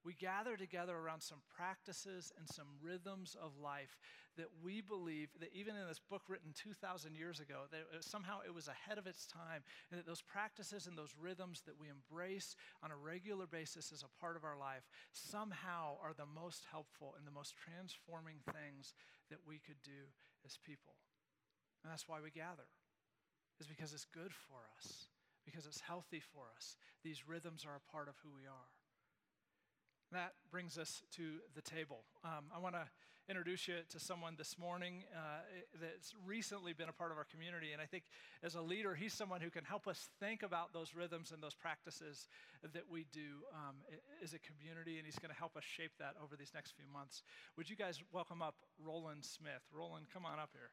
We 0.04 0.14
gather 0.14 0.56
together 0.56 0.96
around 0.96 1.20
some 1.20 1.38
practices 1.56 2.32
and 2.38 2.48
some 2.48 2.66
rhythms 2.80 3.36
of 3.40 3.58
life 3.62 3.98
that 4.38 4.46
we 4.62 4.80
believe 4.80 5.28
that 5.40 5.50
even 5.52 5.74
in 5.74 5.86
this 5.86 5.98
book 5.98 6.22
written 6.28 6.54
2,000 6.54 7.14
years 7.14 7.40
ago, 7.40 7.66
that 7.72 7.82
it, 7.92 8.04
somehow 8.04 8.38
it 8.46 8.54
was 8.54 8.68
ahead 8.68 8.96
of 8.96 9.06
its 9.06 9.26
time, 9.26 9.66
and 9.90 9.98
that 9.98 10.06
those 10.06 10.22
practices 10.22 10.86
and 10.86 10.96
those 10.96 11.12
rhythms 11.18 11.62
that 11.66 11.74
we 11.78 11.88
embrace 11.90 12.54
on 12.82 12.92
a 12.92 12.96
regular 12.96 13.46
basis 13.46 13.90
as 13.90 14.06
a 14.06 14.20
part 14.22 14.36
of 14.36 14.44
our 14.44 14.56
life 14.56 14.86
somehow 15.12 15.98
are 16.00 16.14
the 16.14 16.30
most 16.30 16.62
helpful 16.70 17.14
and 17.18 17.26
the 17.26 17.34
most 17.34 17.54
transforming 17.58 18.38
things 18.54 18.94
that 19.28 19.42
we 19.44 19.58
could 19.58 19.82
do 19.82 20.06
as 20.46 20.56
people. 20.64 20.94
And 21.82 21.90
that's 21.90 22.06
why 22.06 22.22
we 22.22 22.30
gather, 22.30 22.70
is 23.58 23.66
because 23.66 23.92
it's 23.92 24.06
good 24.06 24.32
for 24.32 24.62
us, 24.78 25.10
because 25.44 25.66
it's 25.66 25.80
healthy 25.80 26.22
for 26.22 26.46
us. 26.54 26.76
These 27.02 27.26
rhythms 27.26 27.66
are 27.66 27.74
a 27.74 27.90
part 27.90 28.06
of 28.06 28.14
who 28.22 28.30
we 28.30 28.46
are. 28.46 28.70
That 30.12 30.32
brings 30.50 30.78
us 30.78 31.02
to 31.16 31.22
the 31.54 31.60
table. 31.60 32.00
Um, 32.24 32.46
I 32.54 32.58
want 32.58 32.74
to 32.74 32.88
introduce 33.28 33.68
you 33.68 33.74
to 33.90 34.00
someone 34.00 34.36
this 34.38 34.56
morning 34.58 35.04
uh, 35.14 35.44
that's 35.78 36.14
recently 36.24 36.72
been 36.72 36.88
a 36.88 36.94
part 36.94 37.12
of 37.12 37.18
our 37.18 37.26
community. 37.30 37.72
And 37.74 37.82
I 37.82 37.84
think 37.84 38.04
as 38.42 38.54
a 38.54 38.62
leader, 38.62 38.94
he's 38.94 39.12
someone 39.12 39.42
who 39.42 39.50
can 39.50 39.64
help 39.64 39.86
us 39.86 40.08
think 40.18 40.42
about 40.42 40.72
those 40.72 40.94
rhythms 40.94 41.30
and 41.30 41.42
those 41.42 41.52
practices 41.52 42.26
that 42.62 42.84
we 42.90 43.04
do 43.12 43.44
um, 43.52 43.76
as 44.24 44.32
a 44.32 44.38
community. 44.38 44.96
And 44.96 45.04
he's 45.04 45.18
going 45.18 45.32
to 45.32 45.38
help 45.38 45.58
us 45.58 45.64
shape 45.64 45.92
that 45.98 46.14
over 46.24 46.36
these 46.36 46.52
next 46.54 46.72
few 46.72 46.86
months. 46.90 47.22
Would 47.58 47.68
you 47.68 47.76
guys 47.76 48.00
welcome 48.10 48.40
up 48.40 48.54
Roland 48.82 49.26
Smith? 49.26 49.68
Roland, 49.76 50.06
come 50.10 50.24
on 50.24 50.38
up 50.38 50.50
here. 50.54 50.70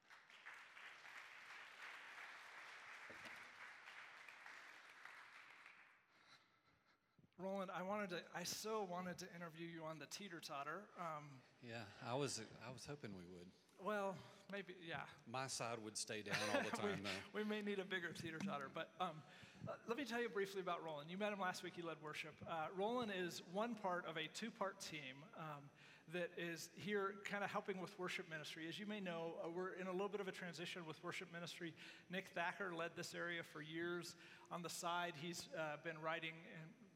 Roland, 7.46 7.70
I 7.78 7.84
wanted 7.84 8.10
to, 8.10 8.16
I 8.36 8.44
so 8.44 8.88
wanted 8.90 9.18
to 9.20 9.26
interview 9.36 9.68
you 9.68 9.84
on 9.88 10.00
the 10.00 10.08
teeter 10.08 10.42
totter. 10.46 10.82
Um, 11.00 11.26
Yeah, 11.62 11.86
I 12.10 12.16
was 12.16 12.42
I 12.68 12.72
was 12.74 12.86
hoping 12.90 13.12
we 13.14 13.24
would. 13.38 13.46
well, 13.80 14.16
maybe, 14.52 14.74
yeah. 14.88 15.06
My 15.32 15.46
side 15.48 15.78
would 15.84 15.96
stay 15.98 16.22
down 16.24 16.36
all 16.54 16.62
the 16.62 16.70
we, 16.84 16.90
time 16.90 17.00
though. 17.04 17.40
we 17.40 17.44
may 17.44 17.62
need 17.62 17.78
a 17.80 17.86
bigger 17.86 18.12
teeter 18.12 18.40
totter. 18.40 18.70
But 18.74 18.90
um, 19.00 19.22
uh, 19.68 19.74
let 19.88 19.98
me 19.98 20.06
tell 20.06 20.22
you 20.22 20.30
briefly 20.30 20.62
about 20.62 20.84
Roland. 20.84 21.10
You 21.12 21.18
met 21.20 21.32
him 21.34 21.40
last 21.40 21.62
week, 21.64 21.74
he 21.76 21.82
led 21.84 21.98
worship. 22.04 22.34
Uh, 22.50 22.68
Roland 22.78 23.12
is 23.16 23.44
one 23.54 23.76
part 23.76 24.06
of 24.10 24.18
a 24.18 24.28
two 24.34 24.50
part 24.50 24.80
team. 24.82 25.16
Um, 25.38 25.70
that 26.14 26.30
is 26.38 26.70
here 26.76 27.16
kind 27.28 27.44
of 27.44 27.50
helping 27.50 27.82
with 27.82 27.98
worship 27.98 28.30
ministry. 28.30 28.66
As 28.70 28.78
you 28.78 28.86
may 28.86 29.00
know, 29.00 29.34
uh, 29.44 29.50
we're 29.50 29.74
in 29.82 29.88
a 29.88 29.92
little 29.92 30.08
bit 30.08 30.22
of 30.22 30.28
a 30.28 30.32
transition 30.32 30.84
with 30.88 31.04
worship 31.04 31.34
ministry. 31.34 31.74
Nick 32.12 32.26
Thacker 32.36 32.76
led 32.78 32.92
this 32.96 33.16
area 33.16 33.42
for 33.42 33.60
years. 33.60 34.16
On 34.52 34.62
the 34.62 34.70
side, 34.70 35.14
he's 35.20 35.50
uh, 35.58 35.78
been 35.84 35.96
writing 36.00 36.34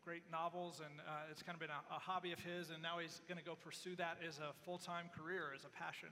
great 0.09 0.25
novels, 0.31 0.81
and 0.81 0.89
uh, 1.05 1.29
it's 1.29 1.45
kind 1.45 1.53
of 1.53 1.61
been 1.61 1.69
a, 1.69 1.93
a, 1.93 2.01
hobby 2.01 2.33
of 2.33 2.41
his, 2.41 2.73
and 2.73 2.81
now 2.81 2.97
he's 2.97 3.21
going 3.29 3.37
to 3.37 3.45
go 3.45 3.53
pursue 3.53 3.93
that 3.93 4.17
as 4.25 4.41
a 4.41 4.57
full 4.65 4.79
time 4.79 5.05
career, 5.13 5.53
as 5.53 5.65
a 5.65 5.69
passion. 5.69 6.09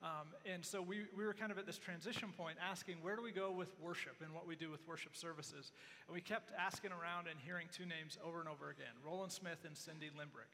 Um, 0.00 0.32
and 0.48 0.64
so 0.64 0.80
we, 0.80 1.04
we 1.12 1.28
were 1.28 1.36
kind 1.36 1.52
of 1.52 1.58
at 1.60 1.66
this 1.68 1.76
transition 1.76 2.32
point 2.32 2.56
asking, 2.56 3.04
where 3.04 3.16
do 3.16 3.22
we 3.22 3.32
go 3.36 3.52
with 3.52 3.68
worship 3.76 4.16
and 4.24 4.32
what 4.32 4.48
we 4.48 4.56
do 4.56 4.70
with 4.70 4.80
worship 4.88 5.14
services? 5.14 5.72
And 6.08 6.14
we 6.14 6.22
kept 6.22 6.56
asking 6.56 6.88
around 6.96 7.28
and 7.28 7.36
hearing 7.36 7.68
two 7.68 7.84
names 7.84 8.16
over 8.24 8.40
and 8.40 8.48
over 8.48 8.72
again 8.72 8.96
Roland 9.04 9.30
Smith 9.30 9.60
and 9.68 9.76
Cindy 9.76 10.08
Limbrick. 10.16 10.48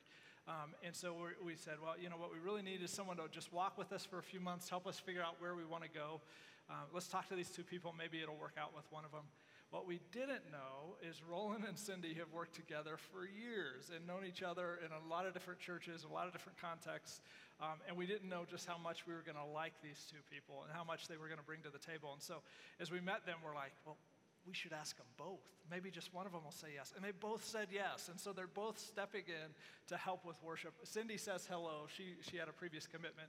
Um, 0.50 0.74
and 0.82 0.90
so 0.90 1.14
we 1.46 1.54
said, 1.54 1.78
well, 1.78 1.94
you 1.94 2.10
know, 2.10 2.18
what 2.18 2.34
we 2.34 2.42
really 2.42 2.62
need 2.62 2.82
is 2.82 2.90
someone 2.90 3.18
to 3.18 3.30
just 3.30 3.52
walk 3.52 3.78
with 3.78 3.92
us 3.92 4.02
for 4.04 4.18
a 4.18 4.26
few 4.26 4.40
months, 4.40 4.68
help 4.68 4.88
us 4.88 4.98
figure 4.98 5.22
out 5.22 5.38
where 5.38 5.54
we 5.54 5.62
want 5.62 5.84
to 5.84 5.90
go. 5.94 6.20
Uh, 6.68 6.90
let's 6.92 7.06
talk 7.06 7.28
to 7.28 7.36
these 7.36 7.50
two 7.50 7.62
people. 7.62 7.94
Maybe 7.96 8.18
it'll 8.18 8.34
work 8.34 8.58
out 8.58 8.74
with 8.74 8.90
one 8.90 9.04
of 9.04 9.12
them. 9.14 9.30
What 9.70 9.86
we 9.86 10.00
didn't 10.10 10.50
know 10.50 10.98
is 11.08 11.22
Roland 11.22 11.64
and 11.66 11.78
Cindy 11.78 12.14
have 12.14 12.32
worked 12.32 12.56
together 12.56 12.96
for 12.98 13.22
years 13.22 13.92
and 13.94 14.04
known 14.04 14.26
each 14.26 14.42
other 14.42 14.80
in 14.84 14.90
a 14.90 14.98
lot 15.08 15.26
of 15.26 15.32
different 15.32 15.60
churches, 15.60 16.02
a 16.02 16.12
lot 16.12 16.26
of 16.26 16.32
different 16.32 16.60
contexts. 16.60 17.20
Um, 17.62 17.78
and 17.86 17.96
we 17.96 18.04
didn't 18.04 18.28
know 18.28 18.42
just 18.50 18.66
how 18.66 18.78
much 18.78 19.06
we 19.06 19.14
were 19.14 19.22
going 19.22 19.38
to 19.38 19.44
like 19.44 19.74
these 19.80 20.10
two 20.10 20.18
people 20.26 20.66
and 20.66 20.74
how 20.74 20.82
much 20.82 21.06
they 21.06 21.16
were 21.16 21.26
going 21.26 21.38
to 21.38 21.46
bring 21.46 21.62
to 21.62 21.70
the 21.70 21.78
table. 21.78 22.10
And 22.12 22.20
so 22.20 22.42
as 22.80 22.90
we 22.90 22.98
met 22.98 23.24
them, 23.26 23.38
we're 23.44 23.54
like, 23.54 23.70
well, 23.86 23.96
we 24.44 24.54
should 24.54 24.72
ask 24.72 24.96
them 24.96 25.06
both. 25.16 25.46
Maybe 25.70 25.90
just 25.90 26.12
one 26.12 26.26
of 26.26 26.32
them 26.32 26.42
will 26.42 26.50
say 26.50 26.74
yes. 26.74 26.92
And 26.96 27.04
they 27.04 27.12
both 27.12 27.44
said 27.44 27.68
yes. 27.70 28.08
And 28.10 28.18
so 28.18 28.32
they're 28.32 28.50
both 28.50 28.76
stepping 28.76 29.24
in 29.28 29.54
to 29.86 29.96
help 29.96 30.24
with 30.24 30.36
worship. 30.42 30.74
Cindy 30.82 31.16
says 31.16 31.46
hello. 31.48 31.86
She, 31.94 32.18
she 32.28 32.38
had 32.38 32.48
a 32.48 32.52
previous 32.52 32.88
commitment, 32.88 33.28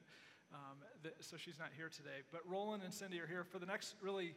um, 0.54 0.82
that, 1.04 1.14
so 1.20 1.38
she's 1.38 1.60
not 1.60 1.70
here 1.78 1.90
today. 1.90 2.26
But 2.32 2.42
Roland 2.50 2.82
and 2.84 2.94
Cindy 2.94 3.20
are 3.20 3.28
here 3.28 3.44
for 3.44 3.60
the 3.60 3.68
next 3.68 3.94
really 4.02 4.34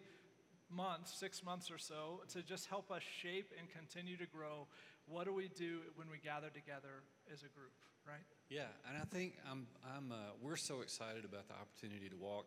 months, 0.71 1.15
six 1.19 1.43
months 1.45 1.71
or 1.71 1.79
so, 1.79 2.23
to 2.33 2.43
just 2.43 2.67
help 2.67 2.91
us 2.91 3.03
shape 3.03 3.53
and 3.59 3.69
continue 3.71 4.17
to 4.17 4.27
grow. 4.27 4.67
What 5.07 5.25
do 5.25 5.33
we 5.35 5.49
do 5.49 5.81
when 5.97 6.09
we 6.11 6.19
gather 6.19 6.49
together 6.49 7.03
as 7.33 7.41
a 7.43 7.49
group, 7.49 7.73
right? 8.07 8.25
Yeah, 8.49 8.69
and 8.89 8.97
I 9.01 9.05
think 9.05 9.35
I'm, 9.51 9.67
I'm, 9.97 10.13
uh, 10.13 10.17
we're 10.41 10.57
so 10.57 10.81
excited 10.81 11.25
about 11.25 11.49
the 11.49 11.55
opportunity 11.55 12.09
to 12.09 12.17
walk 12.17 12.47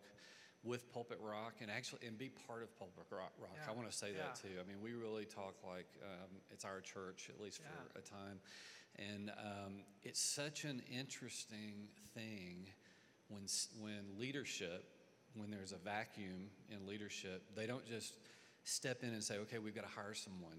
with 0.63 0.91
Pulpit 0.91 1.19
Rock 1.21 1.53
and 1.61 1.69
actually 1.69 2.07
and 2.07 2.17
be 2.17 2.29
part 2.47 2.63
of 2.63 2.75
Pulpit 2.77 3.05
Rock. 3.11 3.31
Yeah. 3.39 3.71
I 3.71 3.73
want 3.75 3.89
to 3.89 3.95
say 3.95 4.07
Yeah. 4.11 4.23
that 4.23 4.35
too. 4.35 4.59
I 4.59 4.67
mean, 4.67 4.81
we 4.81 4.93
really 4.93 5.25
talk 5.25 5.55
like 5.63 5.87
um, 6.03 6.41
it's 6.51 6.65
our 6.65 6.81
church 6.81 7.29
at 7.29 7.39
least 7.39 7.61
Yeah. 7.63 7.69
for 7.93 7.99
a 7.99 8.01
time, 8.01 8.39
and 8.95 9.29
um, 9.37 9.73
it's 10.01 10.19
such 10.19 10.65
an 10.65 10.81
interesting 10.91 11.87
thing 12.15 12.67
when 13.29 13.43
when 13.79 14.17
leadership, 14.17 14.83
when 15.39 15.51
there's 15.51 15.71
a 15.71 15.77
vacuum 15.77 16.49
in 16.71 16.87
leadership, 16.87 17.43
they 17.55 17.65
don't 17.65 17.85
just 17.85 18.15
step 18.63 19.03
in 19.03 19.09
and 19.09 19.23
say, 19.23 19.37
okay, 19.37 19.59
we've 19.59 19.75
got 19.75 19.85
to 19.85 19.95
hire 19.95 20.13
someone. 20.13 20.57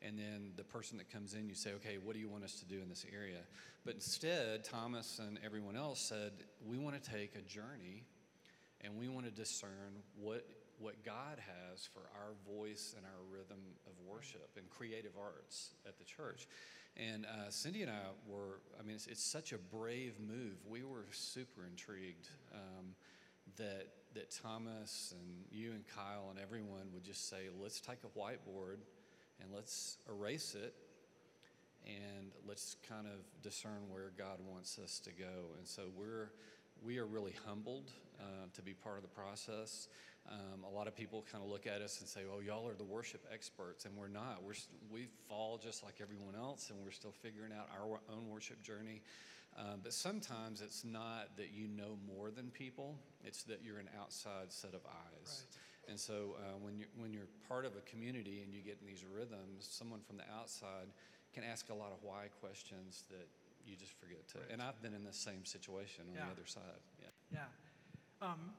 And 0.00 0.18
then 0.18 0.52
the 0.56 0.62
person 0.64 0.96
that 0.98 1.10
comes 1.12 1.34
in, 1.34 1.48
you 1.48 1.54
say, 1.54 1.72
okay, 1.74 1.98
what 2.02 2.14
do 2.14 2.20
you 2.20 2.28
want 2.28 2.44
us 2.44 2.54
to 2.60 2.64
do 2.64 2.80
in 2.80 2.88
this 2.88 3.04
area? 3.12 3.40
But 3.84 3.94
instead, 3.94 4.64
Thomas 4.64 5.18
and 5.18 5.38
everyone 5.44 5.76
else 5.76 6.00
said, 6.00 6.32
we 6.66 6.78
want 6.78 7.02
to 7.02 7.10
take 7.10 7.34
a 7.34 7.40
journey 7.40 8.04
and 8.82 8.96
we 8.96 9.08
want 9.08 9.26
to 9.26 9.32
discern 9.32 10.02
what, 10.20 10.46
what 10.78 11.04
God 11.04 11.38
has 11.38 11.88
for 11.92 12.02
our 12.14 12.34
voice 12.56 12.94
and 12.96 13.04
our 13.04 13.36
rhythm 13.36 13.58
of 13.86 13.92
worship 14.06 14.50
and 14.56 14.70
creative 14.70 15.12
arts 15.20 15.70
at 15.86 15.98
the 15.98 16.04
church. 16.04 16.46
And 16.96 17.26
uh, 17.26 17.50
Cindy 17.50 17.82
and 17.82 17.90
I 17.90 18.02
were, 18.28 18.60
I 18.78 18.84
mean, 18.84 18.96
it's, 18.96 19.06
it's 19.08 19.24
such 19.24 19.52
a 19.52 19.58
brave 19.58 20.14
move. 20.20 20.56
We 20.68 20.84
were 20.84 21.06
super 21.10 21.66
intrigued 21.68 22.28
um, 22.54 22.94
that, 23.58 23.88
that 24.14 24.30
Thomas 24.42 25.14
and 25.18 25.44
you 25.50 25.72
and 25.72 25.84
Kyle 25.86 26.28
and 26.30 26.38
everyone 26.38 26.88
would 26.94 27.04
just 27.04 27.28
say, 27.28 27.48
let's 27.60 27.80
take 27.80 27.98
a 28.04 28.18
whiteboard 28.18 28.78
and 29.40 29.50
let's 29.54 29.98
erase 30.08 30.54
it 30.54 30.74
and 31.86 32.32
let's 32.46 32.76
kind 32.88 33.06
of 33.06 33.20
discern 33.42 33.88
where 33.88 34.12
God 34.16 34.38
wants 34.50 34.78
us 34.78 34.98
to 35.00 35.10
go. 35.10 35.54
And 35.58 35.66
so 35.66 35.82
we're 35.96 36.30
we 36.82 36.98
are 36.98 37.06
really 37.06 37.34
humbled 37.44 37.90
uh, 38.20 38.46
to 38.54 38.62
be 38.62 38.72
part 38.72 38.96
of 38.96 39.02
the 39.02 39.08
process. 39.08 39.88
Um, 40.30 40.62
a 40.64 40.70
lot 40.70 40.86
of 40.86 40.94
people 40.94 41.24
kind 41.30 41.42
of 41.42 41.50
look 41.50 41.66
at 41.66 41.80
us 41.80 42.00
and 42.00 42.08
say, 42.08 42.20
"Oh, 42.30 42.40
y'all 42.40 42.68
are 42.68 42.74
the 42.74 42.84
worship 42.84 43.24
experts," 43.32 43.84
and 43.84 43.96
we're 43.96 44.08
not. 44.08 44.42
We're 44.44 44.54
we 44.92 45.08
fall 45.28 45.58
just 45.58 45.82
like 45.82 45.94
everyone 46.00 46.34
else, 46.34 46.70
and 46.70 46.78
we're 46.84 46.90
still 46.90 47.14
figuring 47.22 47.52
out 47.52 47.68
our 47.80 48.00
own 48.14 48.28
worship 48.28 48.62
journey. 48.62 49.02
Um, 49.56 49.80
but 49.82 49.92
sometimes 49.92 50.60
it's 50.60 50.84
not 50.84 51.36
that 51.36 51.52
you 51.52 51.66
know 51.66 51.98
more 52.14 52.30
than 52.30 52.50
people; 52.50 52.98
it's 53.28 53.42
that 53.44 53.60
you're 53.62 53.78
an 53.78 53.90
outside 54.00 54.48
set 54.48 54.72
of 54.72 54.80
eyes. 54.88 55.44
Right. 55.44 55.90
And 55.90 56.00
so 56.00 56.36
uh, 56.40 56.56
when, 56.60 56.78
you, 56.78 56.86
when 56.96 57.12
you're 57.12 57.28
part 57.48 57.64
of 57.64 57.72
a 57.76 57.84
community 57.88 58.40
and 58.44 58.52
you 58.52 58.60
get 58.60 58.78
in 58.80 58.86
these 58.86 59.04
rhythms, 59.04 59.68
someone 59.68 60.00
from 60.00 60.16
the 60.16 60.24
outside 60.36 60.88
can 61.34 61.44
ask 61.44 61.68
a 61.68 61.74
lot 61.74 61.92
of 61.92 61.98
why 62.02 62.28
questions 62.40 63.04
that 63.10 63.28
you 63.64 63.76
just 63.76 63.92
forget 64.00 64.26
to. 64.28 64.38
Right. 64.38 64.48
And 64.52 64.62
I've 64.62 64.80
been 64.82 64.94
in 64.94 65.04
the 65.04 65.12
same 65.12 65.44
situation 65.44 66.04
on 66.08 66.14
Yeah. 66.16 66.24
the 66.26 66.32
other 66.32 66.46
side. 66.46 66.80
Yeah. 67.00 67.08
Yeah. 67.32 68.26
Um, 68.26 68.52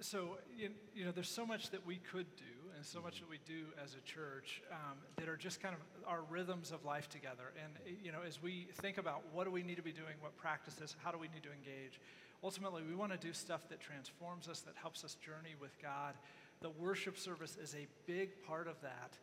so, 0.00 0.38
you, 0.56 0.70
you 0.94 1.04
know, 1.04 1.12
there's 1.12 1.30
so 1.30 1.44
much 1.44 1.70
that 1.70 1.84
we 1.86 1.96
could 1.96 2.26
do 2.36 2.57
and 2.78 2.86
so 2.86 3.02
much 3.02 3.18
that 3.18 3.28
we 3.28 3.40
do 3.44 3.66
as 3.82 3.94
a 3.94 4.00
church 4.06 4.62
um, 4.70 4.96
that 5.16 5.28
are 5.28 5.36
just 5.36 5.60
kind 5.60 5.74
of 5.74 5.80
our 6.06 6.20
rhythms 6.30 6.70
of 6.70 6.84
life 6.84 7.08
together. 7.08 7.50
And, 7.60 7.72
you 8.04 8.12
know, 8.12 8.20
as 8.24 8.40
we 8.40 8.68
think 8.74 8.98
about 8.98 9.22
what 9.32 9.46
do 9.46 9.50
we 9.50 9.64
need 9.64 9.78
to 9.78 9.82
be 9.82 9.90
doing, 9.90 10.14
what 10.20 10.36
practices, 10.36 10.94
how 11.02 11.10
do 11.10 11.18
we 11.18 11.26
need 11.34 11.42
to 11.42 11.50
engage, 11.50 12.00
ultimately 12.44 12.84
we 12.88 12.94
want 12.94 13.10
to 13.10 13.18
do 13.18 13.32
stuff 13.32 13.68
that 13.70 13.80
transforms 13.80 14.46
us, 14.46 14.60
that 14.60 14.74
helps 14.80 15.02
us 15.02 15.16
journey 15.16 15.56
with 15.60 15.72
God. 15.82 16.14
The 16.60 16.70
worship 16.70 17.18
service 17.18 17.58
is 17.60 17.74
a 17.74 17.88
big 18.06 18.30
part 18.46 18.68
of 18.68 18.80
that. 18.82 19.18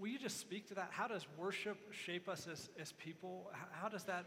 Will 0.00 0.08
you 0.08 0.18
just 0.18 0.40
speak 0.40 0.66
to 0.68 0.74
that? 0.76 0.88
How 0.90 1.06
does 1.06 1.26
worship 1.36 1.76
shape 1.92 2.30
us 2.30 2.48
as, 2.50 2.70
as 2.80 2.92
people? 2.92 3.50
How 3.72 3.90
does 3.90 4.04
that 4.04 4.24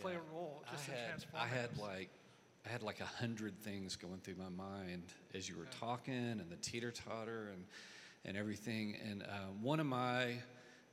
play 0.00 0.14
Yeah. 0.14 0.18
a 0.18 0.34
role 0.34 0.64
just 0.72 0.88
I 0.88 0.92
had, 0.92 1.24
I 1.34 1.46
had 1.46 1.78
like 1.78 2.10
I 2.66 2.68
had 2.68 2.82
like 2.82 3.00
a 3.00 3.04
hundred 3.04 3.58
things 3.58 3.96
going 3.96 4.18
through 4.22 4.36
my 4.36 4.48
mind 4.48 5.04
as 5.34 5.48
you 5.48 5.56
were 5.56 5.68
talking 5.80 6.14
and 6.14 6.50
the 6.50 6.56
teeter 6.56 6.90
totter 6.90 7.50
and 7.52 7.64
and 8.24 8.36
everything. 8.36 8.96
And 9.08 9.22
um, 9.22 9.62
one 9.62 9.80
of 9.80 9.86
my 9.86 10.34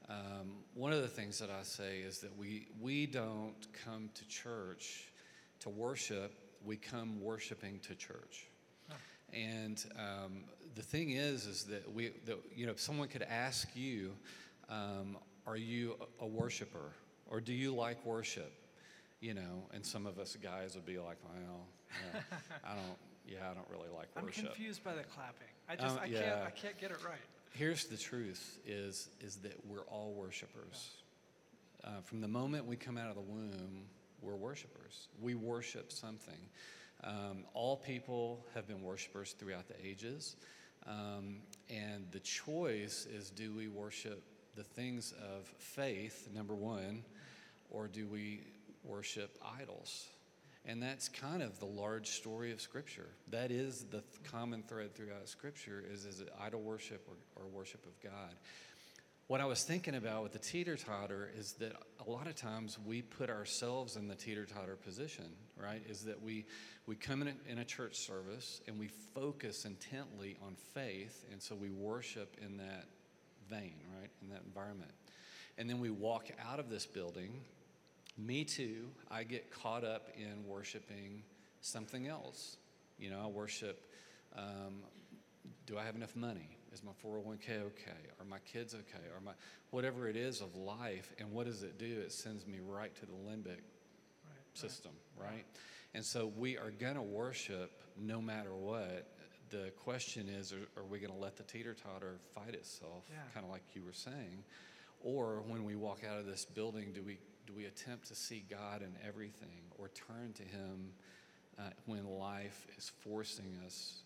um, 0.10 0.64
one 0.74 0.94
of 0.94 1.02
the 1.02 1.08
things 1.08 1.40
that 1.40 1.50
I 1.50 1.64
say 1.64 2.00
is 2.00 2.20
that 2.20 2.36
we 2.38 2.68
we 2.80 3.06
don't 3.06 3.56
come 3.86 4.10
to 4.14 4.28
church 4.28 5.12
to 5.60 5.70
worship. 5.70 6.34
We 6.66 6.78
come 6.78 7.22
worshiping 7.22 7.80
to 7.82 7.96
church. 7.96 8.48
And 9.34 9.84
um, 9.98 10.44
the 10.76 10.82
thing 10.82 11.12
is, 11.12 11.46
is 11.46 11.64
that 11.66 11.92
we, 11.94 12.12
that, 12.26 12.38
you 12.56 12.66
know, 12.66 12.72
if 12.72 12.80
someone 12.80 13.10
could 13.10 13.24
ask 13.24 13.68
you, 13.76 14.14
um, 14.70 15.18
are 15.46 15.58
you 15.58 15.98
a 16.22 16.26
worshiper, 16.26 16.94
or 17.30 17.42
do 17.42 17.54
you 17.54 17.74
like 17.76 18.06
worship? 18.06 18.54
You 19.20 19.34
know, 19.34 19.68
and 19.74 19.84
some 19.84 20.06
of 20.06 20.20
us 20.20 20.38
guys 20.42 20.76
would 20.76 20.86
be 20.86 21.00
like, 21.00 21.18
well, 21.24 21.66
yeah, 21.90 22.22
I 22.64 22.76
don't, 22.76 22.98
yeah, 23.26 23.50
I 23.50 23.54
don't 23.56 23.68
really 23.70 23.90
like 23.96 24.08
worship. 24.22 24.46
I'm 24.46 24.52
confused 24.52 24.84
by 24.84 24.94
the 24.94 25.04
clapping. 25.04 25.48
I 25.68 25.76
just 25.76 25.96
Um, 25.96 26.02
I 26.04 26.08
can't. 26.08 26.42
I 26.46 26.52
can't 26.52 26.78
get 26.80 26.92
it 26.92 27.04
right. 27.04 27.18
Here's 27.54 27.86
the 27.86 27.98
truth: 27.98 28.60
is 28.66 29.10
is 29.20 29.38
that 29.38 29.56
we're 29.68 29.86
all 29.90 30.14
worshipers. 30.14 30.92
Uh, 31.84 32.02
from 32.04 32.22
the 32.22 32.28
moment 32.28 32.66
we 32.66 32.76
come 32.76 32.98
out 32.98 33.10
of 33.10 33.16
the 33.16 33.22
womb, 33.22 33.86
we're 34.22 34.36
worshipers. 34.36 35.08
We 35.20 35.34
worship 35.34 35.92
something. 35.92 36.40
Um, 37.04 37.46
all 37.54 37.78
people 37.78 38.46
have 38.54 38.68
been 38.68 38.82
worshipers 38.84 39.34
throughout 39.34 39.68
the 39.68 39.76
ages, 39.84 40.36
um, 40.86 41.38
and 41.70 42.06
the 42.12 42.20
choice 42.20 43.08
is: 43.12 43.32
do 43.32 43.52
we 43.54 43.68
worship 43.68 44.22
the 44.56 44.64
things 44.64 45.14
of 45.14 45.48
faith, 45.58 46.30
number 46.34 46.54
one, 46.56 47.04
or 47.72 47.88
do 47.88 48.08
we 48.08 48.42
worship 48.88 49.38
idols? 49.60 50.08
And 50.66 50.84
that's 50.84 51.08
kind 51.08 51.42
of 51.42 51.60
the 51.60 51.66
large 51.66 52.10
story 52.10 52.52
of 52.52 52.60
Scripture. 52.60 53.08
That 53.30 53.52
is 53.52 53.86
the 53.86 54.02
th- 54.02 54.24
common 54.26 54.64
thread 54.64 54.96
throughout 54.96 55.30
Scripture 55.30 55.84
is, 55.90 56.06
is 56.06 56.22
idol 56.42 56.62
worship 56.62 57.08
or, 57.08 57.42
or 57.42 57.48
worship 57.48 57.86
of 57.86 58.02
God. 58.02 58.36
What 59.28 59.40
I 59.40 59.46
was 59.46 59.64
thinking 59.64 59.96
about 59.96 60.24
with 60.24 60.34
the 60.34 60.40
teeter-totter 60.40 61.32
is 61.38 61.54
that 61.54 61.74
a 62.06 62.10
lot 62.10 62.28
of 62.28 62.36
times 62.36 62.78
we 62.86 63.02
put 63.02 63.30
ourselves 63.30 63.96
in 63.96 64.08
the 64.08 64.16
teeter-totter 64.16 64.76
position, 64.78 65.26
right? 65.62 65.82
Is 65.90 66.04
that 66.04 66.22
we, 66.22 66.46
we 66.86 66.96
come 66.96 67.22
in 67.22 67.30
a, 67.30 67.52
in 67.52 67.60
a 67.60 67.66
church 67.66 67.98
service 67.98 68.62
and 68.68 68.80
we 68.80 68.88
focus 69.14 69.66
intently 69.66 70.38
on 70.46 70.56
faith, 70.74 71.26
and 71.32 71.42
so 71.42 71.56
we 71.56 71.70
worship 71.70 72.38
in 72.42 72.58
that 72.58 72.86
vein, 73.50 73.76
right? 74.00 74.10
In 74.22 74.30
that 74.30 74.44
environment. 74.46 74.92
And 75.58 75.70
then 75.70 75.80
we 75.80 75.90
walk 75.90 76.28
out 76.50 76.60
of 76.60 76.70
this 76.70 76.86
building 76.86 77.42
me 78.18 78.44
too. 78.44 78.90
I 79.10 79.24
get 79.24 79.52
caught 79.52 79.84
up 79.84 80.10
in 80.18 80.46
worshiping 80.48 81.24
something 81.62 82.08
else. 82.08 82.58
You 82.98 83.10
know, 83.12 83.22
I 83.24 83.28
worship 83.28 83.84
um, 84.36 84.84
do 85.66 85.78
I 85.78 85.84
have 85.84 85.96
enough 85.96 86.16
money? 86.16 86.50
Is 86.74 86.84
my 86.84 86.92
401k 87.04 87.50
okay? 87.62 87.92
Are 88.20 88.26
my 88.26 88.40
kids 88.40 88.74
okay? 88.74 89.06
Are 89.16 89.22
my 89.22 89.32
whatever 89.72 90.08
it 90.08 90.16
is 90.16 90.42
of 90.42 90.56
life? 90.56 91.14
And 91.20 91.32
what 91.32 91.46
does 91.46 91.64
it 91.64 91.78
do? 91.78 92.00
It 92.02 92.12
sends 92.12 92.46
me 92.46 92.60
right 92.66 92.94
to 92.96 93.06
the 93.06 93.14
limbic 93.14 93.60
Right. 94.26 94.36
system, 94.54 94.92
right? 95.16 95.46
And 95.94 96.04
so 96.04 96.32
we 96.38 96.58
are 96.58 96.72
going 96.72 96.96
to 96.96 97.02
worship 97.02 97.72
no 97.98 98.22
matter 98.22 98.54
what. 98.56 99.08
The 99.50 99.72
question 99.84 100.28
is 100.28 100.52
are, 100.52 100.68
are 100.82 100.84
we 100.84 101.00
going 101.00 101.14
to 101.14 101.18
let 101.18 101.38
the 101.38 101.44
teeter 101.44 101.74
totter 101.74 102.20
fight 102.36 102.54
itself, 102.54 103.06
Yeah. 103.10 103.18
kind 103.34 103.46
of 103.46 103.52
like 103.52 103.64
you 103.74 103.84
were 103.84 103.94
saying? 103.94 104.44
Or 105.02 105.44
when 105.48 105.64
we 105.64 105.76
walk 105.76 106.02
out 106.04 106.20
of 106.20 106.26
this 106.26 106.44
building, 106.44 106.92
do 106.94 107.02
we, 107.04 107.20
do 107.48 107.54
we 107.56 107.66
attempt 107.66 108.08
to 108.08 108.16
see 108.16 108.44
God 108.50 108.82
in 108.82 108.94
everything 109.08 109.64
or 109.80 109.90
turn 109.90 110.34
to 110.34 110.44
Him 110.44 110.92
uh, 111.58 111.64
when 111.86 112.06
life 112.06 112.68
is 112.78 112.92
forcing 113.02 113.58
us 113.66 114.02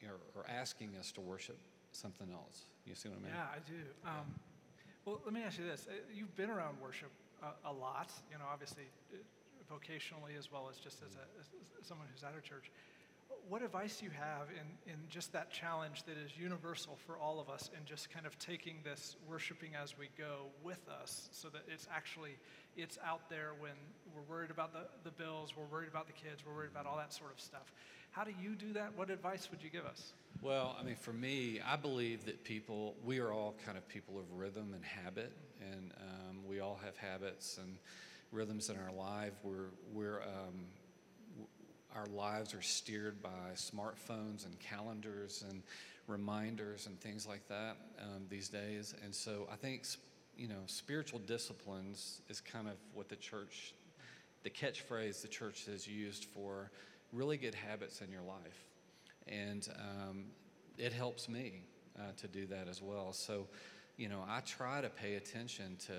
you 0.00 0.08
know, 0.08 0.14
or 0.36 0.44
asking 0.48 0.90
us 1.00 1.10
to 1.12 1.20
worship 1.20 1.58
something 1.92 2.28
else? 2.30 2.66
You 2.84 2.94
see 2.94 3.08
what 3.08 3.18
I 3.18 3.22
mean? 3.22 3.32
Yeah, 3.34 3.56
I 3.56 3.58
do. 3.66 3.80
Um, 4.04 4.26
well, 5.04 5.20
let 5.24 5.32
me 5.32 5.42
ask 5.42 5.58
you 5.58 5.64
this: 5.64 5.86
Uh, 5.88 5.94
You've 6.14 6.36
been 6.36 6.50
around 6.50 6.76
worship 6.80 7.10
a, 7.42 7.70
a 7.70 7.72
lot, 7.72 8.12
you 8.30 8.38
know, 8.38 8.44
obviously 8.52 8.84
uh, 9.12 9.16
vocationally 9.72 10.38
as 10.38 10.52
well 10.52 10.68
as 10.70 10.76
just 10.78 11.02
as, 11.02 11.16
a, 11.16 11.24
as 11.40 11.46
as 11.80 11.86
someone 11.86 12.06
who's 12.12 12.22
at 12.22 12.34
a 12.36 12.42
church. 12.42 12.70
What 13.48 13.62
advice 13.62 14.02
you 14.02 14.10
have 14.10 14.48
in, 14.50 14.92
in 14.92 14.98
just 15.08 15.32
that 15.32 15.52
challenge 15.52 16.02
that 16.04 16.16
is 16.16 16.36
universal 16.36 16.98
for 17.06 17.16
all 17.16 17.38
of 17.38 17.48
us, 17.48 17.70
and 17.76 17.86
just 17.86 18.10
kind 18.10 18.26
of 18.26 18.36
taking 18.40 18.78
this 18.82 19.16
worshiping 19.28 19.70
as 19.80 19.96
we 19.96 20.08
go 20.18 20.46
with 20.64 20.88
us, 20.88 21.28
so 21.30 21.48
that 21.50 21.62
it's 21.68 21.86
actually 21.94 22.38
it's 22.76 22.98
out 23.06 23.30
there 23.30 23.52
when 23.60 23.72
we're 24.12 24.22
worried 24.22 24.50
about 24.50 24.72
the, 24.72 24.88
the 25.04 25.12
bills, 25.12 25.54
we're 25.56 25.64
worried 25.66 25.88
about 25.88 26.08
the 26.08 26.12
kids, 26.12 26.42
we're 26.44 26.54
worried 26.54 26.72
about 26.72 26.86
all 26.86 26.96
that 26.96 27.12
sort 27.12 27.32
of 27.32 27.40
stuff. 27.40 27.72
How 28.10 28.24
do 28.24 28.32
you 28.42 28.56
do 28.56 28.72
that? 28.72 28.96
What 28.96 29.10
advice 29.10 29.48
would 29.50 29.62
you 29.62 29.70
give 29.70 29.86
us? 29.86 30.12
Well, 30.42 30.76
I 30.78 30.82
mean, 30.82 30.96
for 30.96 31.12
me, 31.12 31.60
I 31.64 31.76
believe 31.76 32.24
that 32.26 32.42
people, 32.42 32.96
we 33.04 33.20
are 33.20 33.32
all 33.32 33.54
kind 33.64 33.78
of 33.78 33.86
people 33.88 34.18
of 34.18 34.24
rhythm 34.36 34.72
and 34.74 34.84
habit, 34.84 35.32
and 35.60 35.92
um, 36.00 36.38
we 36.48 36.58
all 36.58 36.80
have 36.84 36.96
habits 36.96 37.58
and 37.58 37.76
rhythms 38.32 38.70
in 38.70 38.76
our 38.76 38.92
life. 38.92 39.34
We're, 39.44 39.70
we're, 39.92 40.22
um, 40.22 40.66
our 41.96 42.06
lives 42.06 42.54
are 42.54 42.62
steered 42.62 43.22
by 43.22 43.54
smartphones 43.54 44.44
and 44.44 44.58
calendars 44.60 45.44
and 45.50 45.62
reminders 46.06 46.86
and 46.86 47.00
things 47.00 47.26
like 47.26 47.46
that 47.48 47.76
um, 48.02 48.24
these 48.28 48.48
days. 48.48 48.94
And 49.02 49.14
so 49.14 49.48
I 49.50 49.56
think, 49.56 49.84
you 50.36 50.48
know, 50.48 50.62
spiritual 50.66 51.20
disciplines 51.20 52.20
is 52.28 52.40
kind 52.40 52.68
of 52.68 52.74
what 52.94 53.08
the 53.08 53.16
church, 53.16 53.74
the 54.42 54.50
catchphrase 54.50 55.22
the 55.22 55.28
church 55.28 55.66
has 55.66 55.88
used 55.88 56.26
for 56.26 56.70
really 57.12 57.36
good 57.36 57.54
habits 57.54 58.00
in 58.00 58.10
your 58.10 58.22
life 58.22 58.66
and 59.28 59.68
um, 59.78 60.24
it 60.78 60.92
helps 60.92 61.28
me 61.28 61.62
uh, 61.98 62.02
to 62.16 62.28
do 62.28 62.46
that 62.46 62.68
as 62.68 62.80
well. 62.82 63.12
So, 63.12 63.46
you 63.96 64.08
know, 64.08 64.22
I 64.28 64.40
try 64.40 64.80
to 64.80 64.88
pay 64.88 65.14
attention 65.14 65.76
to 65.86 65.92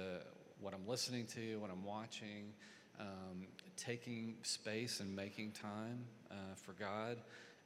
what 0.59 0.73
I'm 0.73 0.87
listening 0.87 1.25
to, 1.27 1.59
what 1.59 1.69
I'm 1.69 1.83
watching, 1.83 2.53
um, 2.99 3.47
taking 3.77 4.35
space 4.43 4.99
and 4.99 5.15
making 5.15 5.51
time 5.51 6.05
uh, 6.31 6.35
for 6.55 6.73
God. 6.73 7.17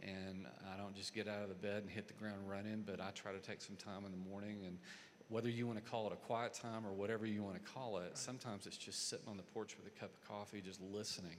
And 0.04 0.48
I 0.74 0.78
don't 0.78 0.96
just 0.96 1.14
get 1.14 1.28
out 1.28 1.44
of 1.44 1.50
the 1.50 1.56
bed 1.56 1.84
and 1.84 1.90
hit 1.90 2.08
the 2.08 2.14
ground 2.14 2.50
running, 2.50 2.84
but 2.86 3.00
I 3.00 3.12
try 3.12 3.32
to 3.32 3.40
take 3.40 3.62
some 3.62 3.76
time 3.76 4.06
in 4.06 4.12
the 4.12 4.30
morning. 4.30 4.64
And 4.66 4.78
whether 5.30 5.50
you 5.50 5.68
want 5.68 5.84
to 5.84 5.90
call 5.90 6.08
it 6.08 6.14
a 6.14 6.18
quiet 6.18 6.54
time 6.54 6.86
or 6.86 6.92
whatever 6.92 7.26
you 7.26 7.44
want 7.44 7.56
to 7.56 7.72
call 7.72 8.00
it, 8.00 8.18
sometimes 8.18 8.66
it's 8.68 8.78
just 8.78 9.10
sitting 9.10 9.28
on 9.28 9.38
the 9.38 9.44
porch 9.44 9.76
with 9.78 9.88
a 9.88 10.00
cup 10.00 10.12
of 10.14 10.28
coffee, 10.28 10.62
just 10.62 10.82
listening. 10.82 11.38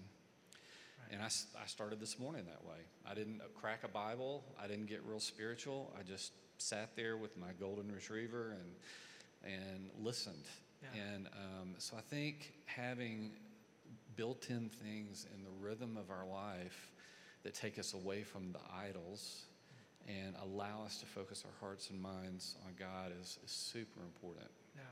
And 1.11 1.21
I, 1.21 1.27
I 1.27 1.67
started 1.67 2.01
this 2.01 2.19
morning 2.19 2.45
that 2.47 2.65
way. 2.65 2.79
I 3.07 3.15
didn't 3.15 3.43
crack 3.55 3.81
a 3.85 3.89
Bible. 3.89 4.45
I 4.63 4.67
didn't 4.67 4.87
get 4.87 5.03
real 5.05 5.21
spiritual. 5.21 5.93
I 5.99 6.03
just 6.03 6.33
sat 6.57 6.97
there 6.97 7.17
with 7.17 7.37
my 7.37 7.49
golden 7.61 7.93
retriever 7.93 8.57
and, 9.45 9.53
and 9.53 9.91
listened. 10.03 10.45
Yeah. 10.83 11.03
And 11.03 11.27
um, 11.27 11.75
so 11.79 11.97
I 11.97 12.01
think 12.01 12.55
having 12.65 13.33
built 14.17 14.49
in 14.51 14.69
things 14.69 15.27
in 15.35 15.43
the 15.45 15.51
rhythm 15.61 15.97
of 15.97 16.11
our 16.11 16.27
life 16.27 16.93
that 17.43 17.55
take 17.55 17.79
us 17.79 17.95
away 17.95 18.23
from 18.23 18.53
the 18.53 18.61
idols 18.73 19.45
and 20.09 20.35
allow 20.43 20.85
us 20.85 20.99
to 20.99 21.07
focus 21.07 21.45
our 21.45 21.67
hearts 21.67 21.91
and 21.91 22.01
minds 22.01 22.57
on 22.67 22.73
God 22.79 23.13
is, 23.21 23.39
is 23.45 23.51
super 23.51 24.01
important. 24.01 24.51
Yeah. 24.75 24.83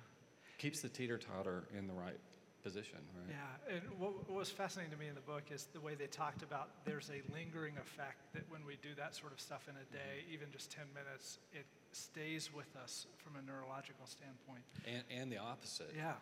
Keeps 0.58 0.80
the 0.80 0.88
teeter 0.88 1.18
totter 1.18 1.64
in 1.76 1.86
the 1.86 1.94
right 1.94 2.18
position, 2.62 2.98
right? 3.16 3.34
Yeah, 3.34 3.74
and 3.74 3.82
what, 3.98 4.28
what 4.28 4.38
was 4.38 4.50
fascinating 4.50 4.92
to 4.92 4.98
me 4.98 5.08
in 5.08 5.14
the 5.14 5.22
book 5.22 5.44
is 5.50 5.66
the 5.72 5.80
way 5.80 5.94
they 5.94 6.06
talked 6.06 6.42
about 6.42 6.68
there's 6.84 7.10
a 7.10 7.22
lingering 7.34 7.74
effect 7.78 8.20
that 8.34 8.44
when 8.50 8.64
we 8.66 8.76
do 8.82 8.90
that 8.98 9.16
sort 9.16 9.32
of 9.32 9.40
stuff 9.40 9.66
in 9.68 9.74
a 9.76 9.78
mm-hmm. 9.78 9.94
day, 9.94 10.32
even 10.32 10.48
just 10.52 10.70
10 10.70 10.84
minutes, 10.94 11.38
it 11.52 11.64
stays 11.92 12.52
with 12.52 12.76
us 12.76 13.06
from 13.16 13.36
a 13.36 13.42
neurological 13.42 14.06
standpoint. 14.06 14.62
And, 14.86 15.02
and 15.10 15.32
the 15.32 15.38
opposite. 15.38 15.92
Yeah, 15.96 16.12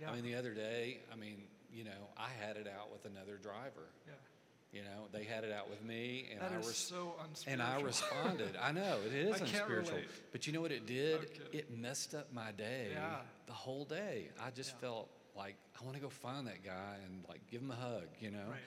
yeah, 0.00 0.10
I 0.10 0.14
mean, 0.14 0.24
the 0.24 0.36
other 0.36 0.54
day, 0.54 0.98
I 1.12 1.16
mean, 1.16 1.42
you 1.72 1.84
know, 1.84 2.08
I 2.16 2.28
had 2.44 2.56
it 2.56 2.66
out 2.68 2.90
with 2.92 3.04
another 3.04 3.36
driver. 3.36 3.88
yeah. 4.06 4.14
You 4.70 4.82
know, 4.82 5.06
they 5.12 5.24
had 5.24 5.44
it 5.44 5.52
out 5.52 5.70
with 5.70 5.82
me, 5.82 6.26
and 6.30 6.42
That 6.42 6.52
I 6.52 6.56
res- 6.56 6.76
so 6.76 7.14
unspiritual. 7.26 7.52
and 7.52 7.62
I 7.62 7.80
responded. 7.82 8.54
I 8.60 8.70
know 8.72 8.98
it 9.06 9.14
is 9.14 9.40
unspiritual, 9.40 9.94
relate. 9.96 10.08
but 10.30 10.46
you 10.46 10.52
know 10.52 10.60
what 10.60 10.72
it 10.72 10.86
did? 10.86 11.20
I'm. 11.20 11.58
It 11.58 11.70
messed 11.74 12.14
up 12.14 12.30
my 12.34 12.52
day. 12.52 12.88
Yeah. 12.92 13.16
The 13.46 13.54
whole 13.54 13.86
day, 13.86 14.28
I 14.38 14.50
just 14.50 14.72
Yeah. 14.74 14.80
felt 14.88 15.08
like 15.34 15.54
I 15.80 15.84
want 15.84 15.96
to 15.96 16.02
go 16.02 16.10
find 16.10 16.46
that 16.48 16.62
guy 16.62 16.96
and 17.06 17.24
like 17.30 17.40
give 17.50 17.62
him 17.62 17.70
a 17.70 17.76
hug. 17.76 18.08
You 18.20 18.30
know. 18.30 18.44
Right. 18.50 18.60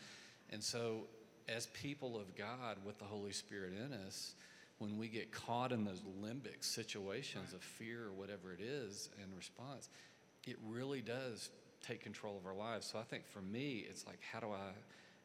And 0.49 0.63
so, 0.63 1.05
as 1.47 1.67
people 1.67 2.19
of 2.19 2.35
God 2.35 2.77
with 2.83 2.97
the 2.97 3.05
Holy 3.05 3.31
Spirit 3.31 3.73
in 3.73 3.93
us, 3.93 4.33
when 4.79 4.97
we 4.97 5.07
get 5.07 5.31
caught 5.31 5.71
in 5.71 5.85
those 5.85 6.01
limbic 6.19 6.63
situations 6.63 7.53
of 7.53 7.61
fear 7.61 8.05
or 8.07 8.11
whatever 8.13 8.51
it 8.51 8.59
is 8.59 9.09
in 9.23 9.35
response, 9.37 9.87
it 10.47 10.57
really 10.67 11.01
does 11.01 11.51
take 11.81 12.01
control 12.01 12.37
of 12.37 12.45
our 12.45 12.55
lives. 12.55 12.85
So 12.91 12.99
I 12.99 13.03
think 13.03 13.25
for 13.27 13.41
me, 13.41 13.85
it's 13.89 14.05
like, 14.05 14.19
how 14.31 14.39
do 14.39 14.47
I, 14.47 14.71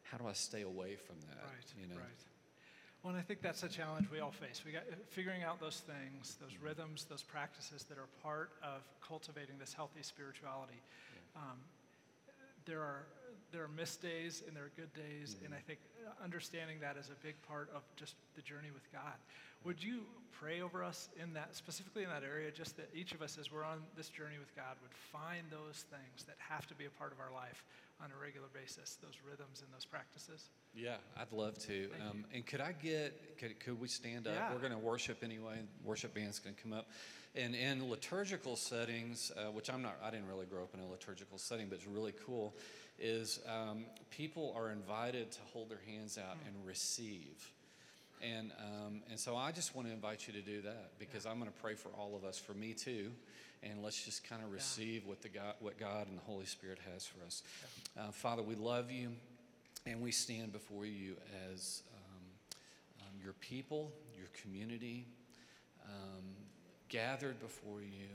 how 0.03 0.19
do 0.19 0.27
I 0.27 0.33
stay 0.33 0.63
away 0.63 0.97
from 0.97 1.17
that? 1.29 1.45
Right, 1.45 1.73
You 1.81 1.89
know? 1.89 2.01
right. 2.01 2.23
Well, 3.03 3.15
and 3.15 3.21
I 3.21 3.23
think 3.23 3.41
that's 3.41 3.63
a 3.63 3.69
challenge 3.69 4.11
we 4.11 4.19
all 4.19 4.33
face. 4.33 4.63
We 4.67 4.73
got 4.73 4.83
figuring 5.11 5.45
out 5.45 5.61
those 5.61 5.81
things, 5.87 6.37
those 6.41 6.57
rhythms, 6.61 7.07
those 7.09 7.23
practices 7.23 7.85
that 7.85 7.99
are 7.99 8.09
part 8.23 8.51
of 8.65 8.83
cultivating 9.07 9.59
this 9.61 9.73
healthy 9.73 10.03
spirituality. 10.03 10.81
Um, 11.37 11.59
there 12.65 12.81
are 12.81 13.07
there 13.57 13.65
are 13.65 13.73
missed 13.73 14.05
days 14.05 14.45
and 14.47 14.55
there 14.55 14.69
are 14.69 14.77
good 14.77 14.93
days, 14.93 15.41
and 15.41 15.49
mm-hmm. 15.49 15.57
I 15.57 15.65
think 15.65 15.81
uh, 16.05 16.13
understanding 16.23 16.77
that 16.85 17.01
is 17.01 17.09
a 17.09 17.17
big 17.25 17.41
part 17.49 17.73
of 17.75 17.81
just 17.97 18.13
the 18.37 18.43
journey 18.43 18.69
with 18.69 18.85
God. 18.93 19.17
would 19.65 19.83
you 19.83 20.05
pray 20.31 20.61
over 20.61 20.85
us 20.85 21.09
in 21.17 21.33
that, 21.33 21.57
specifically 21.57 22.05
in 22.05 22.11
that 22.11 22.21
area, 22.21 22.53
just 22.53 22.77
that 22.77 22.93
each 22.93 23.17
of 23.17 23.23
us, 23.23 23.39
as 23.41 23.51
we're 23.51 23.65
on 23.65 23.81
this 23.97 24.11
journey 24.13 24.37
with 24.37 24.55
God, 24.55 24.77
would 24.85 24.93
find 24.93 25.49
those 25.49 25.89
things 25.89 26.29
that 26.29 26.37
have 26.37 26.69
to 26.69 26.75
be 26.75 26.85
a 26.85 26.93
part 27.01 27.17
of 27.17 27.19
our 27.19 27.33
life 27.33 27.65
on 28.03 28.11
a 28.11 28.23
regular 28.23 28.49
basis, 28.53 28.99
those 29.03 29.15
rhythms 29.29 29.63
and 29.65 29.73
those 29.73 29.85
practices? 29.85 30.51
Yeah, 30.75 30.97
I'd 31.19 31.33
love 31.33 31.59
to. 31.67 31.89
Um, 32.09 32.25
and 32.35 32.45
could 32.45 32.61
I 32.61 32.73
get, 32.73 33.39
could, 33.39 33.59
could 33.61 33.81
we 33.81 33.89
stand 33.89 34.27
up? 34.27 34.35
Yeah. 34.35 34.53
We're 34.53 34.61
going 34.61 34.73
to 34.73 34.79
worship 34.79 35.23
anyway. 35.23 35.61
Worship 35.85 36.15
band's 36.15 36.39
going 36.39 36.55
to 36.55 36.63
come 36.63 36.73
up. 36.73 36.89
And 37.35 37.55
in 37.55 37.91
liturgical 37.91 38.57
settings, 38.57 39.31
uh, 39.37 39.51
which 39.51 39.71
I'm 39.71 39.83
not, 39.83 39.99
I 40.03 40.11
didn't 40.11 40.27
really 40.27 40.47
grow 40.47 40.63
up 40.63 40.75
in 40.75 40.81
a 40.81 40.87
liturgical 40.87 41.39
setting, 41.39 41.69
but 41.69 41.77
it's 41.77 41.87
really 41.87 42.15
cool, 42.25 42.55
is 42.99 43.41
um, 43.47 43.85
people 44.11 44.55
are 44.57 44.71
invited 44.71 45.33
to 45.33 45.41
hold 45.53 45.71
their 45.71 45.81
hands 45.87 46.19
out 46.19 46.37
and 46.47 46.55
receive. 46.67 47.51
And, 48.23 48.53
um, 48.59 49.03
and 49.11 49.19
so 49.19 49.37
I 49.37 49.53
just 49.53 49.75
want 49.75 49.89
to 49.89 49.95
invite 49.95 50.27
you 50.27 50.33
to 50.33 50.41
do 50.41 50.63
that 50.63 50.99
because 50.99 51.27
I'm 51.27 51.39
going 51.39 51.51
to 51.51 51.61
pray 51.61 51.75
for 51.75 51.91
all 51.91 52.17
of 52.17 52.25
us, 52.25 52.39
for 52.39 52.55
me 52.55 52.73
too. 52.73 53.11
And 53.63 53.83
let's 53.83 54.05
just 54.05 54.29
kind 54.29 54.43
of 54.43 54.53
receive 54.53 55.07
what, 55.07 55.23
the 55.23 55.29
God, 55.29 55.55
what 55.61 55.79
God 55.79 56.09
and 56.09 56.17
the 56.17 56.23
Holy 56.23 56.45
Spirit 56.45 56.79
has 56.93 57.07
for 57.07 57.25
us. 57.25 57.43
Uh, 57.99 58.11
Father, 58.11 58.43
we 58.43 58.55
love 58.55 58.91
you 58.91 59.11
and 59.87 60.01
we 60.01 60.13
stand 60.13 60.53
before 60.53 60.87
you 60.87 61.17
as 61.53 61.83
um, 61.95 62.23
um, 63.03 63.15
your 63.23 63.33
people, 63.35 63.93
your 64.17 64.29
community, 64.43 65.07
um, 65.85 66.25
gathered 66.89 67.41
before 67.41 67.81
you 67.81 68.09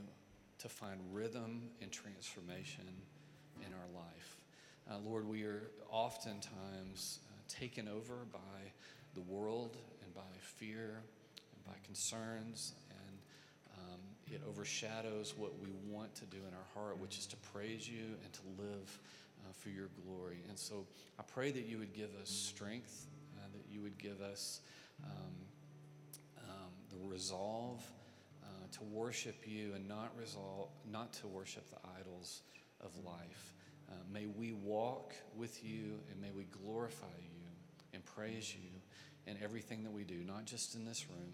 to 0.59 0.69
find 0.69 0.99
rhythm 1.11 1.69
and 1.81 1.91
transformation 1.91 2.85
in 3.59 3.73
our 3.73 4.01
life. 4.01 4.37
Uh, 4.89 4.97
Lord, 5.07 5.27
we 5.27 5.43
are 5.43 5.63
oftentimes 5.89 7.19
uh, 7.27 7.33
taken 7.47 7.87
over 7.87 8.25
by 8.31 8.39
the 9.13 9.21
world 9.21 9.77
and 10.03 10.13
by 10.13 10.21
fear 10.39 11.01
and 11.55 11.65
by 11.65 11.73
concerns, 11.85 12.73
and 12.89 13.17
um, 13.77 13.99
it 14.31 14.41
overshadows 14.47 15.33
what 15.37 15.59
we 15.59 15.69
want 15.87 16.13
to 16.15 16.25
do 16.25 16.37
in 16.37 16.53
our 16.53 16.83
heart, 16.83 16.99
which 16.99 17.17
is 17.17 17.25
to 17.27 17.37
praise 17.53 17.87
you 17.87 18.15
and 18.23 18.33
to 18.33 18.41
live 18.57 18.99
uh, 19.43 19.51
for 19.53 19.69
your 19.69 19.89
glory. 20.05 20.37
And 20.49 20.57
so 20.57 20.85
I 21.19 21.23
pray 21.23 21.51
that 21.51 21.65
you 21.65 21.77
would 21.77 21.93
give 21.93 22.09
us 22.21 22.29
strength, 22.29 23.07
uh, 23.37 23.47
that 23.51 23.73
you 23.73 23.81
would 23.81 23.97
give 23.97 24.21
us 24.21 24.61
um, 25.03 25.11
um, 26.39 26.71
the 26.89 26.97
resolve 27.07 27.83
uh, 28.43 28.47
to 28.71 28.83
worship 28.83 29.43
you 29.45 29.73
and 29.75 29.87
not 29.87 30.11
resolve, 30.17 30.69
not 30.91 31.13
to 31.13 31.27
worship 31.27 31.69
the 31.69 31.77
idols 31.99 32.41
of 32.81 32.91
life. 33.05 33.53
Uh, 33.89 33.93
may 34.11 34.25
we 34.25 34.53
walk 34.53 35.13
with 35.35 35.63
you 35.63 35.99
and 36.09 36.21
may 36.21 36.31
we 36.31 36.45
glorify 36.45 37.07
you 37.19 37.47
and 37.93 38.05
praise 38.05 38.55
you 38.55 38.80
in 39.27 39.37
everything 39.43 39.83
that 39.83 39.91
we 39.91 40.03
do, 40.03 40.23
not 40.25 40.45
just 40.45 40.75
in 40.75 40.85
this 40.85 41.07
room, 41.09 41.33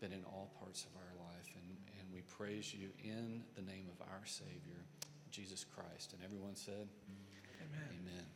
but 0.00 0.12
in 0.12 0.24
all 0.24 0.52
parts 0.60 0.84
of 0.84 0.90
our 0.96 1.26
life. 1.26 1.54
And, 1.56 1.76
and 2.00 2.12
we 2.12 2.20
praise 2.22 2.74
you 2.74 2.88
in 3.02 3.42
the 3.56 3.62
name 3.62 3.86
of 3.92 4.06
our 4.06 4.24
Savior, 4.24 4.84
Jesus 5.30 5.64
Christ. 5.64 6.12
And 6.12 6.22
everyone 6.24 6.54
said, 6.54 6.88
Amen. 7.60 7.88
Amen. 8.00 8.26